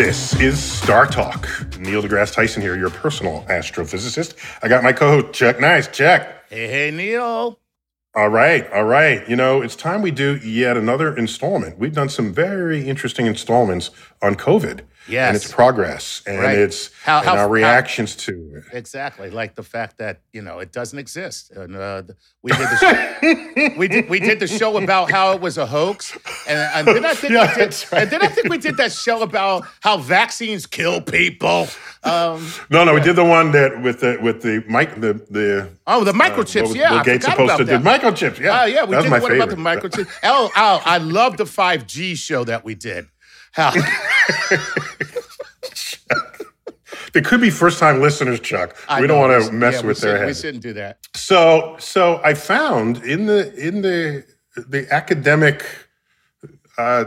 This 0.00 0.34
is 0.40 0.58
Star 0.58 1.04
Talk. 1.04 1.46
Neil 1.78 2.02
deGrasse 2.02 2.32
Tyson 2.32 2.62
here, 2.62 2.74
your 2.74 2.88
personal 2.88 3.44
astrophysicist. 3.50 4.34
I 4.62 4.68
got 4.68 4.82
my 4.82 4.94
co-host 4.94 5.34
Chuck 5.34 5.60
Nice. 5.60 5.88
Chuck. 5.88 6.26
Hey, 6.48 6.68
hey, 6.68 6.90
Neil. 6.90 7.58
All 8.14 8.30
right, 8.30 8.66
all 8.72 8.84
right. 8.84 9.28
You 9.28 9.36
know, 9.36 9.60
it's 9.60 9.76
time 9.76 10.00
we 10.00 10.10
do 10.10 10.36
yet 10.38 10.78
another 10.78 11.14
installment. 11.14 11.78
We've 11.78 11.92
done 11.92 12.08
some 12.08 12.32
very 12.32 12.88
interesting 12.88 13.26
installments 13.26 13.90
on 14.22 14.36
COVID 14.36 14.80
Yes. 15.10 15.28
and 15.28 15.36
its 15.36 15.52
progress 15.52 16.22
and 16.26 16.38
Right. 16.38 16.58
its 16.58 16.90
How- 17.04 17.18
and 17.18 17.26
how- 17.26 17.32
our 17.32 17.38
how- 17.40 17.48
reactions 17.48 18.14
to 18.26 18.32
it. 18.56 18.64
Exactly, 18.76 19.30
like 19.30 19.54
the 19.54 19.62
fact 19.62 19.98
that 19.98 20.20
you 20.32 20.42
know 20.42 20.58
it 20.60 20.72
doesn't 20.72 20.98
exist. 20.98 21.50
And 21.50 21.76
uh, 21.76 22.02
we 22.42 22.52
did 22.52 22.60
the 22.60 22.76
show, 22.76 23.78
we 23.78 23.88
did 23.88 24.08
we 24.08 24.20
did 24.20 24.40
the 24.40 24.46
show 24.46 24.76
about 24.76 25.10
how 25.10 25.32
it 25.32 25.40
was 25.40 25.58
a 25.58 25.66
hoax, 25.66 26.16
and, 26.48 26.58
and 26.74 26.86
then 26.96 27.04
I 27.04 27.14
think 27.14 27.32
Yeah, 27.36 27.48
we 27.48 27.62
did, 27.64 27.84
right. 27.92 28.02
and 28.02 28.10
then 28.10 28.22
I 28.22 28.28
think 28.28 28.48
we 28.48 28.58
did 28.58 28.76
that 28.78 28.92
show 28.92 29.22
about 29.22 29.64
how 29.80 29.96
vaccines 29.98 30.66
kill 30.66 31.00
people. 31.00 31.68
Um, 32.02 32.46
No, 32.70 32.84
no, 32.84 32.94
we 32.94 33.00
did 33.00 33.16
the 33.16 33.24
one 33.24 33.52
that 33.52 33.82
with 33.82 34.00
the 34.00 34.18
with 34.22 34.40
the 34.42 34.64
mic 34.68 34.94
the 35.00 35.14
the 35.30 35.68
oh, 35.86 36.04
the 36.04 36.10
uh, 36.12 36.14
microchips. 36.14 36.68
what- 36.68 36.76
yeah, 36.76 36.90
Bill 36.90 37.04
Gates 37.04 37.24
supposed 37.26 37.56
to 37.58 37.64
do 37.64 37.78
microchips. 37.78 38.38
Yeah, 38.38 38.62
Oh 38.62 38.64
yeah, 38.66 38.84
we 38.84 38.92
that 38.96 39.04
was 39.04 39.04
did 39.04 39.22
one 39.22 39.32
about 39.36 39.48
the 39.50 39.56
favorite. 39.56 39.92
microchip. 39.92 40.08
Oh, 40.22 40.50
oh, 40.56 40.82
I 40.84 40.98
love 40.98 41.36
the 41.36 41.46
five 41.46 41.86
G 41.86 42.14
show 42.14 42.44
that 42.44 42.64
we 42.64 42.74
did. 42.74 43.06
How, 43.52 43.72
They 47.12 47.20
could 47.20 47.40
be 47.40 47.50
first 47.50 47.78
time 47.78 48.00
listeners, 48.00 48.40
Chuck. 48.40 48.76
I 48.88 49.00
we 49.00 49.06
don't 49.06 49.18
want 49.18 49.44
to 49.44 49.52
mess 49.52 49.80
yeah, 49.80 49.86
with 49.86 50.00
their 50.00 50.12
shouldn't- 50.12 50.26
We 50.28 50.34
shouldn't 50.34 50.62
do 50.62 50.72
that. 50.74 50.98
So 51.14 51.76
so 51.78 52.20
I 52.22 52.34
found 52.34 52.98
in 52.98 53.26
the 53.26 53.52
in 53.54 53.82
the 53.82 54.24
the 54.56 54.86
academic 54.92 55.64
uh, 56.78 57.04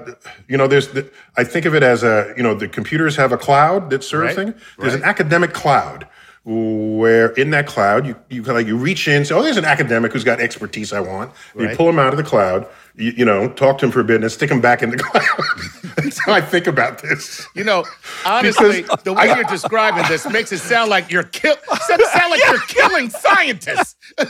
you 0.48 0.56
know, 0.56 0.68
there's 0.68 0.90
the, 0.90 1.10
I 1.36 1.44
think 1.44 1.66
of 1.66 1.74
it 1.74 1.82
as 1.82 2.04
a 2.04 2.34
you 2.38 2.44
know 2.44 2.54
the 2.54 2.68
computers 2.68 3.16
have 3.16 3.32
a 3.32 3.38
cloud 3.38 3.90
that 3.90 4.04
sort 4.04 4.26
of 4.28 4.36
thing. 4.36 4.54
There's 4.78 4.94
an 4.94 5.04
academic 5.04 5.54
cloud 5.54 6.08
where 6.46 7.30
in 7.32 7.52
that 7.52 7.68
cloud 7.68 8.06
you 8.06 8.16
you 8.30 8.42
kind 8.42 8.52
of 8.52 8.56
like 8.58 8.68
you 8.68 8.76
reach 8.78 9.08
in. 9.08 9.24
Say, 9.24 9.34
oh, 9.34 9.42
there's 9.42 9.58
an 9.58 9.64
academic 9.66 10.12
who's 10.12 10.24
got 10.26 10.42
expertise 10.42 10.92
I 10.92 11.00
want. 11.00 11.32
You 11.58 11.70
pull 11.76 11.90
him 11.90 12.00
out 12.00 12.12
of 12.14 12.18
the 12.18 12.24
cloud. 12.24 12.68
You, 12.96 13.12
you 13.18 13.26
know, 13.26 13.48
talk 13.50 13.80
to 13.80 13.86
him 13.86 13.92
for 13.92 14.02
a 14.02 14.04
bit, 14.04 14.22
and 14.22 14.32
stick 14.32 14.52
him 14.52 14.62
back 14.62 14.84
in 14.84 14.92
the 14.92 14.98
cloud. 15.00 15.96
That's 15.96 16.20
how 16.24 16.34
I 16.34 16.42
think 16.42 16.68
about 16.68 17.02
this. 17.02 17.48
You 17.56 17.64
know, 17.64 17.86
honestly, 18.26 18.84
Because 18.84 19.04
the 19.04 19.14
way 19.14 19.30
I- 19.32 19.36
you're 19.36 19.46
describing 19.46 20.04
this 20.10 20.30
makes 20.30 20.52
it 20.52 20.60
sound 20.60 20.90
like 20.92 21.10
you're 21.12 21.24
kill. 21.24 21.56
Sound 21.88 22.02
sound 22.14 22.30
like 22.32 22.42
you're 22.48 22.60
killing 22.68 23.10
scientists. 23.10 23.96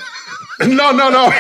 No, 0.60 0.92
no, 0.92 1.10
no. 1.10 1.30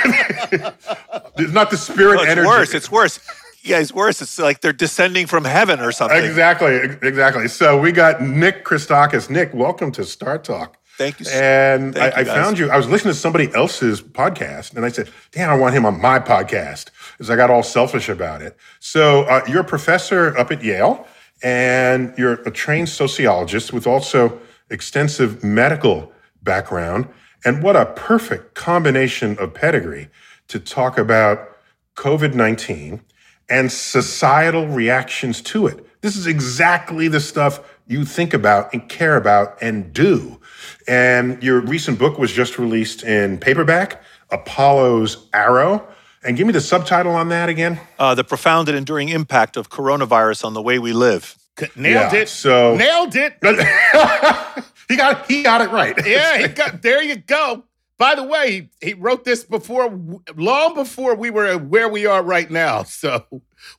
it's 1.37 1.53
not 1.53 1.69
the 1.69 1.77
spirit 1.77 2.15
No, 2.15 2.21
it's 2.23 2.31
energy. 2.31 2.47
worse. 2.47 2.73
It's 2.73 2.91
worse. 2.91 3.19
Yeah, 3.63 3.79
it's 3.79 3.93
worse. 3.93 4.21
It's 4.21 4.37
like 4.37 4.59
they're 4.59 4.73
descending 4.73 5.25
from 5.25 5.45
heaven 5.45 5.79
or 5.79 5.93
something. 5.93 6.21
Exactly, 6.21 6.75
exactly. 6.75 7.47
So 7.47 7.79
we 7.79 7.93
got 7.93 8.21
Nick 8.21 8.65
Christakis. 8.65 9.29
Nick, 9.29 9.53
welcome 9.53 9.89
to 9.93 10.03
Star 10.03 10.37
Talk. 10.37 10.77
Thank 10.97 11.21
you. 11.21 11.25
And 11.31 11.95
Thank 11.95 12.13
I, 12.13 12.21
you, 12.21 12.31
I 12.31 12.35
found 12.35 12.59
you. 12.59 12.69
I 12.69 12.75
was 12.75 12.89
listening 12.89 13.13
to 13.13 13.19
somebody 13.19 13.53
else's 13.55 14.01
podcast, 14.01 14.75
and 14.75 14.85
I 14.85 14.89
said, 14.89 15.09
"Damn, 15.31 15.49
I 15.49 15.55
want 15.55 15.73
him 15.73 15.85
on 15.85 15.99
my 15.99 16.19
podcast." 16.19 16.89
Because 17.13 17.29
I 17.29 17.37
got 17.37 17.49
all 17.49 17.63
selfish 17.63 18.09
about 18.09 18.41
it. 18.41 18.57
So 18.81 19.21
uh, 19.23 19.43
you're 19.47 19.61
a 19.61 19.65
professor 19.65 20.37
up 20.37 20.51
at 20.51 20.61
Yale, 20.61 21.07
and 21.41 22.13
you're 22.17 22.41
a 22.41 22.51
trained 22.51 22.89
sociologist 22.89 23.71
with 23.71 23.87
also 23.87 24.39
extensive 24.69 25.41
medical 25.41 26.11
background. 26.43 27.07
And 27.45 27.63
what 27.63 27.77
a 27.77 27.85
perfect 27.85 28.55
combination 28.55 29.37
of 29.39 29.53
pedigree 29.53 30.09
to 30.49 30.59
talk 30.59 30.97
about 30.97 31.49
COVID 31.95 32.33
19 32.33 33.01
and 33.49 33.71
societal 33.71 34.67
reactions 34.67 35.41
to 35.41 35.67
it. 35.67 35.85
This 36.01 36.15
is 36.15 36.27
exactly 36.27 37.07
the 37.07 37.19
stuff 37.19 37.59
you 37.87 38.05
think 38.05 38.33
about 38.33 38.73
and 38.73 38.87
care 38.89 39.15
about 39.17 39.57
and 39.61 39.93
do. 39.93 40.39
And 40.87 41.41
your 41.43 41.59
recent 41.61 41.99
book 41.99 42.17
was 42.17 42.31
just 42.31 42.57
released 42.59 43.03
in 43.03 43.37
paperback, 43.37 44.01
Apollo's 44.31 45.27
Arrow. 45.33 45.87
And 46.25 46.37
give 46.37 46.47
me 46.47 46.53
the 46.53 46.61
subtitle 46.61 47.13
on 47.13 47.27
that 47.29 47.49
again. 47.49 47.79
Uh, 47.99 48.15
the 48.15 48.23
profound 48.23 48.69
and 48.69 48.77
enduring 48.77 49.09
impact 49.09 49.57
of 49.57 49.69
coronavirus 49.69 50.45
on 50.45 50.53
the 50.53 50.61
way 50.61 50.79
we 50.79 50.93
live. 50.93 51.35
Nailed 51.75 52.13
Yeah, 52.13 52.15
it. 52.15 52.29
so- 52.29 52.75
nailed 52.77 53.13
it. 53.15 53.33
he 54.87 54.95
got 54.95 55.25
he 55.29 55.43
got 55.43 55.61
it 55.61 55.69
right. 55.69 55.95
Yeah, 56.05 56.37
he 56.39 56.47
got 56.53 56.81
there. 56.81 57.03
You 57.03 57.17
go. 57.17 57.63
By 58.03 58.15
the 58.15 58.23
way, 58.23 58.69
he, 58.81 58.87
he 58.87 58.93
wrote 58.95 59.23
this 59.23 59.45
before, 59.45 59.97
long 60.35 60.73
before 60.73 61.15
we 61.15 61.29
were 61.29 61.57
where 61.57 61.87
we 61.87 62.05
are 62.05 62.21
right 62.21 62.51
now. 62.51 62.83
So 63.03 63.23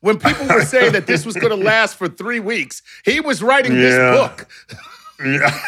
when 0.01 0.19
people 0.19 0.47
were 0.47 0.65
saying 0.65 0.93
that 0.93 1.07
this 1.07 1.27
was 1.27 1.37
going 1.37 1.51
to 1.51 1.63
last 1.63 1.97
for 1.97 2.09
three 2.09 2.41
weeks, 2.41 2.81
he 3.05 3.21
was 3.21 3.43
writing 3.43 3.73
Yeah. 3.73 3.81
this 3.81 4.19
book 4.19 4.49
Yeah. 5.23 5.61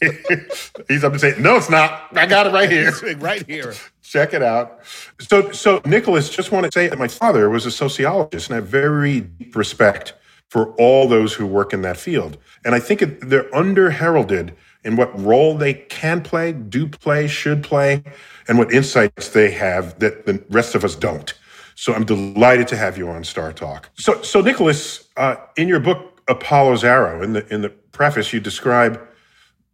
He's 0.88 1.02
up 1.02 1.14
to 1.14 1.18
say, 1.18 1.34
no, 1.40 1.56
it's 1.56 1.68
not. 1.68 2.16
I 2.16 2.26
got 2.26 2.46
it 2.46 2.52
right 2.52 2.70
here. 2.70 2.92
right 3.18 3.44
here. 3.44 3.74
Check 4.02 4.34
it 4.34 4.42
out. 4.42 4.78
So, 5.18 5.50
so 5.50 5.82
Nicholas, 5.84 6.30
just 6.30 6.52
want 6.52 6.64
to 6.66 6.70
say 6.72 6.86
that 6.86 6.98
my 7.00 7.08
father 7.08 7.50
was 7.50 7.66
a 7.66 7.72
sociologist, 7.72 8.48
and 8.48 8.54
I 8.54 8.60
have 8.60 8.68
very 8.68 9.22
deep 9.22 9.56
respect 9.56 10.14
for 10.48 10.74
all 10.74 11.08
those 11.08 11.34
who 11.34 11.44
work 11.44 11.72
in 11.72 11.82
that 11.82 11.96
field. 11.96 12.38
And 12.64 12.72
I 12.72 12.78
think 12.78 13.02
it, 13.02 13.28
they're 13.28 13.52
under 13.52 13.90
heralded 13.90 14.54
in 14.86 14.96
what 14.96 15.18
role 15.20 15.56
they 15.56 15.74
can 15.74 16.22
play, 16.22 16.52
do 16.52 16.86
play, 16.86 17.26
should 17.26 17.62
play, 17.62 18.02
and 18.48 18.56
what 18.56 18.72
insights 18.72 19.28
they 19.30 19.50
have 19.50 19.98
that 19.98 20.24
the 20.24 20.42
rest 20.48 20.74
of 20.74 20.84
us 20.84 20.94
don't. 20.94 21.34
So 21.74 21.92
I'm 21.92 22.04
delighted 22.04 22.68
to 22.68 22.76
have 22.76 22.96
you 22.96 23.08
on 23.10 23.24
Star 23.24 23.52
Talk. 23.52 23.90
So, 23.94 24.22
so 24.22 24.40
Nicholas, 24.40 25.08
uh, 25.16 25.36
in 25.56 25.68
your 25.68 25.80
book 25.80 26.22
Apollo's 26.28 26.84
Arrow, 26.84 27.22
in 27.22 27.32
the 27.34 27.46
in 27.52 27.60
the 27.62 27.68
preface, 27.68 28.32
you 28.32 28.40
describe 28.40 29.00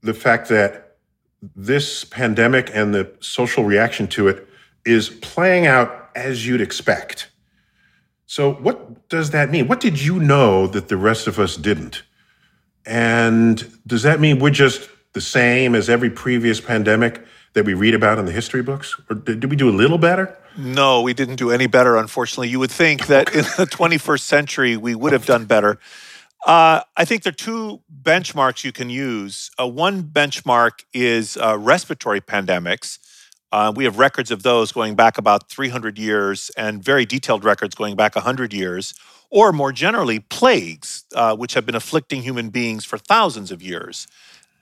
the 0.01 0.15
fact 0.15 0.49
that 0.49 0.97
this 1.55 2.05
pandemic 2.05 2.71
and 2.75 2.95
the 2.95 3.13
social 3.21 3.65
reaction 3.65 4.07
to 4.09 4.29
it 4.29 4.49
is 4.85 5.11
playing 5.11 5.67
out 5.67 6.11
as 6.15 6.47
you'd 6.47 6.61
expect. 6.61 7.31
So, 8.27 8.55
what 8.55 9.09
does 9.09 9.31
that 9.31 9.51
mean? 9.51 9.69
What 9.69 9.81
did 9.81 10.01
you 10.01 10.19
know 10.19 10.67
that 10.69 10.89
the 10.89 10.97
rest 10.97 11.27
of 11.27 11.39
us 11.39 11.57
didn't? 11.57 12.03
And 12.87 13.71
does 13.87 14.03
that 14.03 14.19
mean 14.19 14.39
we're 14.39 14.51
just 14.51 14.89
the 15.13 15.21
same 15.21 15.75
as 15.75 15.89
every 15.89 16.11
previous 16.11 16.61
pandemic 16.61 17.25
that 17.55 17.65
we 17.65 17.75
read 17.75 17.95
about 17.95 18.19
in 18.19 18.25
the 18.25 18.33
history 18.33 18.63
books? 18.63 18.97
Or 19.11 19.17
did, 19.17 19.45
we 19.51 19.57
do 19.57 19.69
a 19.69 19.73
little 19.73 19.99
better? 19.99 20.37
No, 20.57 21.03
we 21.03 21.15
didn't 21.15 21.37
do 21.37 21.51
any 21.51 21.67
better, 21.67 21.97
unfortunately. 21.97 22.49
You 22.49 22.59
would 22.59 22.71
think 22.71 23.07
that 23.07 23.29
in 23.35 23.43
the 23.43 23.67
21st 23.71 24.21
century 24.21 24.77
we 24.77 24.95
would 24.95 25.13
have 25.13 25.27
done 25.27 25.45
better. 25.45 25.79
Uh, 26.47 26.81
I 26.97 27.05
think 27.05 27.23
there 27.23 27.31
are 27.31 27.35
two 27.35 27.81
benchmarks 28.03 28.65
you 28.65 28.73
can 28.73 28.91
use. 28.91 29.51
Uh, 29.61 29.69
one 29.69 30.03
benchmark 30.03 30.85
is 30.93 31.37
uh, 31.37 31.57
respiratory 31.59 32.21
pandemics. 32.21 32.99
Uh, 33.53 33.73
we 33.75 33.85
have 33.85 33.99
records 33.99 34.31
of 34.31 34.43
those 34.43 34.73
going 34.73 34.95
back 34.95 35.19
about 35.19 35.49
300 35.49 35.99
years 35.99 36.51
and 36.57 36.83
very 36.83 37.05
detailed 37.05 37.45
records 37.45 37.75
going 37.75 37.95
back 37.95 38.17
100 38.17 38.53
years, 38.53 38.95
or 39.31 39.53
more 39.53 39.73
generally, 39.73 40.21
plagues, 40.21 41.05
uh, 41.15 41.37
which 41.37 41.55
have 41.55 41.65
been 41.65 41.75
afflicting 41.75 42.23
human 42.23 42.49
beings 42.49 42.85
for 42.85 42.99
thousands 42.99 43.53
of 43.53 43.63
years. 43.63 44.09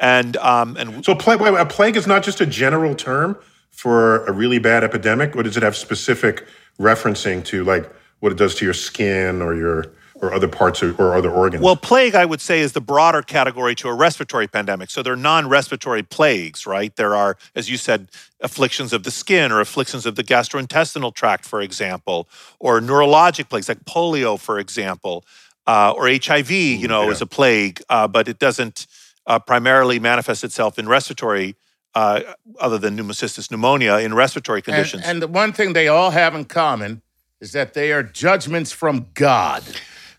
And, 0.00 0.37
um, 0.38 0.76
and 0.79 1.05
so, 1.05 1.14
plague, 1.14 1.41
a 1.41 1.67
plague 1.67 1.97
is 1.97 2.06
not 2.06 2.23
just 2.23 2.41
a 2.41 2.47
general 2.47 2.94
term 2.94 3.38
for 3.70 4.25
a 4.26 4.32
really 4.32 4.58
bad 4.58 4.82
epidemic, 4.82 5.37
or 5.37 5.43
does 5.43 5.56
it 5.56 5.62
have 5.62 5.76
specific 5.76 6.47
referencing 6.79 7.44
to 7.44 7.64
like 7.64 7.91
what 8.20 8.32
it 8.32 8.38
does 8.38 8.55
to 8.56 8.64
your 8.64 8.75
skin 8.75 9.43
or 9.43 9.55
your 9.55 9.93
or 10.23 10.35
other 10.35 10.49
parts 10.49 10.82
of, 10.82 10.99
or 11.00 11.14
other 11.14 11.31
organs? 11.31 11.62
Well, 11.62 11.76
plague, 11.76 12.14
I 12.14 12.25
would 12.25 12.41
say, 12.41 12.61
is 12.61 12.73
the 12.73 12.81
broader 12.81 13.23
category 13.23 13.75
to 13.76 13.88
a 13.88 13.94
respiratory 13.94 14.47
pandemic. 14.47 14.91
So 14.91 15.02
there 15.02 15.14
are 15.14 15.17
non 15.17 15.49
respiratory 15.49 16.02
plagues, 16.02 16.67
right? 16.67 16.94
There 16.97 17.14
are, 17.14 17.37
as 17.55 17.70
you 17.70 17.76
said, 17.76 18.08
afflictions 18.41 18.93
of 18.93 19.02
the 19.02 19.11
skin 19.11 19.52
or 19.52 19.61
afflictions 19.61 20.06
of 20.06 20.17
the 20.17 20.25
gastrointestinal 20.25 21.14
tract, 21.14 21.44
for 21.44 21.61
example, 21.61 22.29
or 22.58 22.81
neurologic 22.81 23.49
plagues 23.49 23.69
like 23.69 23.85
polio, 23.85 24.38
for 24.38 24.58
example, 24.58 25.25
uh, 25.67 25.93
or 25.93 26.08
HIV, 26.08 26.50
you 26.50 26.88
know, 26.88 27.05
yeah. 27.05 27.11
is 27.11 27.20
a 27.20 27.26
plague, 27.26 27.82
uh, 27.88 28.08
but 28.08 28.29
it 28.29 28.38
doesn't 28.38 28.87
uh, 29.27 29.39
primarily 29.39 29.99
manifest 29.99 30.45
itself 30.45 30.79
in 30.79 30.89
respiratory. 30.89 31.57
Uh, 31.93 32.21
other 32.61 32.79
than 32.79 32.97
pneumocystis 32.97 33.51
pneumonia 33.51 33.97
in 33.97 34.15
respiratory 34.15 34.63
conditions. 34.63 35.03
And, 35.03 35.11
and 35.11 35.23
the 35.23 35.27
one 35.27 35.53
thing 35.53 35.73
they 35.73 35.89
all 35.89 36.13
have 36.13 36.37
in 36.37 36.45
common 36.45 37.03
is 37.41 37.51
that 37.51 37.75
they 37.75 37.91
are 37.91 38.05
judgments 38.05 38.71
from 38.71 39.09
God. 39.15 39.65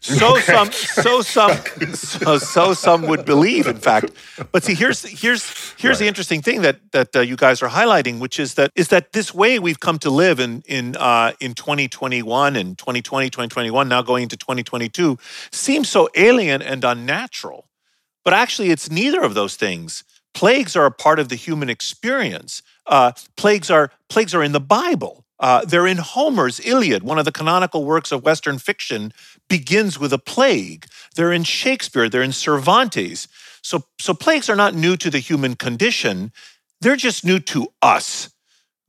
So 0.03 0.33
okay. 0.33 0.41
some, 0.41 0.71
so 0.71 1.21
some, 1.21 1.51
so, 1.93 2.37
so 2.39 2.73
some 2.73 3.03
would 3.03 3.23
believe. 3.23 3.67
In 3.67 3.77
fact, 3.77 4.11
but 4.51 4.63
see, 4.63 4.73
here's 4.73 5.03
here's 5.03 5.47
here's 5.77 5.83
right. 5.83 5.99
the 5.99 6.07
interesting 6.07 6.41
thing 6.41 6.63
that 6.63 6.79
that 6.91 7.15
uh, 7.15 7.19
you 7.19 7.35
guys 7.35 7.61
are 7.61 7.69
highlighting, 7.69 8.19
which 8.19 8.39
is 8.39 8.55
that 8.55 8.71
is 8.73 8.87
that 8.87 9.13
this 9.13 9.31
way 9.31 9.59
we've 9.59 9.79
come 9.79 9.99
to 9.99 10.09
live 10.09 10.39
in 10.39 10.63
in 10.65 10.95
uh, 10.97 11.33
in 11.39 11.53
2021 11.53 12.55
and 12.55 12.79
2020, 12.79 13.29
2021, 13.29 13.87
now 13.87 14.01
going 14.01 14.23
into 14.23 14.35
2022, 14.35 15.19
seems 15.51 15.87
so 15.87 16.09
alien 16.15 16.63
and 16.63 16.83
unnatural. 16.83 17.67
But 18.23 18.33
actually, 18.33 18.69
it's 18.69 18.89
neither 18.89 19.21
of 19.21 19.33
those 19.33 19.55
things. 19.55 20.03
Plagues 20.33 20.75
are 20.75 20.85
a 20.85 20.91
part 20.91 21.19
of 21.19 21.29
the 21.29 21.35
human 21.35 21.69
experience. 21.69 22.61
Uh, 22.87 23.11
plagues 23.35 23.69
are 23.69 23.91
plagues 24.09 24.33
are 24.33 24.43
in 24.43 24.51
the 24.51 24.59
Bible. 24.59 25.25
Uh, 25.41 25.65
they're 25.65 25.87
in 25.87 25.97
Homer's 25.97 26.59
Iliad, 26.59 27.01
one 27.01 27.17
of 27.17 27.25
the 27.25 27.31
canonical 27.31 27.83
works 27.83 28.11
of 28.11 28.23
Western 28.23 28.59
fiction, 28.59 29.11
begins 29.49 29.99
with 29.99 30.13
a 30.13 30.19
plague. 30.19 30.85
They're 31.15 31.31
in 31.31 31.43
Shakespeare, 31.43 32.07
they're 32.07 32.21
in 32.21 32.31
Cervantes. 32.31 33.27
So, 33.63 33.85
so 33.99 34.13
plagues 34.13 34.49
are 34.51 34.55
not 34.55 34.75
new 34.75 34.95
to 34.97 35.09
the 35.09 35.17
human 35.17 35.55
condition, 35.55 36.31
they're 36.79 36.95
just 36.95 37.25
new 37.25 37.39
to 37.39 37.67
us. 37.81 38.30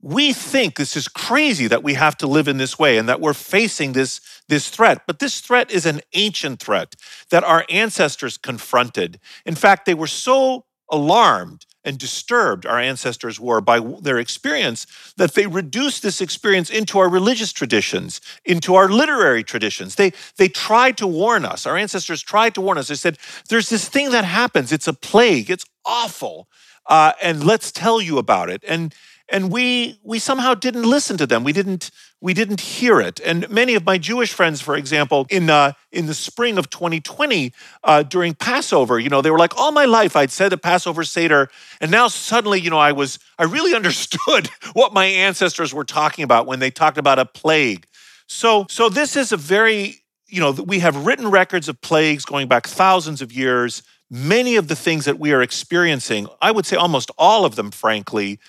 We 0.03 0.33
think 0.33 0.75
this 0.75 0.97
is 0.97 1.07
crazy 1.07 1.65
that 1.67 1.81
we 1.81 1.93
have 1.93 2.17
to 2.17 2.27
live 2.27 2.49
in 2.49 2.57
this 2.57 2.77
way 2.77 2.97
and 2.97 3.07
that 3.07 3.21
we're 3.21 3.33
facing 3.33 3.93
this, 3.93 4.19
this 4.49 4.69
threat. 4.69 5.03
But 5.07 5.19
this 5.19 5.39
threat 5.39 5.71
is 5.71 5.85
an 5.85 6.01
ancient 6.11 6.59
threat 6.59 6.95
that 7.29 7.45
our 7.45 7.65
ancestors 7.69 8.37
confronted. 8.37 9.21
In 9.45 9.55
fact, 9.55 9.85
they 9.85 9.93
were 9.93 10.07
so 10.07 10.65
alarmed 10.91 11.65
and 11.85 11.97
disturbed 11.97 12.65
our 12.65 12.79
ancestors 12.79 13.39
were 13.39 13.61
by 13.61 13.79
their 14.01 14.19
experience 14.19 15.13
that 15.15 15.35
they 15.35 15.47
reduced 15.47 16.03
this 16.03 16.19
experience 16.19 16.69
into 16.69 16.99
our 16.99 17.09
religious 17.09 17.53
traditions, 17.53 18.19
into 18.43 18.75
our 18.75 18.89
literary 18.89 19.43
traditions. 19.43 19.95
They, 19.95 20.11
they 20.37 20.49
tried 20.49 20.97
to 20.97 21.07
warn 21.07 21.45
us. 21.45 21.65
Our 21.65 21.77
ancestors 21.77 22.21
tried 22.21 22.55
to 22.55 22.61
warn 22.61 22.77
us. 22.77 22.89
They 22.89 22.95
said, 22.95 23.17
There's 23.47 23.69
this 23.69 23.87
thing 23.87 24.11
that 24.11 24.25
happens. 24.25 24.73
It's 24.73 24.87
a 24.87 24.93
plague. 24.93 25.49
It's 25.49 25.65
awful. 25.85 26.49
Uh, 26.85 27.13
and 27.21 27.43
let's 27.45 27.71
tell 27.71 28.01
you 28.01 28.17
about 28.17 28.49
it. 28.49 28.63
And 28.67 28.93
and 29.29 29.51
we 29.51 29.99
we 30.03 30.19
somehow 30.19 30.53
didn't 30.53 30.83
listen 30.83 31.17
to 31.17 31.25
them. 31.25 31.43
We 31.43 31.53
didn't 31.53 31.91
we 32.21 32.33
didn't 32.33 32.61
hear 32.61 32.99
it. 32.99 33.19
And 33.21 33.49
many 33.49 33.75
of 33.75 33.85
my 33.85 33.97
Jewish 33.97 34.33
friends, 34.33 34.61
for 34.61 34.75
example, 34.75 35.25
in 35.29 35.49
uh, 35.49 35.73
in 35.91 36.07
the 36.07 36.13
spring 36.13 36.57
of 36.57 36.69
2020 36.69 37.53
uh, 37.83 38.03
during 38.03 38.33
Passover, 38.33 38.99
you 38.99 39.09
know, 39.09 39.21
they 39.21 39.31
were 39.31 39.37
like, 39.37 39.57
all 39.57 39.71
my 39.71 39.85
life 39.85 40.15
I'd 40.15 40.31
said 40.31 40.51
the 40.51 40.57
Passover 40.57 41.03
Seder, 41.03 41.49
and 41.79 41.89
now 41.89 42.07
suddenly, 42.07 42.59
you 42.59 42.69
know, 42.69 42.77
I 42.77 42.91
was 42.91 43.19
I 43.39 43.43
really 43.43 43.73
understood 43.81 44.49
what 44.73 44.93
my 44.93 45.05
ancestors 45.05 45.73
were 45.73 45.85
talking 45.85 46.23
about 46.23 46.45
when 46.45 46.59
they 46.59 46.71
talked 46.71 46.97
about 46.97 47.19
a 47.19 47.25
plague. 47.25 47.87
So 48.27 48.65
so 48.69 48.89
this 48.89 49.15
is 49.15 49.31
a 49.31 49.37
very 49.37 50.03
you 50.27 50.41
know 50.41 50.51
we 50.51 50.79
have 50.79 51.05
written 51.05 51.31
records 51.31 51.69
of 51.69 51.79
plagues 51.81 52.25
going 52.25 52.47
back 52.47 52.67
thousands 52.67 53.21
of 53.21 53.31
years. 53.31 53.83
Many 54.11 54.57
of 54.57 54.67
the 54.67 54.75
things 54.75 55.05
that 55.05 55.17
we 55.17 55.31
are 55.31 55.41
experiencing, 55.41 56.27
I 56.39 56.51
would 56.51 56.67
say 56.67 56.75
almost 56.75 57.09
all 57.17 57.45
of 57.45 57.55
them, 57.55 57.71
frankly, 57.71 58.39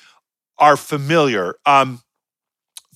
are 0.58 0.76
familiar. 0.76 1.56
Um, 1.66 2.00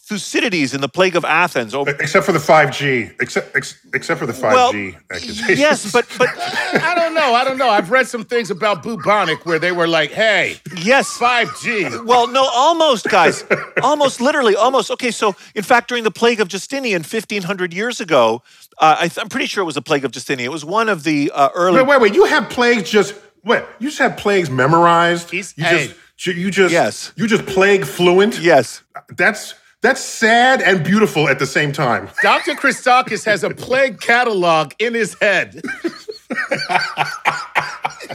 Thucydides 0.09 0.73
in 0.73 0.81
the 0.81 0.89
Plague 0.89 1.17
of 1.17 1.25
Athens. 1.27 1.75
Oh, 1.75 1.83
except 1.83 2.25
for 2.25 2.33
the 2.33 2.39
5G. 2.39 3.21
Except 3.21 3.55
ex, 3.55 3.79
except 3.93 4.19
for 4.19 4.25
the 4.25 4.33
5G 4.33 4.43
well, 4.43 4.73
accusations. 5.13 5.59
Yes, 5.59 5.93
but 5.93 6.07
but 6.17 6.31
I 6.39 6.95
don't 6.95 7.13
know. 7.13 7.35
I 7.35 7.45
don't 7.45 7.59
know. 7.59 7.69
I've 7.69 7.91
read 7.91 8.07
some 8.07 8.25
things 8.25 8.51
about 8.51 8.83
bubonic 8.83 9.45
where 9.45 9.59
they 9.59 9.71
were 9.71 9.87
like, 9.87 10.11
"Hey, 10.11 10.57
yes, 10.79 11.19
5G." 11.19 12.07
Well, 12.07 12.27
no, 12.27 12.49
almost, 12.55 13.11
guys. 13.11 13.45
almost 13.83 14.23
literally, 14.23 14.57
almost. 14.57 14.91
Okay, 14.93 15.11
so 15.11 15.37
in 15.55 15.63
fact 15.63 15.89
during 15.89 16.05
the 16.05 16.11
Plague 16.11 16.41
of 16.41 16.49
Justinian 16.49 17.01
1500 17.03 17.75
years 17.75 18.01
ago, 18.01 18.43
uh, 18.79 18.97
I 19.01 19.21
am 19.21 19.29
pretty 19.29 19.47
sure 19.47 19.61
it 19.61 19.67
was 19.67 19.75
the 19.75 19.83
Plague 19.83 20.07
of 20.07 20.13
Justinian. 20.13 20.47
It 20.47 20.53
was 20.53 20.65
one 20.65 20.89
of 20.89 21.05
the 21.05 21.31
uh, 21.35 21.51
early 21.55 21.83
Wait, 21.83 21.87
wait, 21.87 22.01
wait. 22.01 22.15
You 22.15 22.25
have 22.25 22.49
plagues 22.49 22.91
just 22.91 23.15
Wait, 23.49 23.65
you 23.79 23.89
just 23.89 23.99
have 23.99 24.19
plagues 24.19 24.51
memorized? 24.51 25.31
He's, 25.31 25.57
you 25.57 25.65
hey. 25.65 25.95
just 26.17 26.37
you 26.37 26.51
just 26.51 26.73
yes. 26.73 27.13
you 27.17 27.27
just 27.27 27.47
plague 27.47 27.87
fluent. 27.87 28.39
Yes, 28.39 28.83
that's 29.17 29.55
that's 29.81 30.03
sad 30.03 30.61
and 30.61 30.85
beautiful 30.85 31.29
at 31.29 31.39
the 31.39 31.47
same 31.47 31.73
time. 31.73 32.11
Dr. 32.23 32.53
Christakis 32.53 33.25
has 33.25 33.43
a 33.45 33.51
plague 33.51 34.01
catalog 34.01 34.73
in 34.79 34.93
his 34.93 35.17
head. 35.19 35.63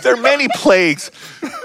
there 0.03 0.13
are 0.13 0.21
many 0.21 0.47
plagues. 0.49 1.09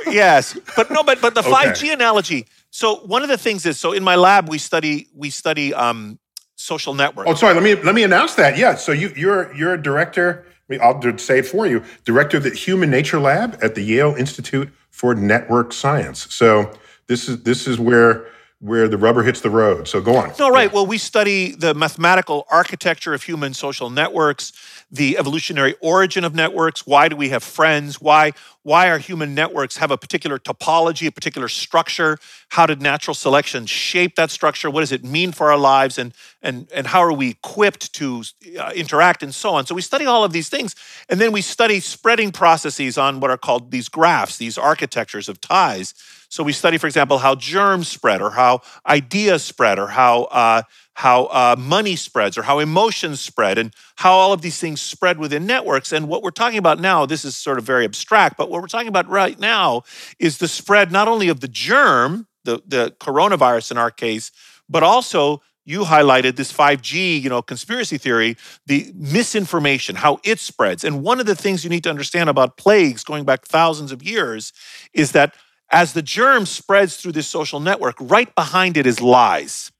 Yes, 0.07 0.59
but 0.75 0.91
no, 0.91 1.03
but 1.03 1.21
but 1.21 1.35
the 1.35 1.43
five 1.43 1.77
G 1.77 1.93
analogy. 1.93 2.47
So 2.71 2.97
one 2.97 3.23
of 3.23 3.29
the 3.29 3.37
things 3.37 3.67
is 3.67 3.79
so 3.79 3.93
in 3.93 4.03
my 4.03 4.15
lab 4.15 4.49
we 4.49 4.57
study 4.57 5.09
we 5.15 5.29
study 5.29 5.75
um, 5.75 6.19
social 6.57 6.95
networks. 6.95 7.29
Oh, 7.31 7.35
sorry. 7.35 7.53
Let 7.53 7.63
me 7.63 7.75
let 7.75 7.95
me 7.95 8.03
announce 8.03 8.35
that. 8.37 8.57
Yeah. 8.57 8.77
So 8.77 8.93
you 8.93 9.13
you're 9.15 9.55
you're 9.55 9.75
a 9.75 9.83
director. 9.83 10.47
I'll 10.81 11.01
say 11.19 11.39
it 11.39 11.47
for 11.47 11.67
you. 11.67 11.83
Director 12.05 12.37
of 12.37 12.43
the 12.43 12.51
Human 12.51 12.91
Nature 12.91 13.19
Lab 13.19 13.59
at 13.63 13.75
the 13.75 13.83
Yale 13.83 14.15
Institute 14.15 14.71
for 14.91 15.15
network 15.15 15.73
science. 15.73 16.33
So 16.35 16.71
this 17.07 17.29
is 17.29 17.43
this 17.43 17.67
is 17.67 17.79
where 17.79 18.27
where 18.61 18.89
the 18.89 18.99
rubber 18.99 19.23
hits 19.23 19.41
the 19.41 19.51
road. 19.51 19.87
So 19.87 20.01
go 20.01 20.17
on. 20.17 20.33
No, 20.39 20.51
right. 20.51 20.73
Well, 20.73 20.87
we 20.87 20.99
study 20.99 21.53
the 21.53 21.75
mathematical 21.75 22.47
architecture 22.51 23.15
of 23.15 23.23
human 23.23 23.55
social 23.55 23.89
networks, 23.89 24.53
the 24.91 25.19
evolutionary 25.19 25.75
origin 25.81 26.25
of 26.25 26.35
networks. 26.35 26.87
Why 26.87 27.09
do 27.09 27.17
we 27.17 27.29
have 27.29 27.43
friends? 27.43 28.01
Why 28.01 28.33
why 28.63 28.91
our 28.91 28.99
human 28.99 29.35
networks 29.35 29.79
have 29.79 29.91
a 29.91 29.97
particular 29.97 30.39
topology, 30.39 31.07
a 31.07 31.13
particular 31.13 31.49
structure? 31.49 32.19
How 32.51 32.67
did 32.67 32.83
natural 32.83 33.15
selection 33.15 33.65
shape 33.67 34.17
that 34.17 34.31
structure? 34.31 34.71
What 34.71 34.81
does 34.81 34.93
it 34.93 35.05
mean 35.05 35.33
for 35.33 35.51
our 35.51 35.59
lives? 35.59 35.99
And 35.99 36.15
and 36.43 36.69
and 36.75 36.87
how 36.87 37.01
are 37.01 37.13
we 37.13 37.31
equipped 37.31 37.93
to 37.95 38.25
uh, 38.59 38.73
interact 38.75 39.23
and 39.23 39.35
so 39.35 39.51
on? 39.51 39.67
So 39.67 39.75
we 39.75 39.83
study 39.83 40.07
all 40.07 40.25
of 40.25 40.33
these 40.33 40.49
things, 40.49 40.75
and 41.09 41.21
then 41.21 41.33
we 41.33 41.43
study 41.43 41.81
spreading 41.81 42.33
processes 42.33 42.97
on 42.97 43.21
what 43.21 43.31
are 43.31 43.39
called 43.39 43.71
these 43.71 43.89
graphs, 43.89 44.39
these 44.39 44.57
architectures 44.57 45.29
of 45.29 45.41
ties. 45.41 45.95
So 46.29 46.43
we 46.45 46.53
study, 46.53 46.77
for 46.77 46.87
example, 46.87 47.19
how 47.19 47.35
germs 47.35 47.89
spread, 47.89 48.21
or 48.21 48.31
how 48.31 48.61
ideas 48.87 49.43
spread, 49.43 49.79
or 49.79 49.89
how 49.89 50.25
uh, 50.25 50.63
how 50.95 51.25
uh, 51.27 51.57
money 51.59 51.97
spreads, 51.97 52.37
or 52.37 52.43
how 52.43 52.59
emotions 52.59 53.21
spread, 53.21 53.57
and 53.57 53.75
how 53.97 54.13
all 54.13 54.33
of 54.33 54.43
these 54.43 54.59
things 54.59 54.81
spread 54.81 55.19
within 55.19 55.47
networks. 55.47 55.93
And 55.93 56.09
what 56.09 56.23
we're 56.23 56.31
talking 56.31 56.59
about 56.59 56.81
now, 56.81 57.07
this 57.07 57.25
is 57.25 57.37
sort 57.37 57.59
of 57.59 57.65
very 57.65 57.85
abstract, 57.85 58.37
but 58.37 58.51
what 58.51 58.61
we're 58.61 58.69
talking 58.69 58.89
about 58.89 59.09
right 59.09 59.39
now 59.39 59.83
is 60.19 60.39
the 60.39 60.49
spread 60.49 60.93
not 60.93 61.09
only 61.09 61.29
of 61.29 61.41
the 61.41 61.49
germ, 61.49 62.27
the, 62.45 62.63
the 62.67 62.95
coronavirus 63.01 63.71
in 63.71 63.79
our 63.79 63.91
case, 63.91 64.31
but 64.69 64.83
also 64.83 65.41
you 65.65 65.81
highlighted 65.81 66.37
this 66.37 66.51
5G, 66.51 67.23
you 67.23 67.29
know, 67.29 67.43
conspiracy 67.43 67.99
theory, 67.99 68.39
the 68.67 68.91
misinformation, 68.97 69.97
how 69.97 70.19
it 70.25 70.39
spreads. 70.39 70.83
And 70.83 71.03
one 71.03 71.21
of 71.21 71.27
the 71.27 71.35
things 71.35 71.63
you 71.63 71.69
need 71.69 71.85
to 71.85 71.91
understand 71.91 72.31
about 72.31 72.57
plagues 72.57 73.05
going 73.05 73.25
back 73.25 73.45
thousands 73.45 73.93
of 73.93 74.03
years 74.03 74.55
is 74.95 75.13
that 75.13 75.35
as 75.71 75.93
the 75.93 76.03
germ 76.03 76.47
spreads 76.47 76.97
through 76.97 77.13
this 77.13 77.29
social 77.29 77.61
network, 77.61 77.97
right 78.01 78.35
behind 78.35 78.77
it 78.77 78.87
is 78.87 79.01
lies. 79.01 79.71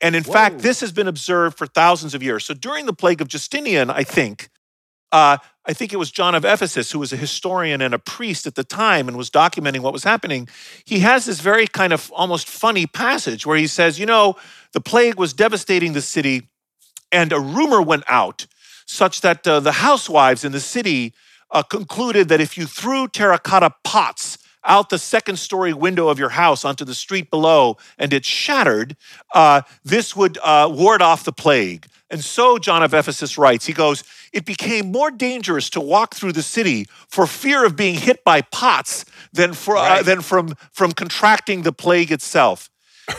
And 0.00 0.14
in 0.14 0.24
Whoa. 0.24 0.32
fact, 0.32 0.58
this 0.60 0.80
has 0.80 0.92
been 0.92 1.08
observed 1.08 1.58
for 1.58 1.66
thousands 1.66 2.14
of 2.14 2.22
years. 2.22 2.44
So 2.44 2.54
during 2.54 2.86
the 2.86 2.92
plague 2.92 3.20
of 3.20 3.28
Justinian, 3.28 3.90
I 3.90 4.04
think, 4.04 4.48
uh, 5.10 5.38
I 5.66 5.72
think 5.72 5.92
it 5.92 5.96
was 5.96 6.10
John 6.10 6.34
of 6.34 6.44
Ephesus, 6.44 6.92
who 6.92 6.98
was 6.98 7.12
a 7.12 7.16
historian 7.16 7.82
and 7.82 7.92
a 7.92 7.98
priest 7.98 8.46
at 8.46 8.54
the 8.54 8.64
time 8.64 9.08
and 9.08 9.16
was 9.16 9.28
documenting 9.28 9.80
what 9.80 9.92
was 9.92 10.04
happening. 10.04 10.48
He 10.84 11.00
has 11.00 11.26
this 11.26 11.40
very 11.40 11.66
kind 11.66 11.92
of 11.92 12.10
almost 12.12 12.48
funny 12.48 12.86
passage 12.86 13.44
where 13.44 13.56
he 13.56 13.66
says, 13.66 13.98
You 13.98 14.06
know, 14.06 14.36
the 14.72 14.80
plague 14.80 15.16
was 15.16 15.32
devastating 15.32 15.92
the 15.92 16.02
city, 16.02 16.48
and 17.10 17.32
a 17.32 17.40
rumor 17.40 17.82
went 17.82 18.04
out 18.06 18.46
such 18.86 19.20
that 19.20 19.46
uh, 19.46 19.60
the 19.60 19.72
housewives 19.72 20.44
in 20.44 20.52
the 20.52 20.60
city 20.60 21.12
uh, 21.50 21.62
concluded 21.62 22.28
that 22.28 22.40
if 22.40 22.56
you 22.56 22.66
threw 22.66 23.08
terracotta 23.08 23.74
pots 23.84 24.38
out 24.64 24.90
the 24.90 24.98
second 24.98 25.38
story 25.38 25.72
window 25.72 26.08
of 26.08 26.18
your 26.18 26.30
house 26.30 26.64
onto 26.64 26.84
the 26.84 26.94
street 26.94 27.30
below 27.30 27.76
and 27.98 28.12
it 28.12 28.24
shattered, 28.24 28.96
uh, 29.34 29.62
this 29.84 30.14
would 30.16 30.38
uh, 30.42 30.68
ward 30.70 31.02
off 31.02 31.24
the 31.24 31.32
plague. 31.32 31.86
And 32.10 32.24
so 32.24 32.58
John 32.58 32.82
of 32.82 32.94
Ephesus 32.94 33.36
writes, 33.36 33.66
he 33.66 33.72
goes, 33.72 34.02
It 34.32 34.44
became 34.44 34.90
more 34.90 35.10
dangerous 35.10 35.68
to 35.70 35.80
walk 35.80 36.14
through 36.14 36.32
the 36.32 36.42
city 36.42 36.86
for 37.08 37.26
fear 37.26 37.66
of 37.66 37.76
being 37.76 37.94
hit 37.94 38.24
by 38.24 38.40
pots 38.42 39.04
than, 39.32 39.52
for, 39.52 39.76
uh, 39.76 39.80
right. 39.80 40.00
uh, 40.00 40.02
than 40.02 40.22
from, 40.22 40.54
from 40.72 40.92
contracting 40.92 41.62
the 41.62 41.72
plague 41.72 42.10
itself. 42.10 42.70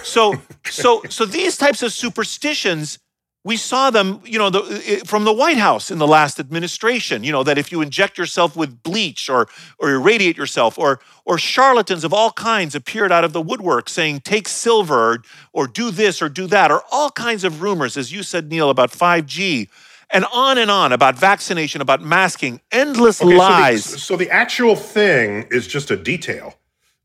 So, 0.04 0.36
so, 0.66 1.02
so 1.10 1.26
these 1.26 1.58
types 1.58 1.84
of 1.84 1.94
superstitions 1.94 3.00
we 3.50 3.58
saw 3.58 3.90
them, 3.90 4.22
you 4.26 4.38
know, 4.38 4.52
the, 4.52 5.02
from 5.08 5.24
the 5.24 5.34
White 5.34 5.58
House 5.58 5.90
in 5.90 5.98
the 5.98 6.06
last 6.06 6.40
administration. 6.40 7.24
You 7.24 7.32
know 7.32 7.44
that 7.44 7.58
if 7.58 7.72
you 7.72 7.82
inject 7.82 8.16
yourself 8.16 8.56
with 8.56 8.84
bleach 8.84 9.28
or 9.28 9.48
or 9.80 9.90
irradiate 9.90 10.38
yourself, 10.38 10.78
or 10.78 11.00
or 11.26 11.40
charlatans 11.40 12.04
of 12.04 12.14
all 12.14 12.32
kinds 12.32 12.76
appeared 12.76 13.12
out 13.12 13.24
of 13.24 13.34
the 13.34 13.42
woodwork 13.42 13.90
saying 13.90 14.20
take 14.20 14.48
silver 14.48 15.14
or, 15.14 15.24
or 15.52 15.66
do 15.66 15.90
this 15.90 16.22
or 16.22 16.30
do 16.30 16.46
that, 16.46 16.70
or 16.70 16.84
all 16.92 17.10
kinds 17.10 17.44
of 17.44 17.64
rumors, 17.64 17.98
as 17.98 18.12
you 18.12 18.22
said, 18.22 18.50
Neil, 18.50 18.70
about 18.70 18.92
5G. 18.92 19.68
And 20.12 20.26
on 20.32 20.60
and 20.60 20.70
on 20.70 20.92
about 20.92 21.18
vaccination, 21.18 21.82
about 21.82 22.02
masking, 22.04 22.62
endless 22.72 23.20
okay, 23.20 23.36
lies. 23.36 23.86
So 23.86 23.92
the, 23.92 24.00
so 24.00 24.16
the 24.16 24.30
actual 24.30 24.76
thing 24.76 25.48
is 25.50 25.66
just 25.66 25.90
a 25.90 25.98
detail. 25.98 26.54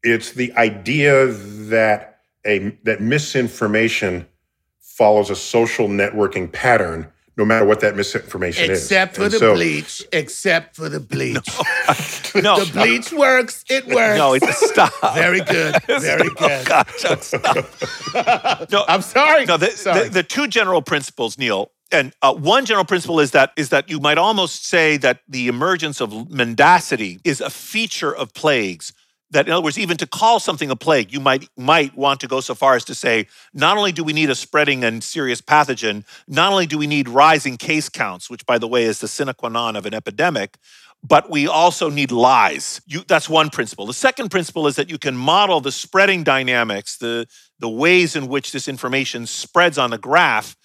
It's 0.03 0.33
the 0.33 0.53
idea 0.57 1.29
that 1.73 2.21
a 2.45 2.77
that 2.83 3.01
misinformation 3.01 4.27
follows 4.97 5.29
a 5.29 5.37
social 5.37 5.89
networking 5.89 6.51
pattern 6.51 7.11
no 7.37 7.45
matter 7.45 7.65
what 7.65 7.81
that 7.81 7.97
misinformation 7.97 8.71
except 8.71 8.77
is. 8.77 8.83
Except 8.85 9.17
for 9.17 9.23
and 9.25 9.33
the 9.33 9.39
so, 9.39 9.55
bleach, 9.55 10.07
except 10.13 10.77
for 10.77 10.89
the 10.89 11.01
bleach. 11.01 11.49
No, 12.37 12.41
no 12.41 12.65
the 12.65 12.71
bleach 12.73 13.13
works. 13.13 13.65
It 13.69 13.87
works. 13.87 14.17
No, 14.17 14.35
it, 14.35 14.45
stop. 14.45 14.93
Very 15.15 15.41
good. 15.41 15.75
Very 15.87 16.29
stop. 16.29 16.39
good. 16.39 16.67
gosh, 16.69 17.23
stop. 17.23 18.71
no, 18.71 18.85
I'm 18.87 19.03
sorry. 19.03 19.47
No, 19.47 19.57
the, 19.57 19.71
sorry. 19.71 20.05
The, 20.05 20.11
the, 20.11 20.23
two 20.23 20.47
general 20.47 20.81
principles, 20.81 21.37
Neil, 21.37 21.73
and 21.91 22.13
uh, 22.23 22.33
one 22.33 22.67
general 22.67 22.85
principle 22.85 23.19
is 23.19 23.33
that 23.33 23.53
is 23.57 23.71
that 23.71 23.91
you 23.91 23.99
might 23.99 24.19
almost 24.19 24.67
say 24.67 24.97
that 24.99 25.23
the 25.29 25.49
emergence 25.49 26.01
of 26.01 26.31
mendacity 26.31 27.19
is 27.25 27.41
a 27.41 27.51
feature 27.51 28.15
of 28.15 28.33
plagues 28.33 28.93
that 29.31 29.47
in 29.47 29.53
other 29.53 29.63
words 29.63 29.79
even 29.79 29.97
to 29.97 30.07
call 30.07 30.39
something 30.39 30.71
a 30.71 30.77
plague 30.77 31.13
you 31.13 31.21
might 31.21 31.49
might 31.57 31.97
want 31.97 32.21
to 32.21 32.29
go 32.29 32.41
so 32.41 32.55
far 32.55 32.75
as 32.77 32.85
to 32.85 32.95
say 32.95 33.27
not 33.53 33.77
only 33.77 33.93
do 33.93 34.05
we 34.05 34.13
need 34.13 34.31
a 34.31 34.35
spreading 34.35 34.85
and 34.85 35.03
serious 35.03 35.41
pathogen 35.41 36.05
not 36.29 36.53
only 36.53 36.67
do 36.67 36.79
we 36.79 36.87
need 36.87 37.09
rising 37.09 37.57
case 37.57 37.89
counts 37.89 38.31
which 38.31 38.45
by 38.47 38.59
the 38.59 38.69
way 38.69 38.85
is 38.85 39.01
the 39.01 39.09
sine 39.09 39.33
qua 39.35 39.49
non 39.49 39.77
of 39.77 39.87
an 39.87 39.95
epidemic 39.95 40.59
but 41.07 41.31
we 41.31 41.47
also 41.47 41.91
need 41.91 42.11
lies. 42.11 42.81
You, 42.87 43.05
that's 43.07 43.29
one 43.29 43.51
principle. 43.51 43.85
The 43.85 43.93
second 43.93 44.31
principle 44.31 44.67
is 44.67 44.77
that 44.77 44.89
you 44.89 44.97
can 44.97 45.15
model 45.15 45.61
the 45.61 45.71
spreading 45.71 46.25
dynamics 46.25 46.97
the 46.97 47.27
the 47.61 47.69
ways 47.69 48.17
in 48.17 48.27
which 48.27 48.53
this 48.53 48.67
information 48.67 49.27
spreads 49.27 49.79
on 49.79 49.91
the 49.91 49.99
graph 49.99 50.57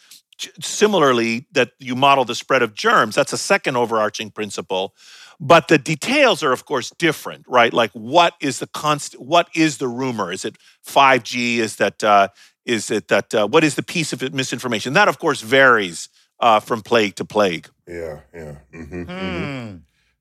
similarly 0.61 1.45
that 1.51 1.71
you 1.79 1.95
model 1.95 2.25
the 2.25 2.35
spread 2.35 2.61
of 2.61 2.73
germs. 2.73 3.15
That's 3.15 3.33
a 3.33 3.37
second 3.37 3.75
overarching 3.75 4.31
principle 4.31 4.95
but 5.39 5.69
the 5.69 5.77
details 5.77 6.43
are, 6.43 6.51
of 6.51 6.65
course, 6.65 6.89
different, 6.91 7.45
right? 7.47 7.73
Like, 7.73 7.91
what 7.91 8.33
is 8.41 8.59
the 8.59 8.67
constant 8.67 9.23
What 9.23 9.47
is 9.55 9.77
the 9.77 9.87
rumor? 9.87 10.31
Is 10.31 10.43
it 10.43 10.57
5G? 10.85 11.57
Is 11.57 11.77
that? 11.77 12.03
Uh, 12.03 12.27
is 12.65 12.91
it 12.91 13.07
that? 13.07 13.33
Uh, 13.33 13.47
what 13.47 13.63
is 13.63 13.75
the 13.75 13.83
piece 13.83 14.11
of 14.11 14.33
misinformation? 14.33 14.93
That, 14.93 15.07
of 15.07 15.17
course, 15.19 15.41
varies 15.41 16.09
uh, 16.39 16.59
from 16.59 16.81
plague 16.81 17.15
to 17.15 17.25
plague. 17.25 17.69
Yeah, 17.87 18.19
yeah. 18.33 18.55
Mm-hmm, 18.73 19.03
hmm. 19.03 19.11
mm-hmm. 19.11 19.77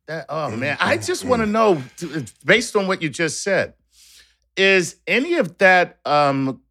That, 0.06 0.26
oh 0.28 0.56
man, 0.56 0.78
I 0.80 0.96
mm-hmm, 0.96 1.04
just 1.04 1.24
want 1.24 1.40
to 1.40 1.46
mm-hmm. 1.46 2.16
know, 2.16 2.24
based 2.44 2.74
on 2.76 2.86
what 2.86 3.02
you 3.02 3.10
just 3.10 3.42
said, 3.42 3.74
is 4.56 4.96
any 5.06 5.34
of 5.34 5.58
that? 5.58 5.98
Um, 6.06 6.62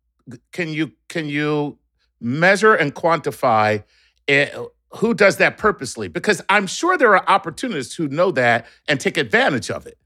can 0.52 0.70
you 0.70 0.94
can 1.08 1.30
you 1.30 1.78
measure 2.20 2.74
and 2.74 2.96
quantify? 2.96 3.84
It, 4.28 4.54
who 4.90 5.14
does 5.14 5.38
that 5.38 5.58
purposely? 5.58 6.08
Because 6.08 6.42
i'm 6.50 6.68
sure 6.68 6.98
there 6.98 7.16
are 7.16 7.30
opportunists 7.30 7.96
who 7.96 8.08
know 8.08 8.32
that 8.32 8.66
and 8.88 9.00
take 9.00 9.18
advantage 9.18 9.70
of 9.70 9.86
it. 9.86 9.98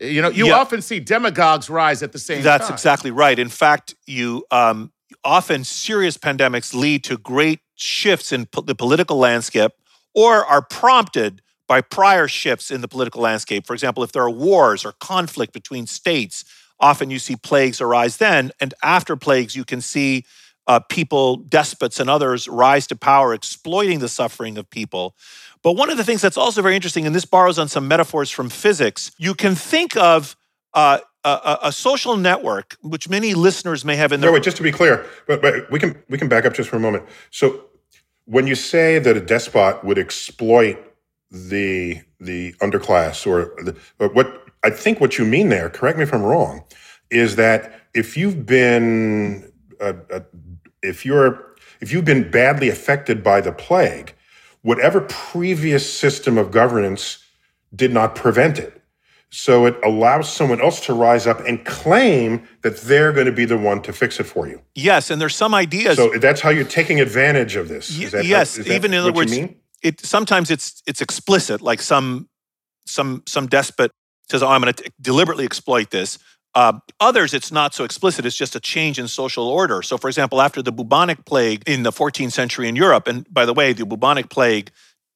You 0.00 0.22
know 0.22 0.30
you 0.30 0.52
often 0.52 0.82
see 0.82 1.00
demagogues 1.00 1.68
rise 1.68 2.02
at 2.02 2.12
the 2.12 2.18
same 2.18 2.42
that's 2.42 2.64
time. 2.64 2.70
that's 2.70 2.80
exactly 2.80 3.10
right. 3.10 3.38
In 3.38 3.48
fact 3.48 3.94
you 4.06 4.44
um, 4.50 4.92
often 5.24 5.64
serious 5.64 6.16
pandemics 6.16 6.74
lead 6.74 7.04
to 7.04 7.16
great 7.18 7.60
shifts 7.74 8.32
in 8.32 8.46
po- 8.46 8.62
the 8.62 8.74
political 8.74 9.16
landscape 9.18 9.72
or 10.14 10.44
are 10.44 10.62
prompted 10.62 11.42
by 11.66 11.80
prior 11.80 12.28
shifts 12.28 12.70
in 12.70 12.80
the 12.80 12.88
political 12.88 13.20
landscape. 13.20 13.66
For 13.66 13.74
example 13.74 14.02
if 14.04 14.12
there 14.12 14.22
are 14.22 14.30
wars 14.30 14.84
or 14.84 14.92
conflict 15.00 15.52
between 15.52 15.86
states 15.86 16.44
often 16.80 17.10
you 17.10 17.18
see 17.18 17.34
plagues 17.34 17.80
arise 17.80 18.18
then 18.18 18.52
and 18.60 18.72
after 18.84 19.16
plagues 19.16 19.56
you 19.56 19.64
can 19.64 19.80
see 19.80 20.24
uh, 20.68 20.78
people, 20.78 21.36
despots, 21.36 21.98
and 21.98 22.08
others 22.08 22.46
rise 22.46 22.86
to 22.86 22.96
power, 22.96 23.32
exploiting 23.32 23.98
the 23.98 24.08
suffering 24.08 24.58
of 24.58 24.68
people. 24.70 25.16
But 25.62 25.72
one 25.72 25.90
of 25.90 25.96
the 25.96 26.04
things 26.04 26.20
that's 26.20 26.36
also 26.36 26.62
very 26.62 26.76
interesting, 26.76 27.06
and 27.06 27.14
this 27.14 27.24
borrows 27.24 27.58
on 27.58 27.68
some 27.68 27.88
metaphors 27.88 28.30
from 28.30 28.50
physics, 28.50 29.10
you 29.18 29.34
can 29.34 29.54
think 29.54 29.96
of 29.96 30.36
uh, 30.74 30.98
a, 31.24 31.58
a, 31.64 31.72
social 31.72 32.16
network, 32.16 32.76
which 32.82 33.08
many 33.08 33.34
listeners 33.34 33.84
may 33.84 33.96
have 33.96 34.12
in 34.12 34.20
their. 34.20 34.30
No, 34.30 34.34
wait, 34.34 34.42
just 34.42 34.58
to 34.58 34.62
be 34.62 34.70
clear, 34.70 35.06
but, 35.26 35.42
but 35.42 35.70
we 35.70 35.80
can 35.80 36.00
we 36.08 36.18
can 36.18 36.28
back 36.28 36.44
up 36.44 36.54
just 36.54 36.68
for 36.68 36.76
a 36.76 36.80
moment. 36.80 37.04
So, 37.30 37.64
when 38.26 38.46
you 38.46 38.54
say 38.54 38.98
that 38.98 39.16
a 39.16 39.20
despot 39.20 39.82
would 39.82 39.98
exploit 39.98 40.78
the 41.30 42.02
the 42.20 42.52
underclass, 42.54 43.26
or 43.26 43.54
the, 43.62 43.74
what 44.08 44.46
I 44.62 44.70
think 44.70 45.00
what 45.00 45.18
you 45.18 45.24
mean 45.24 45.48
there, 45.48 45.70
correct 45.70 45.98
me 45.98 46.04
if 46.04 46.12
I'm 46.12 46.22
wrong, 46.22 46.64
is 47.10 47.36
that 47.36 47.88
if 47.94 48.16
you've 48.16 48.46
been 48.46 49.50
a, 49.80 49.94
a 50.10 50.22
if 50.82 51.04
you're 51.04 51.44
if 51.80 51.92
you've 51.92 52.04
been 52.04 52.30
badly 52.30 52.68
affected 52.68 53.22
by 53.22 53.40
the 53.40 53.52
plague, 53.52 54.14
whatever 54.62 55.00
previous 55.02 55.90
system 55.90 56.36
of 56.38 56.50
governance 56.50 57.24
did 57.74 57.92
not 57.92 58.14
prevent 58.14 58.58
it. 58.58 58.74
So 59.30 59.66
it 59.66 59.76
allows 59.84 60.32
someone 60.32 60.60
else 60.60 60.80
to 60.86 60.94
rise 60.94 61.26
up 61.26 61.40
and 61.46 61.62
claim 61.64 62.48
that 62.62 62.78
they're 62.78 63.12
going 63.12 63.26
to 63.26 63.32
be 63.32 63.44
the 63.44 63.58
one 63.58 63.82
to 63.82 63.92
fix 63.92 64.18
it 64.18 64.24
for 64.24 64.48
you. 64.48 64.62
Yes, 64.74 65.10
and 65.10 65.20
there's 65.20 65.36
some 65.36 65.54
ideas. 65.54 65.96
So 65.96 66.16
that's 66.18 66.40
how 66.40 66.48
you're 66.48 66.64
taking 66.64 66.98
advantage 66.98 67.54
of 67.54 67.68
this. 67.68 67.88
That, 68.10 68.24
yes, 68.24 68.58
even 68.58 68.94
in 68.94 69.00
other 69.00 69.12
words, 69.12 69.36
it 69.82 70.00
sometimes 70.00 70.50
it's 70.50 70.82
it's 70.86 71.02
explicit. 71.02 71.60
Like 71.60 71.82
some 71.82 72.28
some 72.86 73.22
some 73.26 73.46
despot 73.46 73.90
says, 74.30 74.42
"Oh, 74.42 74.48
I'm 74.48 74.62
going 74.62 74.72
to 74.72 74.90
deliberately 75.00 75.44
exploit 75.44 75.90
this." 75.90 76.18
Uh, 76.54 76.80
others, 76.98 77.34
it's 77.34 77.52
not 77.52 77.74
so 77.74 77.84
explicit. 77.84 78.24
It's 78.24 78.36
just 78.36 78.56
a 78.56 78.60
change 78.60 78.98
in 78.98 79.06
social 79.06 79.46
order. 79.46 79.82
So, 79.82 79.98
for 79.98 80.08
example, 80.08 80.40
after 80.40 80.62
the 80.62 80.72
bubonic 80.72 81.24
plague 81.24 81.62
in 81.66 81.82
the 81.82 81.92
14th 81.92 82.32
century 82.32 82.68
in 82.68 82.74
Europe, 82.74 83.06
and 83.06 83.32
by 83.32 83.44
the 83.44 83.54
way, 83.54 83.72
the 83.72 83.86
bubonic 83.86 84.28
plague, 84.28 84.70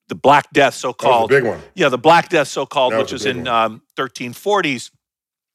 the 0.08 0.14
Black 0.14 0.50
Death, 0.52 0.74
so 0.74 0.92
called, 0.92 1.30
big 1.30 1.44
one. 1.44 1.60
Yeah, 1.74 1.88
the 1.88 1.98
Black 1.98 2.28
Death, 2.28 2.48
so 2.48 2.66
called, 2.66 2.94
which 2.94 3.12
was, 3.12 3.24
was 3.24 3.26
in 3.26 3.48
um, 3.48 3.82
1340s. 3.96 4.90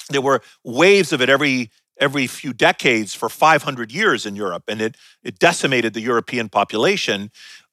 There 0.09 0.21
were 0.21 0.41
waves 0.63 1.13
of 1.13 1.21
it 1.21 1.29
every 1.29 1.69
every 1.99 2.27
few 2.27 2.53
decades 2.53 3.13
for 3.15 3.27
500 3.27 3.91
years 3.91 4.25
in 4.25 4.35
Europe, 4.35 4.63
and 4.67 4.81
it 4.81 4.97
it 5.23 5.37
decimated 5.37 5.93
the 5.93 6.01
European 6.01 6.49
population. 6.49 7.29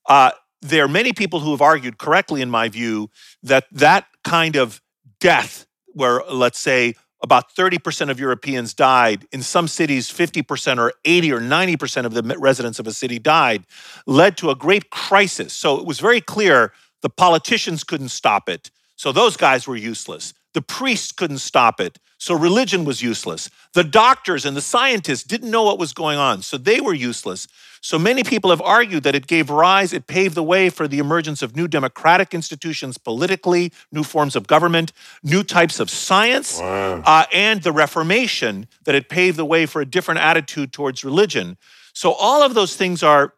Uh, 0.06 0.32
there 0.60 0.84
are 0.84 0.88
many 0.88 1.12
people 1.12 1.40
who 1.40 1.52
have 1.52 1.62
argued 1.62 1.98
correctly, 1.98 2.42
in 2.42 2.50
my 2.50 2.68
view, 2.68 3.10
that 3.42 3.64
that 3.72 4.06
kind 4.22 4.56
of 4.56 4.82
death, 5.20 5.66
where 5.92 6.22
let's 6.30 6.58
say 6.58 6.94
about 7.24 7.54
30% 7.54 8.10
of 8.10 8.20
Europeans 8.20 8.74
died. 8.74 9.26
In 9.32 9.42
some 9.42 9.66
cities, 9.66 10.10
50% 10.12 10.78
or 10.78 10.92
80 11.06 11.32
or 11.32 11.40
90% 11.40 12.04
of 12.04 12.12
the 12.12 12.22
residents 12.38 12.78
of 12.78 12.86
a 12.86 12.92
city 12.92 13.18
died, 13.18 13.64
led 14.06 14.36
to 14.36 14.50
a 14.50 14.54
great 14.54 14.90
crisis. 14.90 15.54
So 15.54 15.78
it 15.78 15.86
was 15.86 16.00
very 16.00 16.20
clear 16.20 16.74
the 17.00 17.08
politicians 17.08 17.82
couldn't 17.82 18.10
stop 18.10 18.46
it. 18.50 18.70
So 18.96 19.10
those 19.10 19.38
guys 19.38 19.66
were 19.66 19.74
useless. 19.74 20.34
The 20.54 20.62
priests 20.62 21.12
couldn't 21.12 21.38
stop 21.38 21.80
it. 21.80 21.98
So 22.18 22.34
religion 22.34 22.84
was 22.84 23.02
useless. 23.02 23.50
The 23.74 23.84
doctors 23.84 24.46
and 24.46 24.56
the 24.56 24.62
scientists 24.62 25.24
didn't 25.24 25.50
know 25.50 25.64
what 25.64 25.78
was 25.78 25.92
going 25.92 26.16
on. 26.16 26.40
So 26.42 26.56
they 26.56 26.80
were 26.80 26.94
useless. 26.94 27.46
So 27.82 27.98
many 27.98 28.24
people 28.24 28.48
have 28.48 28.62
argued 28.62 29.02
that 29.02 29.14
it 29.14 29.26
gave 29.26 29.50
rise, 29.50 29.92
it 29.92 30.06
paved 30.06 30.34
the 30.34 30.42
way 30.42 30.70
for 30.70 30.88
the 30.88 31.00
emergence 31.00 31.42
of 31.42 31.54
new 31.54 31.68
democratic 31.68 32.32
institutions 32.32 32.96
politically, 32.96 33.72
new 33.92 34.02
forms 34.02 34.36
of 34.36 34.46
government, 34.46 34.90
new 35.22 35.42
types 35.42 35.80
of 35.80 35.90
science, 35.90 36.58
wow. 36.58 37.02
uh, 37.04 37.26
and 37.30 37.62
the 37.62 37.72
Reformation, 37.72 38.68
that 38.84 38.94
it 38.94 39.10
paved 39.10 39.36
the 39.36 39.44
way 39.44 39.66
for 39.66 39.82
a 39.82 39.84
different 39.84 40.20
attitude 40.20 40.72
towards 40.72 41.04
religion. 41.04 41.58
So 41.92 42.12
all 42.12 42.42
of 42.42 42.54
those 42.54 42.74
things 42.74 43.02
are, 43.02 43.34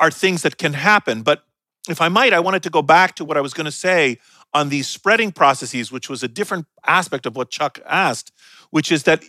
are 0.00 0.10
things 0.10 0.40
that 0.42 0.56
can 0.56 0.72
happen. 0.72 1.20
But 1.20 1.44
if 1.86 2.00
I 2.00 2.08
might, 2.08 2.32
I 2.32 2.40
wanted 2.40 2.62
to 2.62 2.70
go 2.70 2.80
back 2.80 3.16
to 3.16 3.24
what 3.26 3.36
I 3.36 3.42
was 3.42 3.52
going 3.52 3.66
to 3.66 3.70
say 3.70 4.18
on 4.54 4.68
these 4.68 4.88
spreading 4.88 5.32
processes, 5.32 5.92
which 5.92 6.08
was 6.08 6.22
a 6.22 6.28
different 6.28 6.66
aspect 6.86 7.26
of 7.26 7.36
what 7.36 7.50
Chuck 7.50 7.80
asked, 7.86 8.32
which 8.70 8.90
is 8.90 9.02
that 9.02 9.22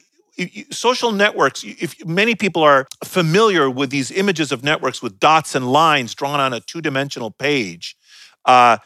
social 0.70 1.12
networks 1.12 1.64
if 1.64 2.06
many 2.06 2.36
people 2.36 2.62
are 2.62 2.88
familiar 3.06 3.70
with 3.70 3.90
these 3.90 4.12
images 4.12 4.52
of 4.52 4.64
networks 4.64 5.02
with 5.02 5.18
dots 5.18 5.56
and 5.56 5.72
lines 5.72 6.14
drawn 6.14 6.42
on 6.42 6.52
a 6.52 6.60
two-dimensional 6.60 7.32
page 7.32 7.96
uh, 8.44 8.78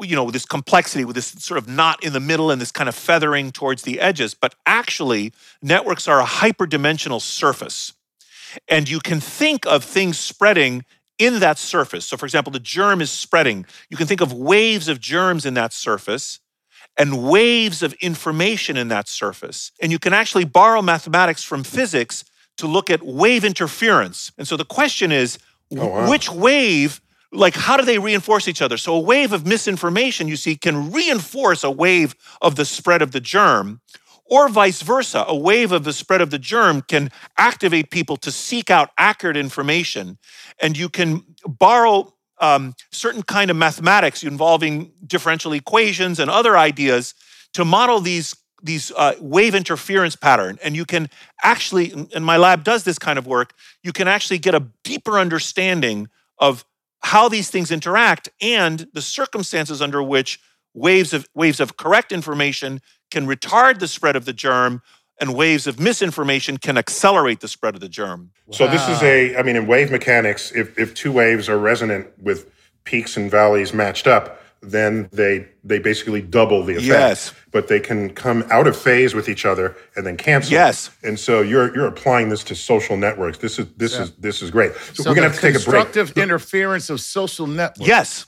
you 0.00 0.16
know 0.16 0.24
with 0.24 0.32
this 0.32 0.46
complexity 0.46 1.04
with 1.04 1.14
this 1.14 1.26
sort 1.26 1.58
of 1.58 1.68
knot 1.68 2.02
in 2.02 2.14
the 2.14 2.18
middle 2.18 2.50
and 2.50 2.62
this 2.62 2.72
kind 2.72 2.88
of 2.88 2.94
feathering 2.94 3.52
towards 3.52 3.82
the 3.82 4.00
edges 4.00 4.32
but 4.32 4.54
actually 4.64 5.34
networks 5.62 6.08
are 6.08 6.20
a 6.20 6.24
hyperdimensional 6.24 7.20
surface. 7.20 7.92
And 8.68 8.88
you 8.88 9.00
can 9.00 9.20
think 9.20 9.66
of 9.66 9.84
things 9.84 10.18
spreading 10.18 10.84
in 11.20 11.38
that 11.40 11.58
surface. 11.58 12.06
So, 12.06 12.16
for 12.16 12.24
example, 12.24 12.50
the 12.50 12.58
germ 12.58 13.00
is 13.00 13.10
spreading. 13.10 13.66
You 13.90 13.96
can 13.96 14.06
think 14.06 14.22
of 14.22 14.32
waves 14.32 14.88
of 14.88 14.98
germs 14.98 15.46
in 15.46 15.54
that 15.54 15.72
surface 15.72 16.40
and 16.96 17.28
waves 17.28 17.82
of 17.82 17.92
information 17.94 18.76
in 18.76 18.88
that 18.88 19.06
surface. 19.06 19.70
And 19.80 19.92
you 19.92 19.98
can 19.98 20.12
actually 20.12 20.46
borrow 20.46 20.82
mathematics 20.82 21.44
from 21.44 21.62
physics 21.62 22.24
to 22.56 22.66
look 22.66 22.90
at 22.90 23.02
wave 23.02 23.44
interference. 23.44 24.32
And 24.38 24.48
so 24.48 24.56
the 24.56 24.64
question 24.64 25.12
is 25.12 25.38
oh, 25.76 25.86
wow. 25.86 26.10
which 26.10 26.30
wave, 26.30 27.00
like, 27.32 27.54
how 27.54 27.76
do 27.76 27.84
they 27.84 27.98
reinforce 27.98 28.48
each 28.48 28.62
other? 28.62 28.78
So, 28.78 28.94
a 28.94 29.00
wave 29.00 29.32
of 29.32 29.46
misinformation, 29.46 30.26
you 30.26 30.36
see, 30.36 30.56
can 30.56 30.90
reinforce 30.90 31.62
a 31.62 31.70
wave 31.70 32.14
of 32.40 32.56
the 32.56 32.64
spread 32.64 33.02
of 33.02 33.12
the 33.12 33.20
germ 33.20 33.82
or 34.30 34.48
vice 34.48 34.80
versa. 34.80 35.24
A 35.26 35.36
wave 35.36 35.72
of 35.72 35.84
the 35.84 35.92
spread 35.92 36.20
of 36.20 36.30
the 36.30 36.38
germ 36.38 36.82
can 36.82 37.10
activate 37.36 37.90
people 37.90 38.16
to 38.18 38.30
seek 38.30 38.70
out 38.70 38.90
accurate 38.96 39.36
information, 39.36 40.16
and 40.62 40.78
you 40.78 40.88
can 40.88 41.24
borrow 41.44 42.14
um, 42.40 42.74
certain 42.90 43.22
kind 43.22 43.50
of 43.50 43.56
mathematics 43.56 44.22
involving 44.22 44.92
differential 45.06 45.52
equations 45.52 46.18
and 46.18 46.30
other 46.30 46.56
ideas 46.56 47.14
to 47.54 47.64
model 47.64 48.00
these 48.00 48.34
these 48.62 48.92
uh, 48.92 49.14
wave 49.20 49.54
interference 49.54 50.16
pattern 50.16 50.58
and 50.62 50.76
you 50.76 50.84
can 50.84 51.08
actually 51.42 51.92
and 52.14 52.24
my 52.24 52.36
lab 52.36 52.62
does 52.62 52.84
this 52.84 52.98
kind 52.98 53.18
of 53.18 53.26
work 53.26 53.54
you 53.82 53.90
can 53.90 54.06
actually 54.06 54.38
get 54.38 54.54
a 54.54 54.66
deeper 54.84 55.18
understanding 55.18 56.08
of 56.38 56.64
how 57.00 57.26
these 57.26 57.48
things 57.48 57.70
interact 57.70 58.28
and 58.42 58.86
the 58.92 59.00
circumstances 59.00 59.80
under 59.80 60.02
which 60.02 60.40
waves 60.74 61.14
of 61.14 61.26
waves 61.34 61.58
of 61.58 61.78
correct 61.78 62.12
information 62.12 62.80
can 63.10 63.26
retard 63.26 63.78
the 63.78 63.88
spread 63.88 64.16
of 64.16 64.24
the 64.24 64.32
germ 64.32 64.82
and 65.20 65.34
waves 65.34 65.66
of 65.66 65.78
misinformation 65.78 66.56
can 66.56 66.78
accelerate 66.78 67.40
the 67.40 67.48
spread 67.48 67.74
of 67.74 67.80
the 67.80 67.88
germ. 67.88 68.30
Wow. 68.46 68.52
So 68.56 68.68
this 68.68 68.88
is 68.88 69.02
a, 69.02 69.36
I 69.36 69.42
mean, 69.42 69.56
in 69.56 69.66
wave 69.66 69.90
mechanics, 69.90 70.50
if, 70.52 70.78
if 70.78 70.94
two 70.94 71.12
waves 71.12 71.48
are 71.48 71.58
resonant 71.58 72.06
with 72.22 72.50
peaks 72.84 73.16
and 73.16 73.30
valleys 73.30 73.74
matched 73.74 74.06
up, 74.06 74.40
then 74.62 75.08
they 75.12 75.48
they 75.64 75.78
basically 75.78 76.20
double 76.20 76.62
the 76.62 76.74
effect. 76.74 76.86
Yes. 76.86 77.32
But 77.50 77.68
they 77.68 77.80
can 77.80 78.10
come 78.10 78.44
out 78.50 78.66
of 78.66 78.76
phase 78.76 79.14
with 79.14 79.28
each 79.28 79.46
other 79.46 79.74
and 79.96 80.06
then 80.06 80.16
cancel. 80.18 80.52
Yes. 80.52 80.90
And 81.02 81.18
so 81.18 81.40
you're 81.40 81.74
you're 81.74 81.86
applying 81.86 82.28
this 82.28 82.44
to 82.44 82.54
social 82.54 82.96
networks. 82.96 83.38
This 83.38 83.58
is 83.58 83.66
this 83.76 83.94
yeah. 83.94 84.02
is 84.02 84.12
this 84.16 84.42
is 84.42 84.50
great. 84.50 84.74
So, 84.74 85.02
so 85.02 85.10
we're 85.10 85.14
gonna 85.14 85.28
have 85.28 85.36
to 85.36 85.40
take 85.40 85.54
a 85.54 85.64
break. 85.64 85.84
Constructive 85.84 86.18
interference 86.18 86.90
of 86.90 87.00
social 87.00 87.46
networks. 87.46 87.88
Yes. 87.88 88.26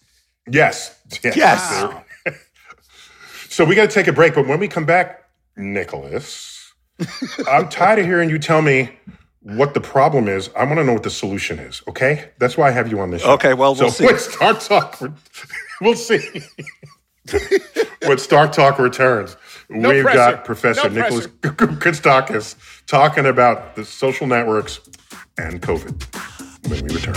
Yes. 0.50 0.98
Yes. 1.22 1.36
yes. 1.36 1.82
Wow. 1.82 2.04
So 3.52 3.66
we 3.66 3.74
got 3.74 3.90
to 3.90 3.94
take 3.94 4.06
a 4.06 4.12
break. 4.12 4.34
But 4.34 4.46
when 4.46 4.58
we 4.58 4.66
come 4.66 4.86
back, 4.86 5.28
Nicholas, 5.56 6.72
I'm 7.46 7.68
tired 7.68 7.98
of 7.98 8.06
hearing 8.06 8.30
you 8.30 8.38
tell 8.38 8.62
me 8.62 8.88
what 9.42 9.74
the 9.74 9.80
problem 9.80 10.26
is. 10.26 10.48
I 10.56 10.64
want 10.64 10.78
to 10.78 10.84
know 10.84 10.94
what 10.94 11.02
the 11.02 11.10
solution 11.10 11.58
is. 11.58 11.82
Okay, 11.86 12.30
that's 12.38 12.56
why 12.56 12.68
I 12.68 12.70
have 12.70 12.90
you 12.90 12.98
on 13.00 13.10
this 13.10 13.20
show. 13.20 13.32
Okay, 13.32 13.52
well, 13.52 13.74
we'll 13.74 13.90
so 13.90 14.08
see. 14.08 14.16
Star 14.16 14.54
Talk, 14.54 14.98
we'll 15.82 15.96
see. 15.96 16.42
when 18.06 18.16
Star 18.16 18.48
Talk 18.48 18.78
returns, 18.78 19.36
no 19.68 19.90
we've 19.90 20.02
pressure. 20.02 20.16
got 20.16 20.46
Professor 20.46 20.88
no 20.88 21.02
Nicholas 21.02 21.26
Christakis 21.26 22.56
talking 22.86 23.26
about 23.26 23.76
the 23.76 23.84
social 23.84 24.26
networks 24.26 24.80
and 25.36 25.60
COVID 25.60 26.70
when 26.70 26.86
we 26.86 26.94
return. 26.94 27.16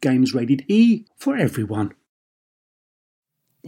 Games 0.00 0.34
rated 0.34 0.64
E 0.68 1.04
for 1.16 1.36
everyone. 1.36 1.92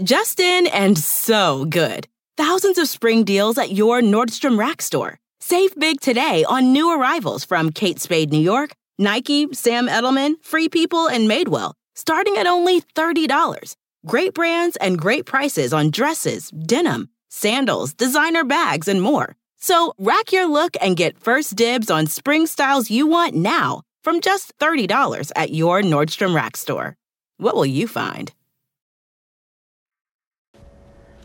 Justin 0.03 0.67
and 0.69 0.97
so 0.97 1.67
good. 1.67 2.09
Thousands 2.37 2.79
of 2.79 2.89
spring 2.89 3.25
deals 3.25 3.59
at 3.59 3.73
your 3.73 4.01
Nordstrom 4.01 4.59
Rack 4.59 4.81
store. 4.81 5.19
Save 5.41 5.79
big 5.79 6.01
today 6.01 6.45
on 6.45 6.73
new 6.73 6.99
arrivals 6.99 7.45
from 7.45 7.71
Kate 7.71 8.01
Spade 8.01 8.33
New 8.33 8.41
York, 8.41 8.73
Nike, 8.99 9.53
Sam 9.53 9.89
Edelman, 9.89 10.43
Free 10.43 10.69
People, 10.69 11.09
and 11.09 11.29
Madewell, 11.29 11.75
starting 11.95 12.37
at 12.39 12.47
only 12.47 12.81
$30. 12.81 13.77
Great 14.07 14.33
brands 14.35 14.77
and 14.77 14.99
great 14.99 15.27
prices 15.27 15.73
on 15.73 15.91
dresses, 15.91 16.51
denim, 16.51 17.09
sandals, 17.29 17.93
designer 17.93 18.45
bags, 18.45 18.89
and 18.89 19.03
more. 19.03 19.37
So 19.59 19.93
rack 19.99 20.33
your 20.33 20.47
look 20.47 20.77
and 20.81 20.97
get 20.97 21.19
first 21.19 21.55
dibs 21.55 21.91
on 21.91 22.07
spring 22.07 22.47
styles 22.47 22.91
you 22.91 23.07
want 23.07 23.35
now 23.35 23.83
from 24.03 24.21
just 24.21 24.59
$30 24.59 25.31
at 25.37 25.53
your 25.53 25.81
Nordstrom 25.83 26.35
Rack 26.35 26.57
store. 26.57 26.97
What 27.37 27.55
will 27.55 27.67
you 27.67 27.87
find? 27.87 28.33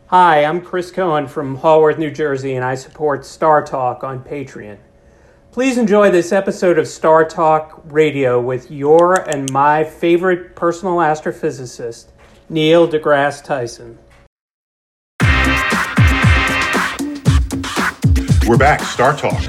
Hi, 0.07 0.45
I'm 0.45 0.61
Chris 0.61 0.89
Cohen 0.89 1.27
from 1.27 1.57
Haworth, 1.57 1.97
New 1.97 2.11
Jersey, 2.11 2.55
and 2.55 2.63
I 2.63 2.75
support 2.75 3.25
Star 3.25 3.61
Talk 3.63 4.03
on 4.03 4.23
Patreon. 4.23 4.77
Please 5.51 5.77
enjoy 5.77 6.11
this 6.11 6.31
episode 6.31 6.77
of 6.77 6.87
Star 6.87 7.25
Talk 7.25 7.81
Radio 7.85 8.39
with 8.39 8.71
your 8.71 9.27
and 9.27 9.51
my 9.51 9.83
favorite 9.83 10.55
personal 10.55 10.97
astrophysicist, 10.97 12.11
Neil 12.47 12.87
deGrasse 12.87 13.43
Tyson. 13.43 13.97
We're 18.47 18.57
back, 18.57 18.81
Star 18.81 19.17
Talk. 19.17 19.43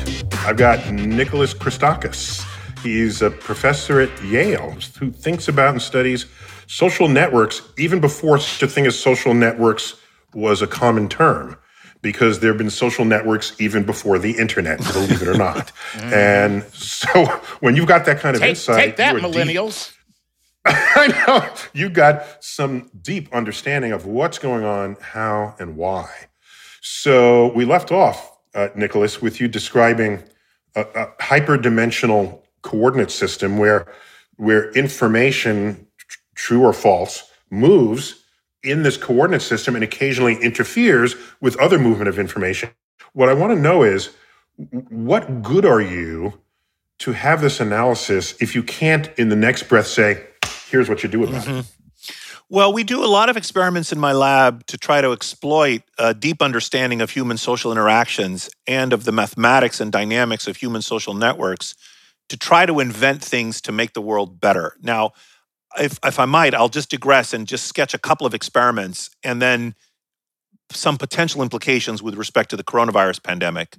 I've 0.45 0.57
got 0.57 0.91
Nicholas 0.91 1.55
Christakis 1.55 2.45
He's 2.83 3.23
a 3.23 3.31
professor 3.31 4.01
at 4.01 4.23
Yale 4.25 4.77
who 4.99 5.11
thinks 5.11 5.49
about 5.49 5.71
and 5.71 5.83
studies 5.83 6.27
social 6.67 7.09
networks 7.09 7.63
even 7.79 8.01
before 8.01 8.39
such 8.39 8.63
a 8.63 8.69
thing 8.69 8.87
as 8.87 8.99
social 8.99 9.35
networks 9.35 9.95
was 10.35 10.63
a 10.63 10.67
common 10.67 11.09
term. 11.09 11.57
because 12.03 12.41
there 12.41 12.51
have 12.51 12.59
been 12.59 12.71
social 12.71 13.05
networks 13.05 13.61
even 13.61 13.85
before 13.85 14.19
the 14.19 14.31
internet, 14.39 14.79
believe 14.93 15.21
it 15.21 15.29
or 15.29 15.37
not. 15.37 15.73
mm. 15.93 16.13
And 16.13 16.63
so 16.73 17.25
when 17.61 17.75
you've 17.75 17.89
got 17.89 18.05
that 18.07 18.21
kind 18.21 18.37
of 18.37 18.43
take, 18.43 18.51
insight, 18.51 18.85
take 18.85 18.97
that, 18.97 19.17
millennials. 19.17 19.91
Deep, 19.91 19.97
I 20.97 21.25
know 21.27 21.55
you 21.73 21.89
got 21.89 22.45
some 22.45 22.91
deep 23.01 23.33
understanding 23.33 23.93
of 23.93 24.07
what's 24.07 24.39
going 24.39 24.65
on, 24.65 24.97
how, 25.01 25.55
and 25.59 25.77
why. 25.77 26.09
So 26.81 27.53
we 27.53 27.65
left 27.65 27.91
off, 27.91 28.39
uh, 28.55 28.69
Nicholas, 28.75 29.21
with 29.21 29.41
you 29.41 29.49
describing 29.49 30.23
a, 30.77 30.83
a 30.83 31.07
hyperdimensional 31.21 32.43
coordinate 32.69 33.11
system 33.11 33.57
where 33.57 33.87
where 34.37 34.71
information, 34.73 35.87
tr- 35.97 36.19
true 36.35 36.63
or 36.63 36.73
false, 36.75 37.31
moves 37.51 38.25
in 38.63 38.83
this 38.83 38.97
coordinate 38.97 39.43
system 39.43 39.75
and 39.75 39.83
occasionally 39.83 40.37
interferes 40.43 41.17
with 41.41 41.59
other 41.59 41.79
movement 41.79 42.09
of 42.09 42.19
information. 42.19 42.69
What 43.15 43.31
I 43.31 43.35
want 43.35 43.55
to 43.55 43.59
know 43.59 43.83
is 43.83 44.11
what 44.91 45.43
good 45.43 45.65
are 45.65 45.81
you 45.81 46.35
to 46.99 47.13
have 47.13 47.41
this 47.41 47.59
analysis 47.59 48.35
if 48.41 48.55
you 48.55 48.63
can't 48.63 49.09
in 49.17 49.31
the 49.31 49.37
next 49.37 49.69
breath 49.69 49.87
say, 49.87 50.27
here's 50.69 50.89
what 50.89 51.03
you 51.03 51.09
do 51.09 51.25
about 51.25 51.45
mm-hmm. 51.45 51.59
it? 51.61 51.75
Well, 52.51 52.73
we 52.73 52.85
do 52.85 53.05
a 53.05 53.07
lot 53.07 53.29
of 53.29 53.37
experiments 53.37 53.93
in 53.93 53.99
my 53.99 54.13
lab 54.13 54.67
to 54.67 54.79
try 54.79 55.01
to 55.01 55.13
exploit 55.13 55.83
a 55.99 56.15
deep 56.15 56.41
understanding 56.43 57.01
of 57.01 57.11
human 57.11 57.37
social 57.37 57.73
interactions 57.73 58.51
and 58.67 58.93
of 58.93 59.05
the 59.05 59.13
mathematics 59.13 59.81
and 59.81 59.93
dynamics 59.93 60.47
of 60.47 60.57
human 60.57 60.83
social 60.83 61.15
networks 61.15 61.75
to 62.29 62.37
try 62.37 62.67
to 62.67 62.81
invent 62.81 63.23
things 63.23 63.61
to 63.63 63.73
make 63.73 63.95
the 63.95 64.01
world 64.01 64.41
better. 64.41 64.77
Now, 64.83 65.13
if, 65.79 65.99
if 66.05 66.19
I 66.19 66.25
might, 66.25 66.55
I'll 66.55 66.69
just 66.69 66.91
digress 66.91 67.33
and 67.33 67.47
just 67.47 67.67
sketch 67.67 67.95
a 67.95 67.99
couple 67.99 68.27
of 68.27 68.35
experiments 68.35 69.11
and 69.23 69.41
then 69.41 69.75
some 70.71 70.97
potential 70.99 71.43
implications 71.43 72.03
with 72.03 72.15
respect 72.15 72.51
to 72.51 72.57
the 72.57 72.65
coronavirus 72.65 73.23
pandemic. 73.23 73.77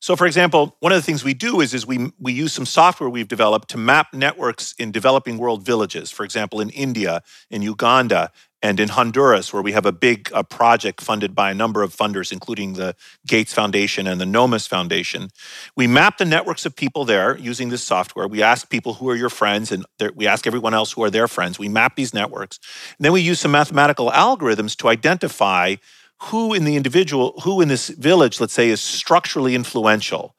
So, 0.00 0.14
for 0.14 0.26
example, 0.26 0.76
one 0.80 0.92
of 0.92 0.96
the 0.96 1.02
things 1.02 1.24
we 1.24 1.34
do 1.34 1.60
is, 1.60 1.72
is 1.72 1.86
we, 1.86 2.12
we 2.20 2.32
use 2.32 2.52
some 2.52 2.66
software 2.66 3.08
we've 3.08 3.28
developed 3.28 3.70
to 3.70 3.78
map 3.78 4.12
networks 4.12 4.74
in 4.78 4.92
developing 4.92 5.38
world 5.38 5.64
villages. 5.64 6.10
For 6.10 6.24
example, 6.24 6.60
in 6.60 6.70
India, 6.70 7.22
in 7.50 7.62
Uganda, 7.62 8.30
and 8.62 8.80
in 8.80 8.88
Honduras, 8.88 9.52
where 9.52 9.62
we 9.62 9.72
have 9.72 9.86
a 9.86 9.92
big 9.92 10.30
uh, 10.32 10.42
project 10.42 11.00
funded 11.00 11.34
by 11.34 11.50
a 11.50 11.54
number 11.54 11.82
of 11.82 11.94
funders, 11.94 12.32
including 12.32 12.72
the 12.72 12.96
Gates 13.26 13.52
Foundation 13.52 14.06
and 14.06 14.20
the 14.20 14.26
Nomis 14.26 14.66
Foundation. 14.66 15.28
We 15.76 15.86
map 15.86 16.18
the 16.18 16.24
networks 16.24 16.66
of 16.66 16.74
people 16.74 17.04
there 17.04 17.36
using 17.36 17.68
this 17.68 17.82
software. 17.82 18.26
We 18.26 18.42
ask 18.42 18.68
people 18.68 18.94
who 18.94 19.08
are 19.10 19.14
your 19.14 19.28
friends, 19.28 19.70
and 19.70 19.84
we 20.14 20.26
ask 20.26 20.46
everyone 20.46 20.74
else 20.74 20.92
who 20.92 21.04
are 21.04 21.10
their 21.10 21.28
friends. 21.28 21.58
We 21.58 21.68
map 21.68 21.96
these 21.96 22.14
networks. 22.14 22.58
And 22.98 23.04
then 23.04 23.12
we 23.12 23.20
use 23.20 23.40
some 23.40 23.52
mathematical 23.52 24.10
algorithms 24.10 24.74
to 24.78 24.88
identify 24.88 25.76
who 26.24 26.54
in 26.54 26.64
the 26.64 26.76
individual, 26.76 27.40
who 27.44 27.60
in 27.60 27.68
this 27.68 27.88
village, 27.88 28.40
let's 28.40 28.52
say, 28.52 28.68
is 28.68 28.80
structurally 28.80 29.54
influential, 29.54 30.34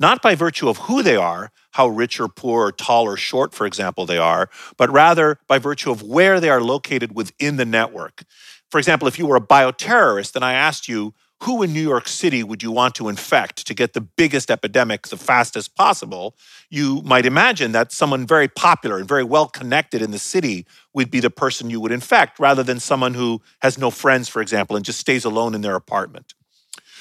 not 0.00 0.22
by 0.22 0.34
virtue 0.34 0.68
of 0.68 0.78
who 0.78 1.02
they 1.02 1.16
are, 1.16 1.50
how 1.72 1.88
rich 1.88 2.18
or 2.18 2.28
poor 2.28 2.66
or 2.66 2.72
tall 2.72 3.04
or 3.04 3.16
short, 3.16 3.54
for 3.54 3.66
example, 3.66 4.06
they 4.06 4.18
are, 4.18 4.48
but 4.76 4.90
rather 4.90 5.38
by 5.46 5.58
virtue 5.58 5.90
of 5.90 6.02
where 6.02 6.40
they 6.40 6.50
are 6.50 6.62
located 6.62 7.14
within 7.14 7.56
the 7.56 7.64
network. 7.64 8.24
For 8.70 8.78
example, 8.78 9.08
if 9.08 9.18
you 9.18 9.26
were 9.26 9.36
a 9.36 9.40
bioterrorist 9.40 10.34
and 10.34 10.44
I 10.44 10.54
asked 10.54 10.88
you, 10.88 11.14
who 11.42 11.62
in 11.62 11.72
New 11.72 11.82
York 11.82 12.08
City 12.08 12.42
would 12.42 12.62
you 12.62 12.72
want 12.72 12.94
to 12.96 13.08
infect 13.08 13.66
to 13.66 13.74
get 13.74 13.92
the 13.92 14.00
biggest 14.00 14.50
epidemic 14.50 15.06
the 15.08 15.16
fastest 15.16 15.76
possible? 15.76 16.34
You 16.68 17.00
might 17.02 17.26
imagine 17.26 17.72
that 17.72 17.92
someone 17.92 18.26
very 18.26 18.48
popular 18.48 18.98
and 18.98 19.06
very 19.06 19.24
well 19.24 19.46
connected 19.46 20.02
in 20.02 20.10
the 20.10 20.18
city 20.18 20.66
would 20.94 21.10
be 21.10 21.20
the 21.20 21.30
person 21.30 21.70
you 21.70 21.80
would 21.80 21.92
infect 21.92 22.40
rather 22.40 22.62
than 22.62 22.80
someone 22.80 23.14
who 23.14 23.40
has 23.60 23.78
no 23.78 23.90
friends, 23.90 24.28
for 24.28 24.42
example, 24.42 24.74
and 24.74 24.84
just 24.84 24.98
stays 24.98 25.24
alone 25.24 25.54
in 25.54 25.60
their 25.60 25.76
apartment. 25.76 26.34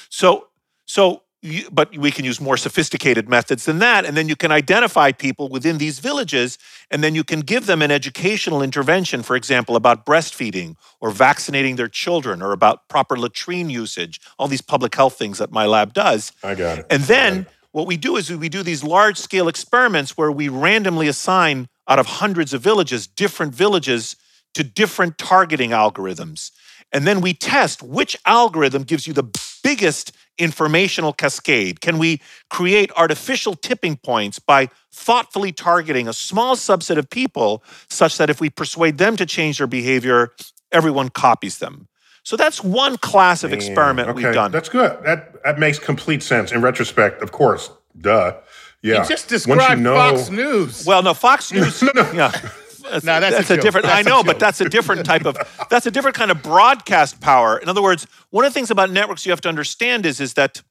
So, 0.09 0.47
so 0.85 1.23
but 1.71 1.95
we 1.95 2.11
can 2.11 2.25
use 2.25 2.41
more 2.41 2.57
sophisticated 2.57 3.29
methods 3.29 3.65
than 3.65 3.79
that. 3.79 4.05
And 4.05 4.17
then 4.17 4.27
you 4.27 4.35
can 4.35 4.51
identify 4.51 5.11
people 5.11 5.49
within 5.49 5.77
these 5.77 5.99
villages, 5.99 6.57
and 6.89 7.03
then 7.03 7.13
you 7.13 7.23
can 7.23 7.41
give 7.41 7.67
them 7.67 7.81
an 7.81 7.91
educational 7.91 8.61
intervention, 8.61 9.21
for 9.21 9.35
example, 9.35 9.75
about 9.75 10.05
breastfeeding 10.05 10.75
or 10.99 11.11
vaccinating 11.11 11.75
their 11.75 11.87
children 11.87 12.41
or 12.41 12.51
about 12.51 12.87
proper 12.89 13.17
latrine 13.17 13.69
usage, 13.69 14.19
all 14.39 14.47
these 14.47 14.61
public 14.61 14.95
health 14.95 15.17
things 15.17 15.37
that 15.37 15.51
my 15.51 15.65
lab 15.65 15.93
does. 15.93 16.31
I 16.43 16.55
got 16.55 16.79
it. 16.79 16.85
And 16.89 17.03
then 17.03 17.45
what 17.71 17.85
we 17.85 17.97
do 17.97 18.17
is 18.17 18.31
we 18.31 18.49
do 18.49 18.63
these 18.63 18.83
large 18.83 19.17
scale 19.17 19.47
experiments 19.47 20.17
where 20.17 20.31
we 20.31 20.49
randomly 20.49 21.07
assign 21.07 21.67
out 21.87 21.99
of 21.99 22.07
hundreds 22.07 22.53
of 22.53 22.61
villages, 22.61 23.05
different 23.05 23.53
villages 23.53 24.15
to 24.55 24.63
different 24.63 25.17
targeting 25.19 25.69
algorithms. 25.69 26.51
And 26.91 27.05
then 27.05 27.21
we 27.21 27.33
test 27.33 27.83
which 27.83 28.17
algorithm 28.25 28.83
gives 28.83 29.05
you 29.05 29.13
the 29.13 29.29
biggest 29.63 30.11
informational 30.37 31.13
cascade? 31.13 31.81
Can 31.81 31.97
we 31.97 32.21
create 32.49 32.91
artificial 32.95 33.55
tipping 33.55 33.97
points 33.97 34.39
by 34.39 34.69
thoughtfully 34.91 35.51
targeting 35.51 36.07
a 36.07 36.13
small 36.13 36.55
subset 36.55 36.97
of 36.97 37.09
people 37.09 37.63
such 37.89 38.17
that 38.17 38.29
if 38.29 38.39
we 38.41 38.49
persuade 38.49 38.97
them 38.97 39.15
to 39.17 39.25
change 39.25 39.57
their 39.57 39.67
behavior, 39.67 40.31
everyone 40.71 41.09
copies 41.09 41.59
them? 41.59 41.87
So 42.23 42.35
that's 42.35 42.61
one 42.61 42.97
class 42.97 43.45
of 43.45 43.53
experiment 43.53 44.09
okay. 44.09 44.23
we've 44.25 44.33
done. 44.33 44.51
That's 44.51 44.67
good. 44.67 45.01
That 45.05 45.41
that 45.43 45.59
makes 45.59 45.79
complete 45.79 46.21
sense 46.21 46.51
in 46.51 46.61
retrospect. 46.61 47.21
Of 47.21 47.31
course, 47.31 47.69
duh. 48.01 48.35
Yeah. 48.81 49.01
You 49.01 49.07
just 49.09 49.29
described 49.29 49.79
you 49.79 49.83
know, 49.83 49.95
Fox 49.95 50.29
News. 50.29 50.85
Well, 50.85 51.01
no, 51.03 51.13
Fox 51.13 51.51
News. 51.53 51.81
no, 51.81 51.91
no. 51.95 52.11
Yeah. 52.11 52.31
That's, 52.91 53.05
no, 53.05 53.19
that's, 53.19 53.35
that's 53.35 53.49
a, 53.51 53.53
a, 53.55 53.61
different. 53.61 53.85
That's 53.85 54.07
I 54.07 54.09
know, 54.09 54.23
but 54.23 54.39
that's 54.39 54.61
a 54.61 54.69
different 54.69 55.05
type 55.05 55.25
of. 55.25 55.37
That's 55.69 55.85
a 55.85 55.91
different 55.91 56.15
kind 56.15 56.31
of 56.31 56.41
broadcast 56.41 57.19
power. 57.19 57.57
In 57.57 57.67
other 57.67 57.81
words, 57.81 58.07
one 58.29 58.45
of 58.45 58.53
the 58.53 58.53
things 58.53 58.71
about 58.71 58.89
networks 58.89 59.25
you 59.25 59.31
have 59.31 59.41
to 59.41 59.49
understand 59.49 60.05
is 60.05 60.21
is 60.21 60.35
that 60.35 60.61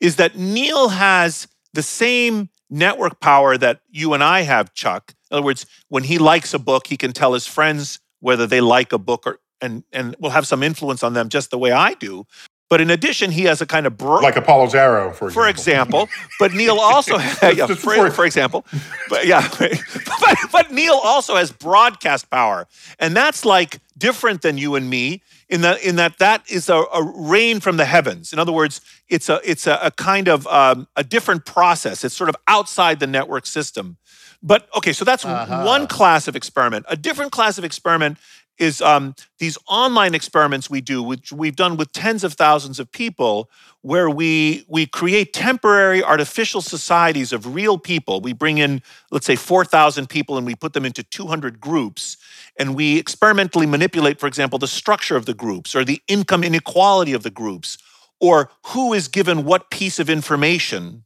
is 0.00 0.16
that 0.16 0.36
Neil 0.36 0.90
has 0.90 1.48
the 1.72 1.82
same 1.82 2.50
network 2.68 3.20
power 3.20 3.56
that 3.56 3.80
you 3.90 4.12
and 4.14 4.22
I 4.22 4.42
have, 4.42 4.74
Chuck. 4.74 5.14
In 5.30 5.36
other 5.36 5.44
words, 5.44 5.66
when 5.88 6.04
he 6.04 6.18
likes 6.18 6.52
a 6.54 6.58
book, 6.58 6.86
he 6.86 6.96
can 6.96 7.12
tell 7.12 7.34
his 7.34 7.46
friends 7.46 8.00
whether 8.20 8.46
they 8.46 8.60
like 8.60 8.92
a 8.92 8.98
book 8.98 9.26
or 9.26 9.40
and 9.60 9.84
and 9.92 10.16
will 10.18 10.30
have 10.30 10.46
some 10.46 10.62
influence 10.62 11.02
on 11.02 11.14
them 11.14 11.28
just 11.28 11.50
the 11.50 11.58
way 11.58 11.72
I 11.72 11.94
do. 11.94 12.26
But 12.70 12.80
in 12.80 12.88
addition, 12.88 13.32
he 13.32 13.42
has 13.42 13.60
a 13.60 13.66
kind 13.66 13.84
of 13.84 13.98
bro- 13.98 14.20
like 14.20 14.36
Apollo's 14.36 14.76
arrow, 14.76 15.12
for 15.12 15.26
example. 15.26 15.42
For 15.42 15.48
example, 15.48 16.08
but 16.38 16.52
Neil 16.52 16.78
also 16.80 17.18
has, 17.18 17.56
yeah, 17.56 17.66
for, 17.74 18.10
for, 18.12 18.24
example, 18.24 18.64
but 19.08 19.26
yeah, 19.26 19.46
but, 19.58 20.38
but 20.52 20.70
Neil 20.70 20.94
also 20.94 21.34
has 21.34 21.50
broadcast 21.50 22.30
power, 22.30 22.68
and 23.00 23.14
that's 23.14 23.44
like 23.44 23.80
different 23.98 24.42
than 24.42 24.56
you 24.56 24.76
and 24.76 24.88
me 24.88 25.20
in 25.48 25.62
that 25.62 25.82
in 25.82 25.96
that 25.96 26.18
that 26.18 26.48
is 26.48 26.68
a, 26.68 26.76
a 26.76 27.02
rain 27.16 27.58
from 27.58 27.76
the 27.76 27.84
heavens. 27.84 28.32
In 28.32 28.38
other 28.38 28.52
words, 28.52 28.80
it's 29.08 29.28
a 29.28 29.40
it's 29.44 29.66
a, 29.66 29.78
a 29.82 29.90
kind 29.90 30.28
of 30.28 30.46
um, 30.46 30.86
a 30.94 31.02
different 31.02 31.44
process. 31.44 32.04
It's 32.04 32.16
sort 32.16 32.30
of 32.30 32.36
outside 32.46 33.00
the 33.00 33.08
network 33.08 33.46
system. 33.46 33.96
But 34.42 34.68
okay, 34.76 34.92
so 34.92 35.04
that's 35.04 35.24
uh-huh. 35.24 35.64
one 35.64 35.86
class 35.86 36.26
of 36.28 36.34
experiment. 36.34 36.86
A 36.88 36.96
different 36.96 37.32
class 37.32 37.58
of 37.58 37.64
experiment 37.64 38.16
is 38.60 38.82
um, 38.82 39.14
these 39.38 39.58
online 39.66 40.14
experiments 40.14 40.68
we 40.68 40.80
do, 40.80 41.02
which 41.02 41.32
we've 41.32 41.56
done 41.56 41.76
with 41.76 41.92
tens 41.92 42.22
of 42.22 42.34
thousands 42.34 42.78
of 42.78 42.92
people, 42.92 43.50
where 43.80 44.10
we 44.10 44.64
we 44.68 44.86
create 44.86 45.32
temporary 45.32 46.04
artificial 46.04 46.60
societies 46.60 47.32
of 47.32 47.54
real 47.54 47.78
people. 47.78 48.20
We 48.20 48.34
bring 48.34 48.58
in, 48.58 48.82
let's 49.10 49.26
say, 49.26 49.36
four 49.36 49.64
thousand 49.64 50.08
people, 50.08 50.36
and 50.36 50.46
we 50.46 50.54
put 50.54 50.74
them 50.74 50.84
into 50.84 51.02
two 51.02 51.26
hundred 51.26 51.60
groups, 51.60 52.18
and 52.58 52.76
we 52.76 52.98
experimentally 52.98 53.66
manipulate, 53.66 54.20
for 54.20 54.26
example, 54.26 54.58
the 54.58 54.68
structure 54.68 55.16
of 55.16 55.24
the 55.24 55.34
groups 55.34 55.74
or 55.74 55.84
the 55.84 56.02
income 56.06 56.44
inequality 56.44 57.14
of 57.14 57.22
the 57.22 57.30
groups, 57.30 57.78
or 58.20 58.50
who 58.66 58.92
is 58.92 59.08
given 59.08 59.44
what 59.44 59.70
piece 59.70 59.98
of 59.98 60.10
information 60.10 61.04